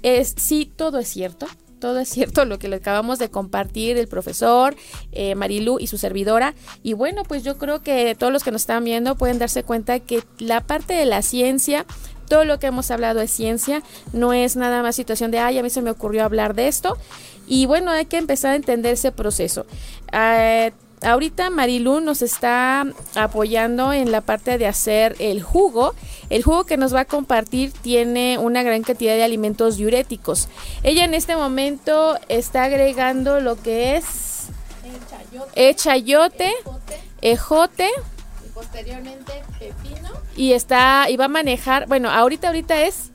Es, 0.04 0.36
sí, 0.38 0.70
todo 0.76 1.00
es 1.00 1.08
cierto 1.08 1.48
todo 1.78 1.98
es 2.00 2.08
cierto 2.08 2.44
lo 2.44 2.58
que 2.58 2.68
le 2.68 2.76
acabamos 2.76 3.18
de 3.18 3.30
compartir 3.30 3.96
el 3.96 4.08
profesor 4.08 4.76
eh, 5.12 5.34
Marilu 5.34 5.78
y 5.78 5.86
su 5.86 5.98
servidora. 5.98 6.54
Y 6.82 6.92
bueno, 6.92 7.22
pues 7.24 7.44
yo 7.44 7.58
creo 7.58 7.82
que 7.82 8.14
todos 8.14 8.32
los 8.32 8.44
que 8.44 8.50
nos 8.50 8.62
están 8.62 8.84
viendo 8.84 9.14
pueden 9.16 9.38
darse 9.38 9.62
cuenta 9.62 10.00
que 10.00 10.22
la 10.38 10.60
parte 10.60 10.94
de 10.94 11.06
la 11.06 11.22
ciencia 11.22 11.86
todo 12.28 12.44
lo 12.44 12.58
que 12.58 12.66
hemos 12.66 12.90
hablado 12.90 13.20
es 13.20 13.30
ciencia, 13.30 13.82
no 14.12 14.34
es 14.34 14.54
nada 14.54 14.82
más 14.82 14.94
situación 14.94 15.30
de, 15.30 15.38
ay, 15.38 15.56
a 15.56 15.62
mí 15.62 15.70
se 15.70 15.80
me 15.80 15.90
ocurrió 15.90 16.24
hablar 16.24 16.54
de 16.54 16.68
esto. 16.68 16.98
Y 17.46 17.64
bueno, 17.64 17.90
hay 17.90 18.04
que 18.04 18.18
empezar 18.18 18.52
a 18.52 18.56
entender 18.56 18.92
ese 18.92 19.12
proceso. 19.12 19.64
Eh, 20.12 20.72
ahorita 21.02 21.50
Marilu 21.50 22.00
nos 22.00 22.22
está 22.22 22.86
apoyando 23.14 23.92
en 23.92 24.12
la 24.12 24.20
parte 24.20 24.58
de 24.58 24.66
hacer 24.66 25.16
el 25.18 25.42
jugo. 25.42 25.94
El 26.30 26.42
jugo 26.42 26.64
que 26.64 26.76
nos 26.76 26.94
va 26.94 27.00
a 27.00 27.04
compartir 27.04 27.72
tiene 27.72 28.38
una 28.38 28.62
gran 28.62 28.82
cantidad 28.82 29.14
de 29.14 29.24
alimentos 29.24 29.76
diuréticos. 29.76 30.48
Ella 30.82 31.04
en 31.04 31.14
este 31.14 31.36
momento 31.36 32.18
está 32.28 32.64
agregando 32.64 33.40
lo 33.40 33.60
que 33.60 33.96
es 33.96 34.48
el 35.54 35.76
chayote, 35.76 36.52
ejote, 37.20 37.90
y 38.46 38.48
posteriormente 38.50 39.42
pepino 39.58 40.10
y 40.38 40.52
está 40.52 41.10
y 41.10 41.16
va 41.16 41.24
a 41.24 41.28
manejar, 41.28 41.88
bueno, 41.88 42.10
ahorita 42.10 42.46
ahorita 42.46 42.84
es 42.84 43.10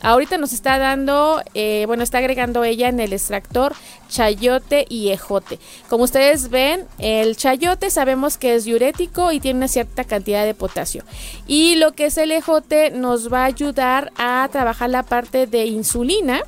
Ahorita 0.00 0.38
nos 0.38 0.52
está 0.52 0.78
dando, 0.78 1.42
eh, 1.54 1.84
bueno, 1.86 2.04
está 2.04 2.18
agregando 2.18 2.62
ella 2.62 2.88
en 2.88 3.00
el 3.00 3.12
extractor 3.12 3.74
chayote 4.08 4.86
y 4.88 5.10
ejote. 5.10 5.58
Como 5.88 6.04
ustedes 6.04 6.48
ven, 6.50 6.86
el 6.98 7.36
chayote 7.36 7.90
sabemos 7.90 8.38
que 8.38 8.54
es 8.54 8.64
diurético 8.64 9.32
y 9.32 9.40
tiene 9.40 9.58
una 9.58 9.68
cierta 9.68 10.04
cantidad 10.04 10.44
de 10.44 10.54
potasio. 10.54 11.02
Y 11.48 11.74
lo 11.76 11.92
que 11.92 12.06
es 12.06 12.16
el 12.16 12.30
ejote 12.30 12.90
nos 12.90 13.32
va 13.32 13.42
a 13.42 13.46
ayudar 13.46 14.12
a 14.16 14.48
trabajar 14.52 14.90
la 14.90 15.02
parte 15.02 15.46
de 15.46 15.66
insulina. 15.66 16.42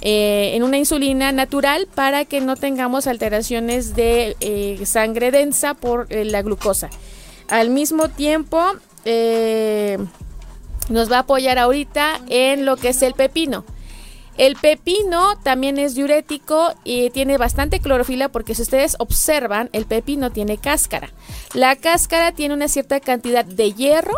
Eh, 0.00 0.54
en 0.54 0.64
una 0.64 0.76
insulina 0.76 1.32
natural 1.32 1.88
para 1.94 2.26
que 2.26 2.42
no 2.42 2.56
tengamos 2.56 3.06
alteraciones 3.06 3.94
de 3.94 4.36
eh, 4.40 4.84
sangre 4.84 5.30
densa 5.30 5.72
por 5.72 6.12
la 6.12 6.42
glucosa. 6.42 6.90
Al 7.48 7.70
mismo 7.70 8.10
tiempo, 8.10 8.60
nos 10.88 11.10
va 11.10 11.16
a 11.16 11.20
apoyar 11.20 11.58
ahorita 11.58 12.20
en 12.28 12.64
lo 12.64 12.76
que 12.76 12.88
es 12.88 13.02
el 13.02 13.14
pepino. 13.14 13.64
El 14.36 14.56
pepino 14.56 15.38
también 15.42 15.78
es 15.78 15.94
diurético 15.94 16.74
y 16.82 17.10
tiene 17.10 17.38
bastante 17.38 17.78
clorofila 17.78 18.28
porque 18.30 18.54
si 18.54 18.62
ustedes 18.62 18.96
observan, 18.98 19.70
el 19.72 19.86
pepino 19.86 20.32
tiene 20.32 20.58
cáscara. 20.58 21.10
La 21.52 21.76
cáscara 21.76 22.32
tiene 22.32 22.54
una 22.54 22.66
cierta 22.68 22.98
cantidad 22.98 23.44
de 23.44 23.72
hierro. 23.72 24.14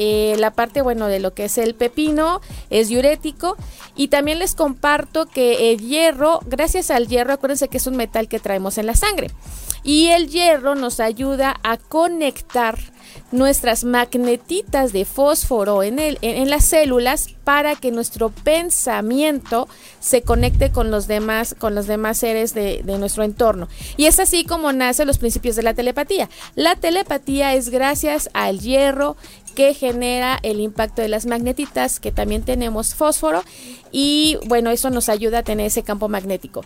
Eh, 0.00 0.36
la 0.38 0.52
parte, 0.52 0.80
bueno, 0.80 1.08
de 1.08 1.18
lo 1.18 1.34
que 1.34 1.46
es 1.46 1.58
el 1.58 1.74
pepino 1.74 2.40
es 2.70 2.88
diurético. 2.88 3.56
Y 3.94 4.08
también 4.08 4.38
les 4.38 4.54
comparto 4.54 5.26
que 5.26 5.72
el 5.72 5.80
hierro, 5.80 6.40
gracias 6.46 6.90
al 6.90 7.06
hierro, 7.06 7.34
acuérdense 7.34 7.68
que 7.68 7.76
es 7.76 7.86
un 7.86 7.96
metal 7.96 8.28
que 8.28 8.38
traemos 8.38 8.78
en 8.78 8.86
la 8.86 8.94
sangre. 8.94 9.30
Y 9.82 10.06
el 10.08 10.28
hierro 10.28 10.76
nos 10.76 10.98
ayuda 10.98 11.56
a 11.62 11.76
conectar 11.76 12.78
nuestras 13.30 13.84
magnetitas 13.84 14.92
de 14.92 15.04
fósforo 15.04 15.82
en, 15.82 15.98
el, 15.98 16.18
en, 16.22 16.48
las 16.48 16.64
células 16.64 17.28
para 17.44 17.76
que 17.76 17.90
nuestro 17.90 18.30
pensamiento 18.30 19.68
se 20.00 20.22
conecte 20.22 20.70
con 20.70 20.90
los 20.90 21.06
demás, 21.06 21.54
con 21.58 21.74
los 21.74 21.86
demás 21.86 22.18
seres 22.18 22.54
de, 22.54 22.82
nuestro 22.98 23.22
entorno. 23.24 23.68
Y 23.96 24.06
es 24.06 24.18
así 24.18 24.44
como 24.44 24.72
nacen 24.72 25.06
los 25.06 25.18
principios 25.18 25.56
de 25.56 25.62
la 25.62 25.74
telepatía. 25.74 26.28
La 26.54 26.76
telepatía 26.76 27.54
es 27.54 27.68
gracias 27.68 28.30
al 28.32 28.60
hierro 28.60 29.16
que 29.54 29.74
genera 29.74 30.38
el 30.42 30.60
impacto 30.60 31.02
de 31.02 31.08
las 31.08 31.26
magnetitas, 31.26 32.00
que 32.00 32.12
también 32.12 32.42
tenemos 32.42 32.94
fósforo, 32.94 33.42
y 33.90 34.38
bueno, 34.46 34.70
eso 34.70 34.90
nos 34.90 35.08
ayuda 35.08 35.38
a 35.38 35.42
tener 35.42 35.66
ese 35.66 35.82
campo 35.82 36.08
magnético. 36.08 36.64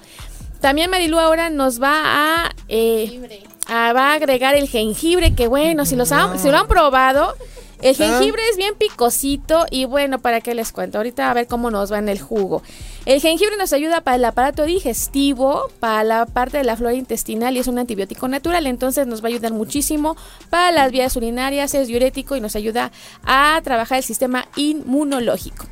También 0.61 0.91
Marilu 0.91 1.19
ahora 1.19 1.51
nos 1.51 1.83
va 1.83 2.03
a, 2.05 2.55
eh, 2.69 3.43
va 3.69 4.13
a 4.13 4.15
agregar 4.15 4.55
el 4.55 4.69
jengibre, 4.69 5.35
que 5.35 5.49
bueno, 5.49 5.85
si, 5.85 5.97
los 5.97 6.09
si 6.09 6.51
lo 6.51 6.59
han 6.59 6.69
probado, 6.69 7.35
el 7.83 7.97
jengibre 7.97 8.41
es 8.49 8.57
bien 8.57 8.77
picosito 8.77 9.67
y 9.69 9.87
bueno, 9.87 10.21
¿para 10.21 10.41
qué 10.41 10.55
les 10.55 10.71
cuento? 10.71 10.99
Ahorita 10.99 11.29
a 11.29 11.35
ver 11.35 11.49
cómo 11.49 11.69
nos 11.71 11.93
va 11.93 11.99
en 11.99 12.09
el 12.09 12.21
jugo. 12.21 12.63
El 13.07 13.21
jengibre 13.21 13.57
nos 13.57 13.73
ayuda 13.73 14.01
para 14.03 14.15
el 14.15 14.25
aparato 14.25 14.65
digestivo, 14.65 15.69
para 15.81 16.05
la 16.05 16.27
parte 16.27 16.59
de 16.59 16.65
la 16.65 16.77
flora 16.77 16.95
intestinal 16.95 17.57
y 17.57 17.59
es 17.59 17.67
un 17.67 17.81
antibiótico 17.81 18.29
natural, 18.29 18.69
entonces 18.69 19.09
nos 19.09 19.21
va 19.21 19.27
a 19.27 19.31
ayudar 19.31 19.53
muchísimo 19.53 20.17
para 20.49 20.71
las 20.71 20.93
vías 20.93 21.17
urinarias, 21.17 21.75
es 21.75 21.89
diurético 21.89 22.37
y 22.37 22.41
nos 22.41 22.55
ayuda 22.55 22.93
a 23.25 23.61
trabajar 23.65 23.99
el 23.99 24.05
sistema 24.05 24.47
inmunológico. 24.55 25.67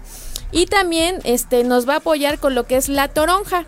Y 0.51 0.67
también 0.67 1.21
este, 1.23 1.63
nos 1.63 1.89
va 1.89 1.95
a 1.95 1.99
apoyar 1.99 2.41
con 2.41 2.57
lo 2.57 2.67
que 2.67 2.77
es 2.77 2.89
la 2.89 3.07
toronja. 3.07 3.67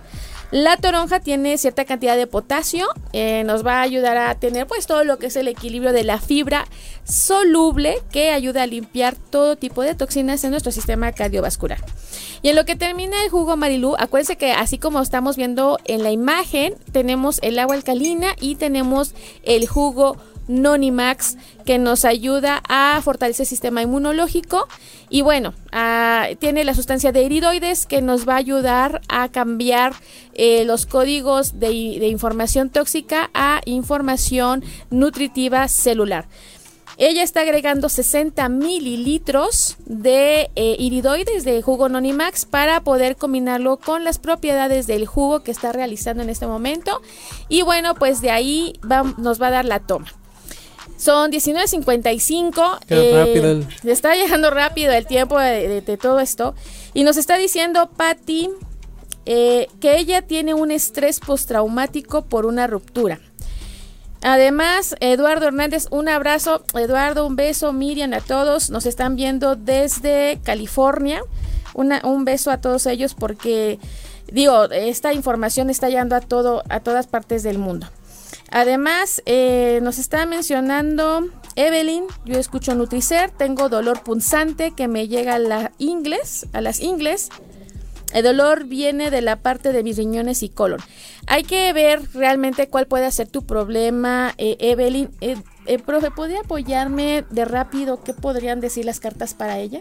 La 0.53 0.77
toronja 0.77 1.19
tiene 1.19 1.57
cierta 1.57 1.87
cantidad 1.87 2.15
de 2.15 2.27
potasio, 2.27 2.87
eh, 3.15 3.43
nos 3.45 3.67
va 3.67 3.79
a 3.79 3.81
ayudar 3.81 4.19
a 4.19 4.35
tener 4.35 4.67
pues 4.67 4.87
todo 4.87 5.03
lo 5.03 5.19
que 5.19 5.29
es 5.29 5.37
el 5.37 5.49
equilibrio 5.49 5.95
de 5.95 6.05
la 6.05 6.19
fibra 6.19 6.67
soluble 7.05 7.97
que 8.13 8.33
ayuda 8.33 8.65
a 8.65 8.67
limpiar 8.67 9.17
todo 9.17 9.57
tipo 9.57 9.81
de 9.81 9.95
toxinas 9.95 10.45
en 10.45 10.51
nuestro 10.51 10.71
sistema 10.71 11.11
cardiovascular. 11.13 11.79
Y 12.43 12.51
en 12.51 12.57
lo 12.57 12.67
que 12.67 12.77
termina 12.77 13.25
el 13.25 13.31
jugo 13.31 13.57
Marilú, 13.57 13.97
acuérdense 13.99 14.37
que 14.37 14.53
así 14.53 14.77
como 14.77 15.01
estamos 15.01 15.39
viendo 15.39 15.79
en 15.87 16.03
la 16.03 16.11
imagen, 16.11 16.75
tenemos 16.93 17.39
el 17.43 17.59
agua 17.59 17.75
alcalina 17.75 18.37
y 18.39 18.57
tenemos 18.57 19.15
el 19.45 19.67
jugo 19.67 20.19
Nonimax 20.49 21.36
que 21.64 21.78
nos 21.78 22.05
ayuda 22.05 22.62
a 22.68 23.01
fortalecer 23.03 23.45
el 23.45 23.49
sistema 23.49 23.82
inmunológico 23.82 24.68
y 25.12 25.20
bueno, 25.20 25.53
ah, 25.72 26.28
tiene 26.38 26.64
la 26.64 26.74
sustancia 26.74 27.12
de 27.12 27.22
iridoides 27.22 27.86
que 27.86 28.01
nos 28.01 28.26
va 28.26 28.34
a 28.34 28.38
ayudar 28.38 29.03
a 29.09 29.28
cambiar 29.28 29.93
eh, 30.34 30.64
los 30.64 30.86
códigos 30.86 31.61
de, 31.61 31.70
información 32.09 32.70
tóxica 32.70 33.30
a 33.34 33.61
información 33.66 34.64
nutritiva 34.90 35.68
celular. 35.68 36.26
Ella 36.97 37.22
está 37.22 37.40
agregando 37.40 37.88
60 37.88 38.49
mililitros 38.49 39.76
de 39.86 40.51
eh, 40.57 40.76
iridoides 40.78 41.45
de 41.45 41.61
jugo 41.61 41.88
Nonimax 41.90 42.47
para 42.47 42.80
poder 42.82 43.16
combinarlo 43.16 43.78
con 43.78 44.05
las 44.05 44.18
propiedades 44.18 44.86
del 44.86 45.07
jugo 45.07 45.43
que 45.43 45.51
está 45.51 45.72
realizando 45.72 46.22
en 46.22 46.30
este 46.30 46.47
momento. 46.47 47.03
Y 47.49 47.62
bueno, 47.62 47.95
pues 47.95 48.20
de 48.20 48.30
ahí 48.30 48.78
nos 49.18 49.40
va 49.40 49.49
a 49.49 49.51
dar 49.51 49.64
la 49.64 49.80
toma. 49.80 50.07
Son 51.03 51.33
19.55. 51.33 52.79
Eh, 52.89 53.67
está 53.83 54.15
llegando 54.15 54.51
rápido 54.51 54.93
el 54.93 55.05
tiempo 55.05 55.37
de, 55.37 55.99
todo 56.01 56.21
esto. 56.21 56.55
Y 56.95 57.03
nos 57.03 57.17
está 57.17 57.37
diciendo 57.39 57.91
Patty 57.97 58.51
eh, 59.27 59.67
que 59.81 59.97
ella 59.97 60.23
tiene 60.23 60.55
un 60.55 60.71
estrés 60.71 61.19
postraumático 61.19 62.23
por 62.23 62.47
una 62.47 62.69
ruptura. 62.69 63.19
Además, 64.23 64.95
Eduardo 65.01 65.49
Hernández, 65.49 65.89
un 65.91 66.09
abrazo. 66.09 66.63
Eduardo, 66.73 67.27
un 67.27 67.35
beso. 67.35 67.73
Miriam, 67.73 68.13
a 68.13 68.21
todos. 68.21 68.71
Nos 68.71 68.87
están 68.87 69.17
viendo 69.17 69.57
desde 69.57 70.39
California. 70.45 71.21
un 71.75 72.25
beso 72.25 72.53
a 72.53 72.61
todos 72.61 72.87
ellos 72.87 73.15
porque, 73.15 73.81
digo, 74.31 74.67
esta 74.71 75.13
información 75.13 75.69
está 75.69 75.89
llegando 75.89 76.15
a, 76.15 76.21
todo, 76.21 76.63
a 76.69 76.79
todas 76.79 77.09
partes 77.09 77.43
del 77.43 77.59
mundo. 77.59 77.89
Además, 78.53 79.23
eh, 79.25 79.81
nos 79.83 79.99
está 79.99 80.27
mencionando 80.27 81.31
Evelyn, 81.57 82.05
yo 82.27 82.39
escucho 82.39 82.75
Nutricer, 82.75 83.31
tengo 83.31 83.71
dolor 83.71 84.03
punzante 84.03 84.73
que 84.73 84.89
me 84.89 85.09
llega 85.09 85.37
a 85.37 85.39
la 85.39 85.73
ingles, 85.79 86.47
a 86.53 86.61
las 86.61 86.81
ingles. 86.81 87.31
El 88.13 88.25
dolor 88.25 88.65
viene 88.65 89.11
de 89.11 89.23
la 89.23 89.37
parte 89.37 89.73
de 89.73 89.83
mis 89.83 89.97
riñones 89.97 90.43
y 90.43 90.51
colon. 90.51 90.81
Hay 91.27 91.45
que 91.45 91.73
ver 91.73 92.03
realmente 92.13 92.69
cuál 92.69 92.87
puede 92.87 93.11
ser 93.11 93.27
tu 93.27 93.47
problema, 93.47 94.35
eh, 94.37 94.59
Evelyn. 94.61 95.09
Eh, 95.23 95.79
profe, 95.79 96.11
¿podría 96.11 96.41
apoyarme 96.41 97.25
de 97.31 97.47
rápido 97.47 98.05
qué 98.05 98.13
podrían 98.13 98.61
decir 98.61 98.85
las 98.85 99.01
cartas 99.01 99.33
para 99.33 99.59
ella? 99.61 99.81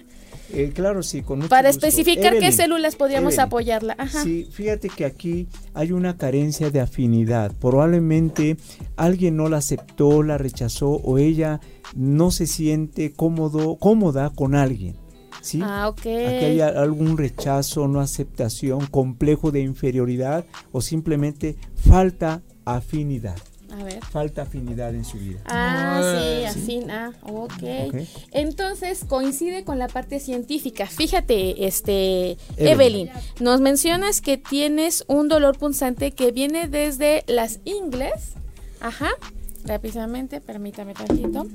Eh, 0.54 0.72
claro, 0.74 1.02
sí, 1.04 1.22
con 1.22 1.40
mucho 1.40 1.50
Para 1.50 1.70
especificar 1.70 2.38
qué 2.38 2.52
células 2.52 2.96
podríamos 2.96 3.40
apoyarla. 3.40 3.96
Sí, 4.24 4.48
fíjate 4.52 4.90
que 4.90 5.06
aquí 5.06 5.48
hay 5.74 5.92
una 5.92 6.18
carencia 6.18 6.70
de 6.70 6.80
afinidad. 6.80 7.54
Probablemente 7.60 8.58
alguien 8.96 9.38
no 9.38 9.50
la 9.50 9.58
aceptó, 9.58 10.24
la 10.24 10.38
rechazó 10.38 10.90
o 10.92 11.18
ella 11.18 11.62
no 11.96 12.32
se 12.32 12.48
siente 12.48 13.14
cómodo, 13.14 13.78
cómoda 13.78 14.32
con 14.32 14.56
alguien. 14.56 14.96
¿sí? 15.42 15.62
Ah, 15.64 15.90
ok. 15.90 16.00
Aquí 16.00 16.46
hay 16.46 16.62
algún 16.62 17.18
rechazo, 17.18 17.88
no 17.88 18.00
aceptación, 18.00 18.86
complejo 18.88 19.52
de 19.52 19.62
inferioridad 19.62 20.46
o 20.72 20.82
simplemente 20.82 21.58
falta 21.76 22.42
afinidad. 22.66 23.38
A 23.72 23.84
ver. 23.84 24.04
Falta 24.04 24.42
afinidad 24.44 24.94
en 24.94 25.06
su 25.06 25.18
vida. 25.18 25.40
Ah, 25.46 26.02
sí, 26.04 26.41
así, 26.90 26.92
ah, 26.92 27.12
okay. 27.24 28.08
Entonces 28.32 29.06
coincide 29.08 29.64
con 29.64 29.80
la 29.80 29.88
parte 29.88 30.20
científica. 30.20 30.88
Fíjate, 30.88 31.66
este, 31.68 32.38
Evelyn. 32.58 33.10
nos 33.40 33.62
mencionas 33.62 34.22
que 34.22 34.38
tienes 34.38 35.04
un 35.08 35.28
dolor 35.28 35.58
punzante 35.58 36.12
que 36.12 36.32
viene 36.32 36.68
desde 36.68 37.24
las 37.28 37.60
ingles. 37.66 38.34
Ajá, 38.80 39.10
rápidamente, 39.66 40.42
permítame 40.42 40.94
tantito. 40.94 41.48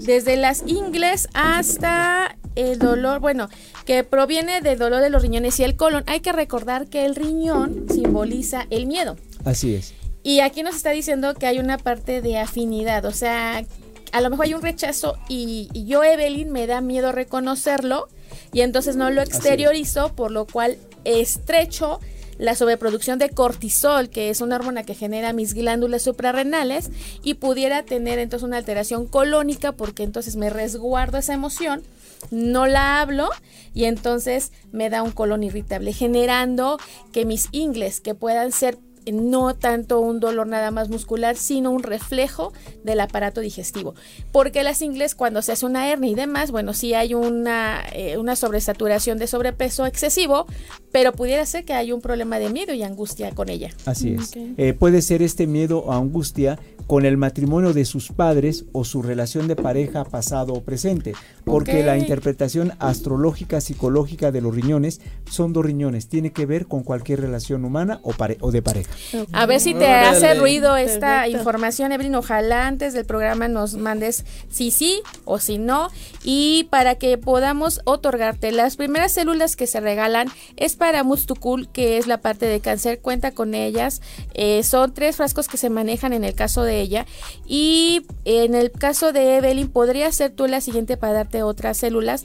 Desde 0.00 0.36
las 0.36 0.64
ingles 0.66 1.28
hasta 1.34 2.36
el 2.54 2.78
dolor, 2.78 3.20
bueno, 3.20 3.48
que 3.84 4.04
proviene 4.04 4.60
del 4.60 4.78
dolor 4.78 5.00
de 5.00 5.10
los 5.10 5.22
riñones 5.22 5.58
y 5.60 5.64
el 5.64 5.76
colon. 5.76 6.04
Hay 6.06 6.20
que 6.20 6.32
recordar 6.32 6.86
que 6.86 7.04
el 7.04 7.14
riñón 7.14 7.86
simboliza 7.90 8.66
el 8.70 8.86
miedo. 8.86 9.16
Así 9.44 9.74
es. 9.74 9.94
Y 10.24 10.40
aquí 10.40 10.62
nos 10.62 10.74
está 10.74 10.90
diciendo 10.90 11.34
que 11.34 11.46
hay 11.46 11.58
una 11.58 11.78
parte 11.78 12.22
de 12.22 12.38
afinidad, 12.38 13.04
o 13.04 13.12
sea, 13.12 13.62
a 14.10 14.20
lo 14.22 14.30
mejor 14.30 14.46
hay 14.46 14.54
un 14.54 14.62
rechazo 14.62 15.18
y, 15.28 15.68
yo, 15.86 16.02
Evelyn, 16.02 16.50
me 16.50 16.66
da 16.66 16.80
miedo 16.80 17.12
reconocerlo 17.12 18.08
y 18.50 18.62
entonces 18.62 18.96
no 18.96 19.10
lo 19.10 19.20
exteriorizo, 19.20 20.14
por 20.14 20.30
lo 20.30 20.46
cual 20.46 20.78
estrecho 21.04 22.00
la 22.38 22.54
sobreproducción 22.54 23.18
de 23.18 23.28
cortisol, 23.28 24.08
que 24.08 24.30
es 24.30 24.40
una 24.40 24.56
hormona 24.56 24.82
que 24.82 24.94
genera 24.94 25.34
mis 25.34 25.52
glándulas 25.52 26.02
suprarrenales, 26.02 26.90
y 27.22 27.34
pudiera 27.34 27.82
tener 27.84 28.18
entonces 28.18 28.46
una 28.46 28.56
alteración 28.56 29.06
colónica, 29.06 29.72
porque 29.72 30.04
entonces 30.04 30.36
me 30.36 30.48
resguardo 30.48 31.18
esa 31.18 31.34
emoción, 31.34 31.82
no 32.30 32.66
la 32.66 33.00
hablo 33.00 33.28
y 33.74 33.84
entonces 33.84 34.52
me 34.72 34.88
da 34.88 35.02
un 35.02 35.10
colon 35.10 35.42
irritable, 35.42 35.92
generando 35.92 36.78
que 37.12 37.24
mis 37.24 37.48
ingles, 37.52 38.00
que 38.00 38.14
puedan 38.14 38.50
ser 38.50 38.78
no 39.12 39.54
tanto 39.54 40.00
un 40.00 40.20
dolor 40.20 40.46
nada 40.46 40.70
más 40.70 40.88
muscular, 40.88 41.36
sino 41.36 41.70
un 41.70 41.82
reflejo 41.82 42.52
del 42.82 43.00
aparato 43.00 43.40
digestivo. 43.40 43.94
Porque 44.32 44.62
las 44.62 44.82
ingles, 44.82 45.14
cuando 45.14 45.42
se 45.42 45.52
hace 45.52 45.66
una 45.66 45.90
hernia 45.90 46.10
y 46.10 46.14
demás, 46.14 46.50
bueno, 46.50 46.74
sí 46.74 46.94
hay 46.94 47.14
una, 47.14 47.82
eh, 47.92 48.18
una 48.18 48.36
sobresaturación 48.36 49.18
de 49.18 49.26
sobrepeso 49.26 49.86
excesivo, 49.86 50.46
pero 50.92 51.12
pudiera 51.12 51.44
ser 51.46 51.64
que 51.64 51.74
haya 51.74 51.94
un 51.94 52.00
problema 52.00 52.38
de 52.38 52.50
miedo 52.50 52.72
y 52.74 52.82
angustia 52.82 53.32
con 53.32 53.48
ella. 53.48 53.70
Así 53.84 54.14
es. 54.14 54.32
Eh, 54.36 54.74
puede 54.74 55.02
ser 55.02 55.22
este 55.22 55.46
miedo 55.46 55.78
o 55.78 55.92
angustia 55.92 56.58
con 56.86 57.06
el 57.06 57.16
matrimonio 57.16 57.72
de 57.72 57.84
sus 57.84 58.12
padres 58.12 58.66
o 58.72 58.84
su 58.84 59.02
relación 59.02 59.48
de 59.48 59.56
pareja 59.56 60.04
pasado 60.04 60.52
o 60.52 60.62
presente, 60.62 61.14
porque 61.44 61.82
la 61.82 61.96
interpretación 61.96 62.72
astrológica 62.78 63.60
psicológica 63.60 64.32
de 64.32 64.40
los 64.40 64.54
riñones 64.54 65.00
son 65.30 65.52
dos 65.52 65.64
riñones, 65.64 66.08
tiene 66.08 66.32
que 66.32 66.46
ver 66.46 66.66
con 66.66 66.82
cualquier 66.82 67.20
relación 67.20 67.64
humana 67.64 68.00
o, 68.02 68.12
o 68.40 68.50
de 68.50 68.62
pareja. 68.62 68.93
A 69.32 69.46
ver 69.46 69.60
si 69.60 69.74
te 69.74 69.86
hace 69.86 70.34
ruido 70.34 70.76
esta 70.76 71.28
información, 71.28 71.92
Evelyn, 71.92 72.14
ojalá 72.14 72.66
antes 72.66 72.92
del 72.92 73.04
programa 73.04 73.48
nos 73.48 73.74
mandes 73.74 74.24
sí 74.50 74.70
sí 74.70 75.02
o 75.24 75.38
si 75.38 75.58
no. 75.58 75.90
Y 76.22 76.68
para 76.70 76.96
que 76.96 77.18
podamos 77.18 77.80
otorgarte 77.84 78.52
las 78.52 78.76
primeras 78.76 79.12
células 79.12 79.56
que 79.56 79.66
se 79.66 79.80
regalan 79.80 80.28
es 80.56 80.76
para 80.76 81.04
Mustukul, 81.04 81.68
que 81.70 81.98
es 81.98 82.06
la 82.06 82.18
parte 82.18 82.46
de 82.46 82.60
cáncer, 82.60 83.00
cuenta 83.00 83.32
con 83.32 83.54
ellas, 83.54 84.00
eh, 84.34 84.62
son 84.62 84.94
tres 84.94 85.16
frascos 85.16 85.48
que 85.48 85.56
se 85.56 85.70
manejan 85.70 86.12
en 86.12 86.24
el 86.24 86.34
caso 86.34 86.62
de 86.62 86.80
ella. 86.80 87.06
Y 87.46 88.06
en 88.24 88.54
el 88.54 88.70
caso 88.70 89.12
de 89.12 89.36
Evelyn, 89.36 89.68
podría 89.68 90.10
ser 90.12 90.30
tú 90.30 90.46
la 90.46 90.60
siguiente 90.60 90.96
para 90.96 91.12
darte 91.12 91.42
otras 91.42 91.78
células, 91.78 92.24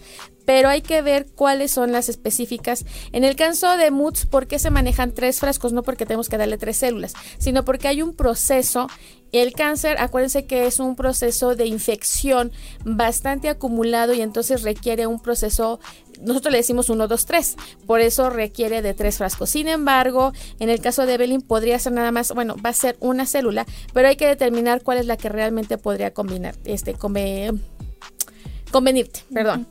pero 0.50 0.68
hay 0.68 0.82
que 0.82 1.04
ver 1.04 1.28
cuáles 1.36 1.70
son 1.70 1.92
las 1.92 2.10
específicas. 2.10 2.84
En 3.12 3.24
el 3.24 3.36
caso 3.36 3.78
de 3.78 3.92
MUTS, 3.92 4.26
¿por 4.26 4.48
qué 4.48 4.58
se 4.58 4.72
manejan 4.72 5.14
tres 5.14 5.40
frascos? 5.40 5.74
No 5.74 5.84
porque 5.84 6.08
tenemos 6.08 6.28
que 6.28 6.40
darle 6.40 6.58
tres 6.58 6.78
células, 6.78 7.14
sino 7.38 7.64
porque 7.64 7.88
hay 7.88 8.02
un 8.02 8.16
proceso. 8.16 8.88
El 9.32 9.54
cáncer, 9.54 9.98
acuérdense 10.00 10.48
que 10.48 10.66
es 10.66 10.80
un 10.80 10.96
proceso 10.96 11.56
de 11.56 11.68
infección 11.68 12.52
bastante 12.84 13.48
acumulado 13.48 14.16
y 14.16 14.22
entonces 14.22 14.64
requiere 14.64 15.06
un 15.06 15.20
proceso 15.20 15.80
nosotros 16.20 16.52
le 16.52 16.58
decimos 16.58 16.90
1, 16.90 17.08
2, 17.08 17.26
3, 17.28 17.56
por 17.86 18.02
eso 18.02 18.32
requiere 18.32 18.82
de 18.82 18.96
tres 18.96 19.20
frascos. 19.20 19.52
Sin 19.52 19.68
embargo, 19.68 20.34
en 20.60 20.72
el 20.72 20.82
caso 20.82 21.06
de 21.06 21.14
Evelyn 21.14 21.42
podría 21.42 21.78
ser 21.78 21.94
nada 21.94 22.12
más, 22.12 22.34
bueno, 22.34 22.56
va 22.66 22.72
a 22.72 22.74
ser 22.74 22.98
una 23.02 23.28
célula, 23.28 23.68
pero 23.94 24.08
hay 24.08 24.16
que 24.16 24.26
determinar 24.26 24.82
cuál 24.82 24.98
es 24.98 25.06
la 25.06 25.16
que 25.16 25.30
realmente 25.30 25.78
podría 25.78 26.12
combinar, 26.12 26.56
este, 26.66 26.96
convenirte, 26.96 27.62
perdón. 29.32 29.68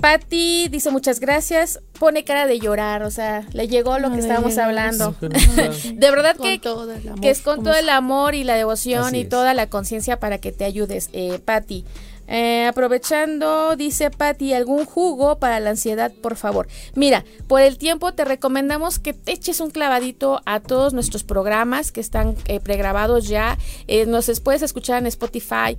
Patty 0.00 0.68
dice 0.68 0.90
muchas 0.90 1.20
gracias, 1.20 1.80
pone 1.98 2.24
cara 2.24 2.46
de 2.46 2.58
llorar, 2.58 3.02
o 3.02 3.10
sea, 3.10 3.46
le 3.52 3.66
llegó 3.66 3.98
lo 3.98 4.12
que 4.12 4.18
estábamos 4.18 4.58
hablando. 4.58 5.14
de 5.20 6.10
verdad 6.10 6.36
que, 6.36 6.60
que, 6.60 7.30
es 7.30 7.40
con 7.40 7.62
todo 7.62 7.74
el 7.74 7.88
amor 7.88 8.34
y 8.34 8.44
la 8.44 8.54
devoción 8.54 9.14
y 9.14 9.24
toda 9.24 9.54
la 9.54 9.68
conciencia 9.68 10.20
para 10.20 10.38
que 10.38 10.52
te 10.52 10.64
ayudes, 10.64 11.08
eh, 11.12 11.40
Patty. 11.44 11.84
Eh, 12.28 12.66
aprovechando, 12.66 13.76
dice 13.76 14.10
Patti, 14.10 14.52
algún 14.52 14.84
jugo 14.84 15.38
para 15.38 15.60
la 15.60 15.70
ansiedad, 15.70 16.12
por 16.22 16.36
favor. 16.36 16.68
Mira, 16.94 17.24
por 17.46 17.60
el 17.60 17.78
tiempo 17.78 18.12
te 18.14 18.24
recomendamos 18.24 18.98
que 18.98 19.12
te 19.12 19.32
eches 19.32 19.60
un 19.60 19.70
clavadito 19.70 20.40
a 20.44 20.60
todos 20.60 20.92
nuestros 20.92 21.24
programas 21.24 21.92
que 21.92 22.00
están 22.00 22.36
eh, 22.46 22.60
pregrabados 22.60 23.28
ya. 23.28 23.58
Eh, 23.86 24.06
nos 24.06 24.26
puedes 24.40 24.62
escuchar 24.62 24.98
en 24.98 25.06
Spotify, 25.06 25.78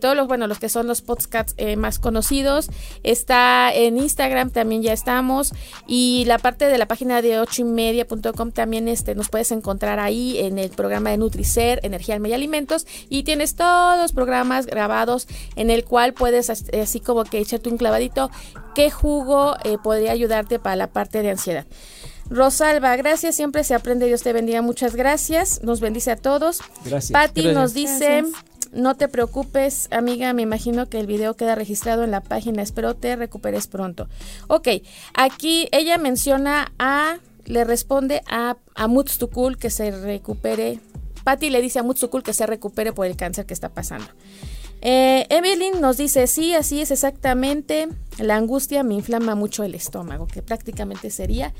todos 0.00 0.16
los, 0.16 0.28
bueno, 0.28 0.46
los 0.46 0.58
que 0.58 0.68
son 0.68 0.86
los 0.86 1.02
podcasts 1.02 1.54
más 1.76 1.98
conocidos. 1.98 2.68
Está 3.02 3.72
en 3.74 3.98
Instagram, 3.98 4.50
también 4.50 4.82
ya 4.82 4.92
estamos. 4.92 5.52
Y 5.86 6.24
la 6.26 6.38
parte 6.38 6.66
de 6.66 6.78
la 6.78 6.86
página 6.86 7.22
de 7.22 7.40
8 7.40 7.62
y 7.62 7.64
media.com 7.64 8.52
también 8.52 8.88
este, 8.88 9.14
nos 9.14 9.28
puedes 9.28 9.50
encontrar 9.50 9.98
ahí 9.98 10.38
en 10.38 10.58
el 10.58 10.70
programa 10.70 11.10
de 11.10 11.18
Nutricer, 11.18 11.80
Energía, 11.82 12.14
Alma 12.14 12.28
y 12.28 12.34
Alimentos. 12.34 12.86
Y 13.08 13.24
tienes 13.24 13.56
todos 13.56 13.98
los 13.98 14.12
programas 14.12 14.66
grabados 14.66 15.26
en 15.56 15.71
el 15.72 15.84
cual 15.84 16.12
puedes 16.12 16.50
así 16.50 17.00
como 17.00 17.24
que 17.24 17.38
echarte 17.38 17.68
un 17.68 17.76
clavadito 17.76 18.30
qué 18.74 18.90
jugo 18.90 19.56
eh, 19.64 19.78
podría 19.82 20.12
ayudarte 20.12 20.58
para 20.58 20.76
la 20.76 20.86
parte 20.88 21.22
de 21.22 21.30
ansiedad. 21.30 21.66
Rosalba, 22.30 22.96
gracias, 22.96 23.34
siempre 23.34 23.64
se 23.64 23.74
aprende, 23.74 24.06
Dios 24.06 24.22
te 24.22 24.32
bendiga, 24.32 24.62
muchas 24.62 24.96
gracias, 24.96 25.62
nos 25.62 25.80
bendice 25.80 26.10
a 26.10 26.16
todos. 26.16 26.60
Gracias. 26.84 27.12
Patti 27.12 27.48
nos 27.48 27.74
dice, 27.74 28.24
no 28.72 28.96
te 28.96 29.08
preocupes, 29.08 29.88
amiga, 29.90 30.32
me 30.32 30.42
imagino 30.42 30.88
que 30.88 30.98
el 30.98 31.06
video 31.06 31.34
queda 31.34 31.54
registrado 31.54 32.04
en 32.04 32.10
la 32.10 32.20
página, 32.20 32.62
espero 32.62 32.94
te 32.94 33.16
recuperes 33.16 33.66
pronto. 33.66 34.08
Ok, 34.46 34.68
aquí 35.14 35.68
ella 35.72 35.98
menciona 35.98 36.72
a, 36.78 37.18
le 37.44 37.64
responde 37.64 38.22
a, 38.30 38.56
a 38.74 38.86
Mutstukul 38.86 39.58
que 39.58 39.68
se 39.68 39.90
recupere, 39.90 40.80
Patti 41.24 41.50
le 41.50 41.60
dice 41.60 41.78
a 41.78 41.82
Mutstukul 41.82 42.22
que 42.22 42.32
se 42.32 42.46
recupere 42.46 42.92
por 42.92 43.06
el 43.06 43.16
cáncer 43.16 43.46
que 43.46 43.54
está 43.54 43.68
pasando. 43.68 44.06
Eh, 44.82 45.26
Evelyn 45.30 45.80
nos 45.80 45.96
dice, 45.96 46.26
sí, 46.26 46.54
así 46.54 46.80
es 46.80 46.90
exactamente. 46.90 47.88
La 48.18 48.36
angustia 48.36 48.82
me 48.82 48.94
inflama 48.94 49.34
mucho 49.34 49.62
el 49.62 49.74
estómago, 49.74 50.26
que 50.26 50.42
prácticamente 50.42 51.10
sería 51.10 51.54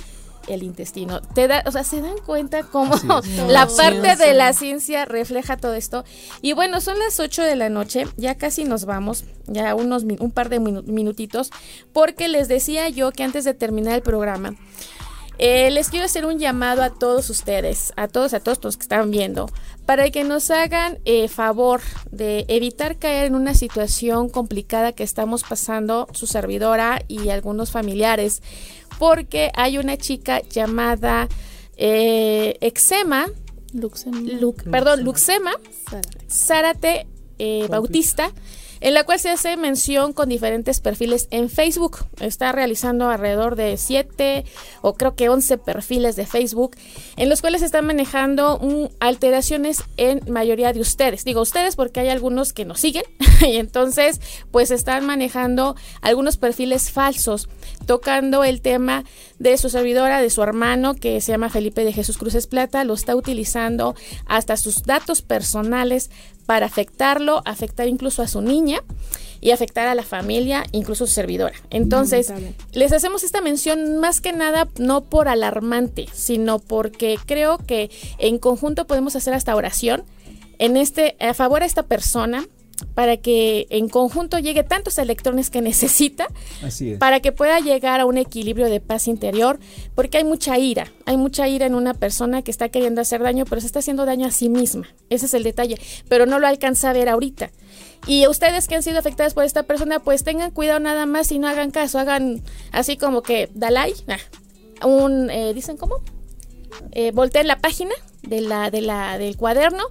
el 0.49 0.63
intestino. 0.63 1.21
Te 1.21 1.49
da, 1.49 1.63
o 1.67 1.73
sea, 1.73 1.85
se 1.85 2.01
dan 2.01 2.19
cuenta 2.27 2.65
cómo 2.65 2.95
la 3.49 3.67
parte 3.69 4.17
de 4.17 4.35
la 4.35 4.53
ciencia 4.53 5.05
refleja 5.05 5.57
todo 5.57 5.75
esto. 5.75 6.05
Y 6.41 6.53
bueno, 6.53 6.81
son 6.81 6.99
las 6.99 7.21
8 7.21 7.43
de 7.43 7.57
la 7.57 7.69
noche, 7.69 8.07
ya 8.17 8.37
casi 8.37 8.65
nos 8.65 8.85
vamos, 8.85 9.25
ya 9.47 9.75
unos 9.75 10.03
un 10.03 10.31
par 10.33 10.49
de 10.49 10.59
minutitos, 10.59 11.51
porque 11.93 12.29
les 12.29 12.49
decía 12.49 12.89
yo 12.89 13.13
que 13.13 13.23
antes 13.23 13.45
de 13.45 13.55
terminar 13.55 13.95
el 13.95 14.03
programa, 14.03 14.57
eh, 15.45 15.73
les 15.73 15.89
quiero 15.89 16.07
hacer 16.07 16.25
un 16.25 16.39
llamado 16.39 16.85
a 16.85 16.91
todos 16.91 17.29
ustedes, 17.29 17.93
a 17.97 18.07
todos, 18.07 18.33
a 18.33 18.39
todos 18.39 18.63
los 18.63 18.77
que 18.77 18.83
están 18.83 19.11
viendo, 19.11 19.51
para 19.87 20.09
que 20.13 20.23
nos 20.23 20.53
hagan 20.53 21.01
eh, 21.05 21.27
favor 21.27 21.81
de 22.13 22.45
evitar 22.47 22.97
caer 22.97 23.27
en 23.27 23.35
una 23.35 23.55
situación 23.55 24.29
complicada 24.29 24.93
que 24.93 25.03
estamos 25.03 25.43
pasando 25.43 26.07
su 26.13 26.29
servidora 26.29 27.03
y 27.09 27.31
algunos 27.31 27.73
familiares, 27.73 28.41
porque 29.01 29.51
hay 29.57 29.79
una 29.79 29.97
chica 29.97 30.43
llamada 30.43 31.27
eh, 31.77 32.57
Exema, 32.61 33.27
perdón, 34.71 35.03
Luxema, 35.03 35.55
Zárate. 36.31 37.09
Bautista 37.69 38.31
en 38.83 38.95
la 38.95 39.05
cual 39.05 39.21
se 39.21 39.31
hace 39.31 39.57
mención 39.57 40.13
con 40.13 40.29
diferentes 40.29 40.81
perfiles 40.81 41.29
en 41.31 41.49
Facebook. 41.49 41.99
Está 42.21 42.51
realizando 42.51 43.09
alrededor 43.09 43.55
de 43.55 43.77
7 43.77 44.45
o 44.83 44.95
creo 44.95 45.15
que 45.15 45.29
11 45.29 45.57
perfiles 45.59 46.17
de 46.17 46.27
Facebook, 46.27 46.77
en 47.17 47.29
los 47.29 47.41
cuales 47.41 47.63
están 47.63 47.87
manejando 47.87 48.61
alteraciones 48.99 49.85
en 49.97 50.21
mayoría 50.31 50.73
de 50.73 50.81
ustedes. 50.81 51.25
Digo 51.25 51.41
ustedes 51.41 51.77
porque 51.77 52.01
hay 52.01 52.09
algunos 52.09 52.53
que 52.53 52.65
nos 52.65 52.81
siguen 52.81 53.05
y 53.41 53.57
entonces 53.57 54.21
pues 54.51 54.73
están 54.73 55.07
manejando 55.07 55.77
algunos 56.01 56.37
perfiles 56.37 56.91
falsos, 56.91 57.49
tocando 57.87 58.43
el 58.43 58.61
tema 58.63 59.05
de 59.39 59.57
su 59.59 59.71
servidora, 59.71 60.21
de 60.21 60.31
su 60.31 60.43
hermano 60.43 60.95
que 60.95 61.21
se 61.21 61.31
llama 61.31 61.51
Felipe 61.51 61.85
de 61.85 61.93
Jesús 61.93 62.19
Cruces 62.19 62.49
Plata, 62.49 62.83
lo 62.83 62.95
está 62.95 63.15
utilizando 63.15 63.95
hasta 64.27 64.57
sus 64.57 64.83
datos 64.83 65.23
personales 65.23 66.11
para 66.53 66.67
afectarlo, 66.67 67.41
afectar 67.47 67.89
incluso 67.89 68.21
a 68.21 68.29
su 68.29 68.43
niña 68.43 68.83
y 69.41 69.53
afectar 69.53 69.89
a 69.89 69.95
la 69.95 70.03
familia, 70.03 70.65
incluso 70.73 71.05
a 71.05 71.07
su 71.07 71.15
servidora. 71.15 71.55
Entonces, 71.71 72.31
les 72.73 72.93
hacemos 72.93 73.23
esta 73.23 73.41
mención 73.41 73.97
más 73.97 74.21
que 74.21 74.35
nada 74.35 74.69
no 74.79 75.01
por 75.01 75.29
alarmante, 75.29 76.09
sino 76.13 76.59
porque 76.59 77.17
creo 77.25 77.57
que 77.57 77.91
en 78.19 78.37
conjunto 78.37 78.87
podemos 78.87 79.17
hacer 79.17 79.33
esta 79.33 79.57
oración 79.57 80.05
en 80.59 80.77
este 80.77 81.17
a 81.21 81.33
favor 81.33 81.63
a 81.63 81.65
esta 81.65 81.85
persona 81.85 82.47
para 82.95 83.17
que 83.17 83.67
en 83.71 83.89
conjunto 83.89 84.39
llegue 84.39 84.63
tantos 84.65 84.99
electrones 84.99 85.51
que 85.51 85.63
necesita 85.63 86.29
para 86.99 87.21
que 87.21 87.33
pueda 87.33 87.61
llegar 87.61 88.01
a 88.01 88.07
un 88.07 88.19
equilibrio 88.19 88.69
de 88.69 88.81
paz 88.81 89.09
interior, 89.09 89.59
porque 89.95 90.19
hay 90.19 90.25
mucha 90.25 90.59
ira, 90.59 90.93
hay 91.07 91.17
mucha 91.17 91.49
ira 91.49 91.67
en 91.67 91.75
una 91.75 91.95
persona 91.95 92.43
que 92.43 92.51
está 92.51 92.69
queriendo 92.69 93.01
hacer 93.01 93.23
daño, 93.23 93.45
pero 93.45 93.61
se 93.61 93.67
está 93.67 93.81
haciendo 93.81 94.05
daño 94.05 94.27
a 94.27 94.31
sí 94.31 94.49
misma. 94.49 94.89
Ese 95.11 95.27
es 95.27 95.35
el 95.35 95.43
detalle, 95.43 95.79
pero 96.09 96.27
no 96.27 96.39
lo 96.39 96.47
alcanza 96.47 96.91
a 96.91 96.93
ver 96.93 97.09
ahorita. 97.09 97.51
Y 98.07 98.27
ustedes 98.27 98.69
que 98.69 98.75
han 98.75 98.83
sido 98.83 98.99
afectados 98.99 99.35
por 99.35 99.45
esta 99.45 99.63
persona, 99.63 100.01
pues 100.01 100.25
tengan 100.25 100.51
cuidado 100.51 100.81
nada 100.81 101.07
más 101.07 101.31
y 101.31 101.39
no 101.39 101.49
hagan 101.49 101.71
caso, 101.71 101.99
hagan 101.99 102.43
así 102.73 102.97
como 102.97 103.23
que 103.23 103.49
Dalai, 103.55 103.95
un, 104.83 105.31
eh, 105.31 105.55
¿dicen 105.55 105.77
cómo? 105.77 106.01
Eh, 106.93 107.13
volteen 107.13 107.47
la 107.47 107.59
página 107.59 107.95
de 108.23 108.41
la, 108.41 108.71
de 108.71 108.81
la, 108.81 109.19
del 109.19 109.37
cuaderno 109.37 109.83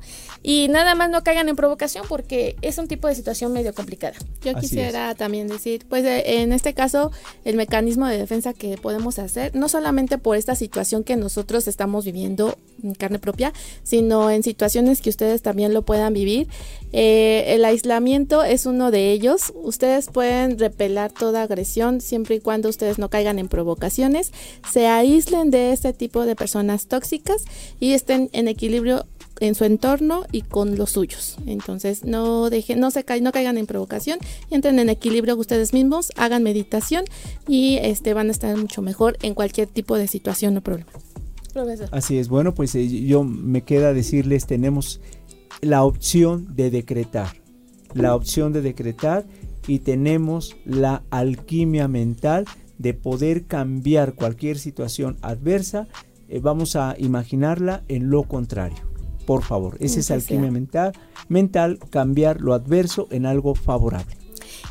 y 0.43 0.67
nada 0.69 0.95
más 0.95 1.09
no 1.09 1.23
caigan 1.23 1.49
en 1.49 1.55
provocación 1.55 2.05
porque 2.07 2.55
es 2.61 2.77
un 2.77 2.87
tipo 2.87 3.07
de 3.07 3.15
situación 3.15 3.53
medio 3.53 3.73
complicada. 3.73 4.15
Yo 4.41 4.53
quisiera 4.55 5.13
también 5.15 5.47
decir, 5.47 5.85
pues 5.87 6.05
eh, 6.05 6.41
en 6.41 6.53
este 6.53 6.73
caso, 6.73 7.11
el 7.45 7.55
mecanismo 7.55 8.07
de 8.07 8.17
defensa 8.17 8.53
que 8.53 8.77
podemos 8.77 9.19
hacer, 9.19 9.55
no 9.55 9.69
solamente 9.69 10.17
por 10.17 10.37
esta 10.37 10.55
situación 10.55 11.03
que 11.03 11.15
nosotros 11.15 11.67
estamos 11.67 12.05
viviendo 12.05 12.57
en 12.83 12.95
carne 12.95 13.19
propia, 13.19 13.53
sino 13.83 14.31
en 14.31 14.43
situaciones 14.43 15.01
que 15.01 15.09
ustedes 15.09 15.41
también 15.41 15.73
lo 15.73 15.83
puedan 15.83 16.13
vivir. 16.13 16.47
Eh, 16.93 17.55
el 17.55 17.65
aislamiento 17.65 18.43
es 18.43 18.65
uno 18.65 18.91
de 18.91 19.11
ellos. 19.11 19.53
Ustedes 19.55 20.07
pueden 20.07 20.59
repelar 20.59 21.11
toda 21.11 21.43
agresión 21.43 22.01
siempre 22.01 22.35
y 22.35 22.39
cuando 22.39 22.69
ustedes 22.69 22.99
no 22.99 23.09
caigan 23.09 23.39
en 23.39 23.47
provocaciones, 23.47 24.31
se 24.71 24.87
aíslen 24.87 25.51
de 25.51 25.71
este 25.71 25.93
tipo 25.93 26.25
de 26.25 26.35
personas 26.35 26.87
tóxicas 26.87 27.43
y 27.79 27.93
estén 27.93 28.29
en 28.33 28.47
equilibrio 28.47 29.05
en 29.39 29.55
su 29.55 29.65
entorno 29.65 30.23
y 30.31 30.43
con 30.43 30.77
los 30.77 30.91
suyos. 30.91 31.37
Entonces, 31.47 32.05
no 32.05 32.49
dejen, 32.49 32.79
no 32.79 32.91
se 32.91 33.03
no 33.21 33.31
caigan 33.31 33.57
en 33.57 33.65
provocación, 33.65 34.19
entren 34.51 34.77
en 34.79 34.89
equilibrio 34.89 35.35
ustedes 35.35 35.73
mismos, 35.73 36.11
hagan 36.15 36.43
meditación 36.43 37.05
y 37.47 37.77
este 37.81 38.13
van 38.13 38.29
a 38.29 38.31
estar 38.31 38.55
mucho 38.55 38.81
mejor 38.81 39.17
en 39.23 39.33
cualquier 39.33 39.67
tipo 39.67 39.97
de 39.97 40.07
situación 40.07 40.55
o 40.57 40.61
problema. 40.61 40.91
Así 41.91 42.17
es, 42.17 42.29
bueno, 42.29 42.53
pues 42.53 42.75
eh, 42.75 42.87
yo 42.87 43.23
me 43.23 43.63
queda 43.63 43.93
decirles, 43.93 44.45
tenemos 44.45 45.01
la 45.61 45.83
opción 45.83 46.55
de 46.55 46.69
decretar, 46.71 47.35
la 47.93 48.15
opción 48.15 48.53
de 48.53 48.61
decretar 48.61 49.25
y 49.67 49.79
tenemos 49.79 50.55
la 50.65 51.03
alquimia 51.09 51.87
mental 51.87 52.45
de 52.77 52.93
poder 52.93 53.45
cambiar 53.45 54.15
cualquier 54.15 54.57
situación 54.57 55.17
adversa, 55.21 55.87
eh, 56.29 56.39
vamos 56.39 56.75
a 56.75 56.95
imaginarla 56.97 57.83
en 57.87 58.09
lo 58.09 58.23
contrario 58.23 58.91
por 59.25 59.43
favor. 59.43 59.77
Esa 59.79 59.99
es 59.99 60.11
alquimia 60.11 60.51
mental, 60.51 60.93
mental, 61.29 61.79
cambiar 61.89 62.41
lo 62.41 62.53
adverso 62.53 63.07
en 63.11 63.25
algo 63.25 63.55
favorable. 63.55 64.17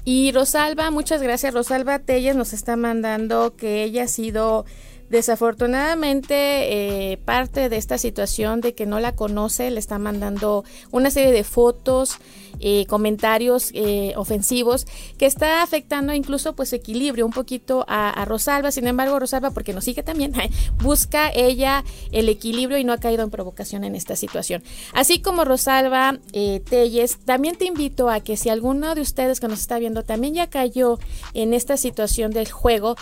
Y 0.05 0.33
Rosalba, 0.33 0.91
muchas 0.91 1.22
gracias. 1.22 1.55
Rosalba 1.55 1.99
Telles 2.01 2.37
nos 2.37 2.53
está 2.53 2.76
mandando 2.76 3.57
que 3.57 3.85
ella 3.85 4.05
ha 4.05 4.09
sido 4.09 4.64
desafortunadamente 5.11 7.13
eh, 7.13 7.17
parte 7.19 7.69
de 7.69 7.77
esta 7.77 7.99
situación 7.99 8.61
de 8.61 8.75
que 8.75 8.87
no 8.87 9.01
la 9.01 9.17
conoce, 9.17 9.71
le 9.71 9.81
está 9.81 9.99
mandando 9.99 10.65
una 10.93 11.11
serie 11.11 11.33
de 11.33 11.43
fotos, 11.43 12.19
eh, 12.61 12.87
comentarios 12.87 13.71
eh, 13.75 14.13
ofensivos 14.17 14.87
que 15.19 15.27
está 15.27 15.63
afectando 15.63 16.13
incluso 16.13 16.55
pues 16.55 16.73
equilibrio 16.73 17.27
un 17.27 17.33
poquito 17.33 17.85
a, 17.89 18.25
Rosalba. 18.25 18.71
Sin 18.71 18.87
embargo, 18.87 19.19
Rosalba, 19.19 19.51
porque 19.51 19.73
nos 19.73 19.85
sigue 19.85 20.05
también, 20.05 20.33
busca 20.83 21.31
ella 21.35 21.85
el 22.13 22.29
equilibrio 22.29 22.79
y 22.79 22.85
no 22.85 22.93
ha 22.93 22.99
caído 22.99 23.25
en 23.25 23.31
provocación 23.31 23.83
en 23.83 23.97
esta 23.97 24.15
situación. 24.15 24.63
Así 24.95 25.21
como 25.21 25.45
Rosalba 25.45 26.19
Telles, 26.33 27.19
también 27.25 27.57
te 27.57 27.65
invito 27.65 28.11
a 28.11 28.21
que 28.21 28.37
si 28.37 28.49
alguno 28.49 28.95
de 28.95 29.01
ustedes 29.01 29.41
que 29.41 29.49
nos 29.49 29.61
está 29.61 29.79
viendo 29.79 30.05
también 30.05 30.35
ya 30.35 30.49
cayó 30.49 31.01
en 31.35 31.53
esta 31.53 31.77
situación 31.77 32.31
del 32.31 32.51
juego, 32.51 32.97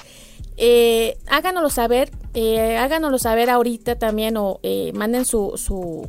eh, 0.61 1.17
háganoslo 1.29 1.71
saber, 1.71 2.11
eh, 2.35 2.77
háganoslo 2.77 3.19
saber 3.19 3.49
ahorita 3.49 3.97
también 3.97 4.37
o 4.37 4.59
eh, 4.65 4.93
manden 4.93 5.25
su, 5.25 5.53
su, 5.57 6.07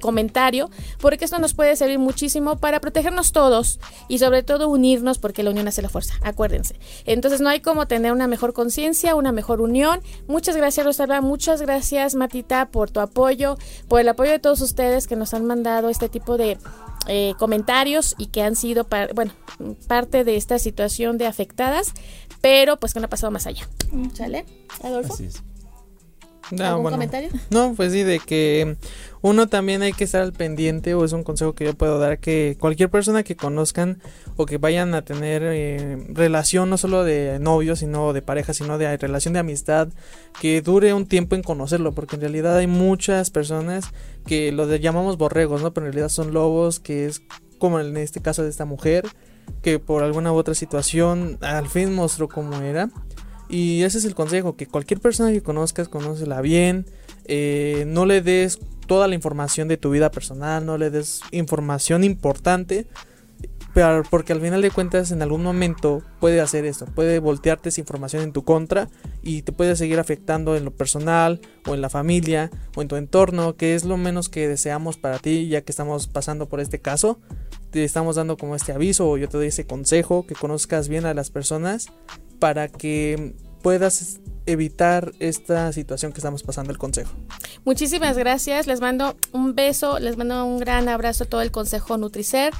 comentario, 0.00 0.70
porque 1.02 1.26
esto 1.26 1.38
nos 1.38 1.52
puede 1.52 1.76
servir 1.76 1.98
muchísimo 1.98 2.56
para 2.56 2.80
protegernos 2.80 3.32
todos 3.32 3.78
y 4.08 4.20
sobre 4.20 4.42
todo 4.42 4.70
unirnos, 4.70 5.18
porque 5.18 5.42
la 5.42 5.50
unión 5.50 5.68
hace 5.68 5.82
la 5.82 5.90
fuerza, 5.90 6.14
acuérdense. 6.22 6.80
Entonces 7.04 7.42
no 7.42 7.50
hay 7.50 7.60
como 7.60 7.86
tener 7.86 8.10
una 8.10 8.26
mejor 8.26 8.54
conciencia, 8.54 9.14
una 9.14 9.32
mejor 9.32 9.60
unión. 9.60 10.00
Muchas 10.28 10.56
gracias 10.56 10.86
Rosalba, 10.86 11.20
muchas 11.20 11.60
gracias 11.60 12.14
Matita 12.14 12.70
por 12.70 12.90
tu 12.90 13.00
apoyo, 13.00 13.58
por 13.86 14.00
el 14.00 14.08
apoyo 14.08 14.30
de 14.30 14.38
todos 14.38 14.62
ustedes 14.62 15.06
que 15.06 15.14
nos 15.14 15.34
han 15.34 15.44
mandado 15.44 15.90
este 15.90 16.08
tipo 16.08 16.38
de 16.38 16.56
eh, 17.08 17.34
comentarios 17.36 18.14
y 18.16 18.26
que 18.26 18.42
han 18.42 18.54
sido, 18.54 18.86
bueno, 19.14 19.32
parte 19.88 20.22
de 20.22 20.36
esta 20.36 20.60
situación 20.60 21.18
de 21.18 21.26
afectadas, 21.26 21.94
pero 22.42 22.76
pues 22.76 22.92
que 22.92 23.00
no 23.00 23.06
ha 23.06 23.10
pasado 23.10 23.30
más 23.30 23.46
allá. 23.46 23.66
¿Sale? 24.12 24.44
Adolfo. 24.82 25.16
No, 26.50 26.64
¿Algún 26.66 26.90
comentario? 26.90 27.30
No, 27.50 27.72
pues 27.74 27.92
sí, 27.92 28.02
de 28.02 28.18
que 28.18 28.76
uno 29.22 29.46
también 29.46 29.80
hay 29.80 29.92
que 29.92 30.04
estar 30.04 30.20
al 30.20 30.32
pendiente, 30.32 30.92
o 30.94 31.04
es 31.04 31.12
un 31.12 31.22
consejo 31.22 31.54
que 31.54 31.64
yo 31.64 31.74
puedo 31.74 31.98
dar, 31.98 32.18
que 32.18 32.56
cualquier 32.58 32.90
persona 32.90 33.22
que 33.22 33.36
conozcan 33.36 34.02
o 34.36 34.44
que 34.44 34.58
vayan 34.58 34.92
a 34.94 35.02
tener 35.02 35.42
eh, 35.44 36.04
relación, 36.08 36.68
no 36.68 36.76
solo 36.76 37.04
de 37.04 37.38
novio, 37.38 37.76
sino 37.76 38.12
de 38.12 38.20
pareja, 38.20 38.52
sino 38.52 38.76
de 38.76 38.94
relación 38.96 39.32
de 39.32 39.40
amistad, 39.40 39.88
que 40.40 40.60
dure 40.60 40.92
un 40.92 41.06
tiempo 41.06 41.36
en 41.36 41.42
conocerlo, 41.42 41.92
porque 41.92 42.16
en 42.16 42.22
realidad 42.22 42.58
hay 42.58 42.66
muchas 42.66 43.30
personas 43.30 43.86
que 44.26 44.52
lo 44.52 44.66
llamamos 44.76 45.16
borregos, 45.16 45.62
¿no? 45.62 45.72
Pero 45.72 45.86
en 45.86 45.92
realidad 45.92 46.10
son 46.10 46.34
lobos, 46.34 46.80
que 46.80 47.06
es 47.06 47.22
como 47.58 47.78
en 47.80 47.96
este 47.96 48.20
caso 48.20 48.42
de 48.42 48.50
esta 48.50 48.64
mujer, 48.64 49.04
que 49.62 49.78
por 49.78 50.02
alguna 50.02 50.32
u 50.32 50.36
otra 50.36 50.54
situación 50.54 51.38
al 51.40 51.68
fin 51.68 51.94
mostró 51.94 52.28
cómo 52.28 52.56
era 52.60 52.90
y 53.52 53.82
ese 53.82 53.98
es 53.98 54.06
el 54.06 54.14
consejo, 54.14 54.56
que 54.56 54.66
cualquier 54.66 54.98
persona 54.98 55.30
que 55.30 55.42
conozcas, 55.42 55.86
conócela 55.86 56.40
bien, 56.40 56.86
eh, 57.26 57.84
no 57.86 58.06
le 58.06 58.22
des 58.22 58.58
toda 58.86 59.08
la 59.08 59.14
información 59.14 59.68
de 59.68 59.76
tu 59.76 59.90
vida 59.90 60.10
personal, 60.10 60.64
no 60.64 60.78
le 60.78 60.88
des 60.88 61.20
información 61.32 62.02
importante, 62.02 62.86
pero 63.74 64.04
porque 64.08 64.32
al 64.32 64.40
final 64.40 64.62
de 64.62 64.70
cuentas 64.70 65.12
en 65.12 65.20
algún 65.20 65.42
momento 65.42 66.02
puede 66.18 66.40
hacer 66.40 66.64
esto, 66.64 66.86
puede 66.86 67.18
voltearte 67.18 67.68
esa 67.68 67.82
información 67.82 68.22
en 68.22 68.32
tu 68.32 68.42
contra 68.42 68.88
y 69.22 69.42
te 69.42 69.52
puede 69.52 69.76
seguir 69.76 70.00
afectando 70.00 70.56
en 70.56 70.64
lo 70.64 70.70
personal 70.70 71.42
o 71.66 71.74
en 71.74 71.82
la 71.82 71.90
familia 71.90 72.50
o 72.74 72.80
en 72.80 72.88
tu 72.88 72.96
entorno, 72.96 73.56
que 73.56 73.74
es 73.74 73.84
lo 73.84 73.98
menos 73.98 74.30
que 74.30 74.48
deseamos 74.48 74.96
para 74.96 75.18
ti 75.18 75.48
ya 75.48 75.60
que 75.60 75.72
estamos 75.72 76.06
pasando 76.06 76.48
por 76.48 76.60
este 76.60 76.80
caso. 76.80 77.18
Te 77.72 77.84
estamos 77.84 78.16
dando 78.16 78.36
como 78.36 78.54
este 78.54 78.72
aviso 78.72 79.08
o 79.08 79.16
yo 79.16 79.28
te 79.28 79.38
doy 79.38 79.48
ese 79.48 79.66
consejo, 79.66 80.26
que 80.26 80.34
conozcas 80.34 80.88
bien 80.88 81.06
a 81.06 81.14
las 81.14 81.30
personas 81.30 81.88
para 82.38 82.68
que 82.68 83.34
puedas 83.62 84.20
evitar 84.44 85.12
esta 85.20 85.72
situación 85.72 86.12
que 86.12 86.18
estamos 86.18 86.42
pasando 86.42 86.70
el 86.70 86.78
consejo. 86.78 87.12
Muchísimas 87.64 88.18
gracias, 88.18 88.66
les 88.66 88.80
mando 88.80 89.16
un 89.32 89.54
beso, 89.54 89.98
les 90.00 90.16
mando 90.16 90.44
un 90.44 90.58
gran 90.58 90.88
abrazo 90.88 91.24
a 91.24 91.26
todo 91.26 91.40
el 91.40 91.50
consejo 91.50 91.96
Nutricer. 91.96 92.52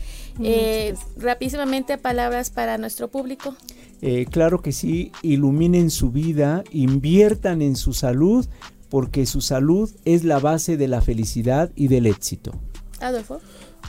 Eh, 0.42 0.94
rapidísimamente 1.18 1.98
palabras 1.98 2.50
para 2.50 2.78
nuestro 2.78 3.08
público. 3.08 3.54
Eh, 4.00 4.26
claro 4.30 4.62
que 4.62 4.72
sí, 4.72 5.12
iluminen 5.22 5.90
su 5.90 6.10
vida, 6.10 6.64
inviertan 6.70 7.60
en 7.60 7.76
su 7.76 7.92
salud, 7.92 8.46
porque 8.88 9.26
su 9.26 9.40
salud 9.40 9.90
es 10.04 10.24
la 10.24 10.38
base 10.38 10.76
de 10.76 10.88
la 10.88 11.02
felicidad 11.02 11.70
y 11.74 11.88
del 11.88 12.06
éxito. 12.06 12.52
Adolfo. 13.00 13.40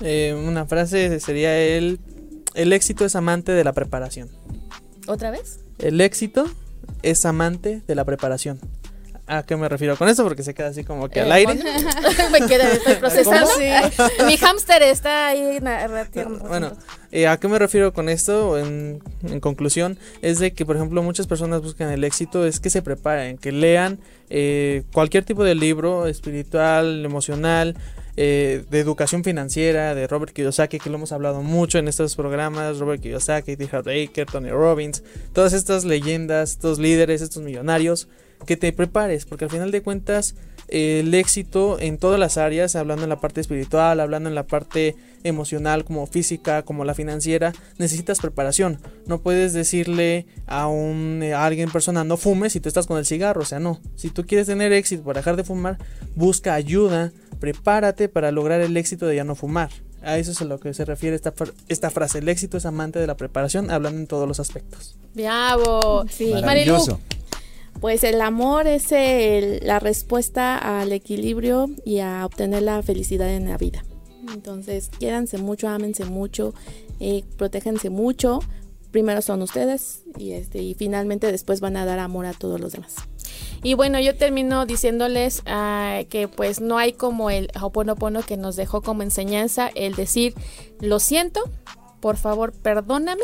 Eh, 0.02 0.36
una 0.48 0.66
frase 0.66 1.20
sería 1.20 1.58
el, 1.58 2.00
el 2.56 2.74
éxito 2.74 3.06
es 3.06 3.16
amante 3.16 3.52
de 3.52 3.64
la 3.64 3.74
preparación. 3.74 4.30
¿Otra 5.08 5.32
vez? 5.32 5.60
El 5.80 6.02
éxito 6.02 6.46
es 7.02 7.26
amante 7.26 7.82
de 7.86 7.96
la 7.96 8.06
preparación. 8.06 8.60
¿A 9.26 9.44
qué 9.44 9.56
me 9.56 9.70
refiero 9.70 9.96
con 9.98 10.10
eso? 10.10 10.24
Porque 10.24 10.44
se 10.44 10.54
queda 10.54 10.68
así 10.68 10.84
como 10.84 11.08
que 11.08 11.22
al 11.22 11.30
eh, 11.30 11.36
aire. 11.36 11.56
me 12.32 12.46
queda, 12.46 12.70
estoy 12.70 12.96
procesando. 12.96 13.50
Mi 14.28 14.36
hámster 14.36 14.84
está 14.84 15.28
ahí 15.28 15.60
Bueno, 16.50 16.74
eh, 17.12 17.28
¿a 17.28 17.38
qué 17.38 17.48
me 17.48 17.58
refiero 17.58 17.94
con 17.94 18.10
esto? 18.10 18.58
En, 18.58 19.02
en, 19.24 19.40
conclusión, 19.40 19.98
es 20.22 20.40
de 20.40 20.52
que, 20.52 20.66
por 20.66 20.76
ejemplo, 20.76 21.02
muchas 21.04 21.28
personas 21.28 21.62
buscan 21.62 21.90
el 21.90 22.04
éxito, 22.04 22.46
es 22.46 22.60
que 22.60 22.70
se 22.70 22.82
preparen, 22.82 23.38
que 23.38 23.54
lean 23.54 24.00
eh, 24.30 24.84
cualquier 24.92 25.24
tipo 25.24 25.46
de 25.46 25.56
libro 25.56 26.06
espiritual, 26.08 27.06
emocional, 27.06 27.78
eh, 28.16 28.64
de 28.70 28.80
educación 28.80 29.24
financiera 29.24 29.96
de 29.96 30.08
Robert 30.08 30.34
Kiyosaki, 30.34 30.80
que 30.80 30.90
lo 30.90 30.98
hemos 30.98 31.12
hablado 31.12 31.42
mucho 31.42 31.80
en 31.80 31.88
estos 31.88 32.16
programas, 32.16 32.80
Robert 32.80 33.02
Kiyosaki, 33.02 33.56
T. 33.58 34.26
Tony 34.32 34.50
Robbins, 34.50 35.04
todas 35.34 35.54
estas 35.54 35.84
leyendas, 35.84 36.52
estos 36.52 36.80
líderes, 36.80 37.22
estos 37.22 37.44
millonarios, 37.44 38.08
que 38.46 38.58
te 38.58 38.72
prepares, 38.74 39.26
porque 39.26 39.46
al 39.46 39.52
final 39.52 39.72
de 39.72 39.82
cuentas 39.82 40.36
el 40.74 41.14
éxito 41.14 41.80
en 41.80 42.00
todas 42.00 42.20
las 42.20 42.38
áreas, 42.38 42.76
hablando 42.76 43.04
en 43.04 43.10
la 43.10 43.20
parte 43.20 43.40
espiritual, 43.40 44.00
hablando 44.00 44.28
en 44.28 44.34
la 44.34 44.48
parte 44.48 44.96
emocional, 45.24 45.86
como 45.86 46.08
física, 46.08 46.64
como 46.64 46.84
la 46.84 46.96
financiera, 46.96 47.54
necesitas 47.78 48.20
preparación. 48.20 48.80
No 49.06 49.20
puedes 49.20 49.54
decirle 49.54 50.26
a, 50.48 50.66
un, 50.66 51.22
a 51.32 51.46
alguien 51.46 51.70
persona 51.70 52.04
no 52.04 52.18
fumes 52.18 52.54
si 52.54 52.60
tú 52.60 52.70
estás 52.70 52.88
con 52.88 52.98
el 52.98 53.06
cigarro, 53.06 53.44
o 53.44 53.46
sea, 53.46 53.60
no. 53.60 53.80
Si 53.96 54.10
tú 54.10 54.26
quieres 54.26 54.48
tener 54.48 54.74
éxito 54.74 55.04
para 55.04 55.20
dejar 55.20 55.36
de 55.36 55.44
fumar, 55.44 55.78
busca 56.16 56.56
ayuda, 56.56 57.12
prepárate 57.40 58.10
para 58.10 58.32
lograr 58.32 58.60
el 58.62 58.76
éxito 58.76 59.06
de 59.06 59.18
ya 59.18 59.24
no 59.24 59.36
fumar. 59.36 59.70
A 60.02 60.18
eso 60.18 60.32
es 60.32 60.42
a 60.42 60.46
lo 60.46 60.60
que 60.60 60.74
se 60.74 60.86
refiere 60.86 61.16
esta, 61.16 61.34
esta 61.70 61.92
frase. 61.92 62.18
El 62.18 62.30
éxito 62.30 62.58
es 62.58 62.66
amante 62.66 62.98
de 62.98 63.06
la 63.06 63.16
preparación, 63.16 63.70
hablando 63.70 64.00
en 64.00 64.08
todos 64.08 64.28
los 64.28 64.40
aspectos. 64.40 64.96
Bravo. 65.14 66.04
Sí. 66.10 66.34
Maravilloso. 66.34 67.00
Pues 67.80 68.04
el 68.04 68.22
amor 68.22 68.68
es 68.68 68.92
la 69.62 69.80
respuesta 69.80 70.58
al 70.80 70.92
equilibrio 70.94 71.70
y 71.84 72.00
a 72.00 72.26
obtener 72.26 72.64
la 72.64 72.82
felicidad 72.82 73.30
en 73.30 73.50
la 73.50 73.58
vida. 73.58 73.84
Entonces, 74.34 74.90
quiéranse 75.00 75.38
mucho, 75.38 75.68
ámense 75.68 76.06
mucho, 76.06 76.54
eh, 77.00 77.24
protéjense 77.38 77.90
mucho. 77.90 78.40
Primero 78.92 79.22
son 79.22 79.42
ustedes 79.42 80.04
y, 80.18 80.32
este, 80.32 80.76
finalmente 80.76 81.32
después 81.32 81.60
van 81.60 81.78
a 81.78 81.86
dar 81.86 82.00
amor 82.00 82.26
a 82.26 82.34
todos 82.34 82.60
los 82.60 82.72
demás. 82.72 82.96
Y 83.64 83.76
bueno, 83.76 84.00
yo 84.00 84.16
termino 84.16 84.66
diciéndoles 84.66 85.42
ah, 85.46 86.02
que 86.10 86.28
pues 86.28 86.60
no 86.60 86.78
hay 86.78 86.94
como 86.94 87.30
el 87.30 87.50
Hoponopono 87.60 88.22
que 88.22 88.38
nos 88.38 88.56
dejó 88.56 88.82
como 88.82 89.04
enseñanza 89.04 89.70
el 89.74 89.96
decir, 89.96 90.34
lo 90.80 91.00
siento, 91.00 91.42
por 92.02 92.18
favor 92.18 92.52
perdóname, 92.52 93.24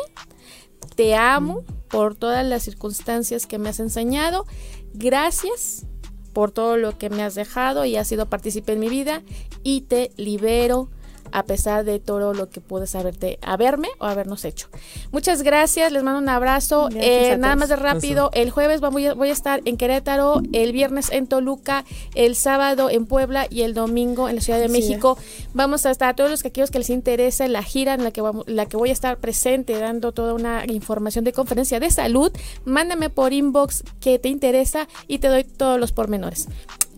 te 1.00 1.16
amo 1.16 1.64
por 1.88 2.14
todas 2.14 2.46
las 2.46 2.64
circunstancias 2.64 3.46
que 3.46 3.58
me 3.58 3.70
has 3.70 3.80
enseñado, 3.80 4.46
gracias 4.94 5.86
por 6.34 6.52
todo 6.52 6.76
lo 6.76 6.98
que 6.98 7.10
me 7.10 7.24
has 7.24 7.36
dejado 7.36 7.86
y 7.86 7.96
has 7.96 8.06
sido 8.06 8.26
partícipe 8.26 8.74
en 8.74 8.82
mi 8.82 8.90
vida 8.90 9.24
y 9.64 9.84
te 9.84 10.12
libero 10.18 10.90
a 11.32 11.44
pesar 11.44 11.84
de 11.86 12.00
todo 12.00 12.34
lo 12.34 12.50
que 12.50 12.62
puedes 12.62 12.96
haberte, 12.96 13.40
haberme 13.42 13.90
o 14.00 14.06
habernos 14.06 14.46
hecho. 14.46 14.68
Muchas 15.12 15.44
gracias, 15.44 15.92
les 15.92 16.04
mando 16.04 16.20
un 16.20 16.30
abrazo. 16.30 16.90
Eh, 16.96 17.38
nada 17.38 17.56
más 17.56 17.70
de 17.70 17.76
rápido, 17.76 18.30
el 18.34 18.50
jueves 18.50 18.82
voy 18.82 19.08
a, 19.08 19.14
voy 19.14 19.30
a, 19.30 19.34
estar 19.34 19.62
en 19.66 19.78
Querétaro, 19.78 20.42
el 20.54 20.72
viernes 20.72 21.10
en 21.12 21.28
Toluca, 21.28 21.86
el 22.16 22.36
sábado 22.36 22.90
en 22.90 23.06
Puebla 23.06 23.48
y 23.50 23.62
el 23.62 23.74
domingo 23.74 24.30
en 24.30 24.36
la 24.36 24.42
Ciudad 24.42 24.60
de 24.60 24.70
México. 24.70 25.18
Vamos 25.54 25.86
a 25.86 25.92
estar, 25.92 26.10
a 26.10 26.16
todos 26.16 26.30
los 26.30 26.42
que 26.42 26.50
aquellos 26.50 26.72
que 26.72 26.80
les 26.80 26.90
interese 26.90 27.48
la 27.48 27.64
gira 27.64 27.94
en 27.94 28.04
la 28.04 28.12
que, 28.12 28.22
vamos, 28.22 28.46
la 28.48 28.66
que 28.66 28.78
voy 28.78 28.90
a 28.90 28.94
estar 28.94 29.18
presente 29.18 29.78
dando 29.78 30.12
toda 30.12 30.34
una 30.34 30.66
información 30.68 31.24
de 31.26 31.34
conferencia 31.34 31.80
de 31.80 31.92
salud, 31.92 32.32
mándame 32.66 33.10
por 33.10 33.34
inbox 33.34 33.84
que 34.00 34.20
te 34.20 34.30
interesa 34.30 34.88
y 35.08 35.20
te 35.20 35.28
doy 35.28 35.44
todos 35.44 35.80
los 35.80 35.92
pormenores. 35.92 36.48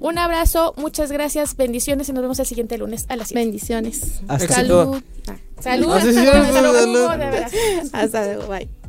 Un 0.02 0.18
abrazo, 0.18 0.74
muchas 0.78 1.12
gracias, 1.12 1.56
bendiciones 1.56 2.10
y 2.10 2.14
nos 2.14 2.24
vemos 2.24 2.40
el 2.40 2.48
siguiente 2.48 2.76
lunes 2.80 3.06
a 3.08 3.16
las 3.16 3.28
7. 3.28 3.40
Bendiciones. 3.40 4.22
Hasta 4.28 4.56
Salud. 4.56 5.00
Salud. 5.60 5.92
Hasta 5.92 6.62
luego. 6.62 7.10
Hasta 7.94 8.26
luego. 8.26 8.48
Bye. 8.48 8.81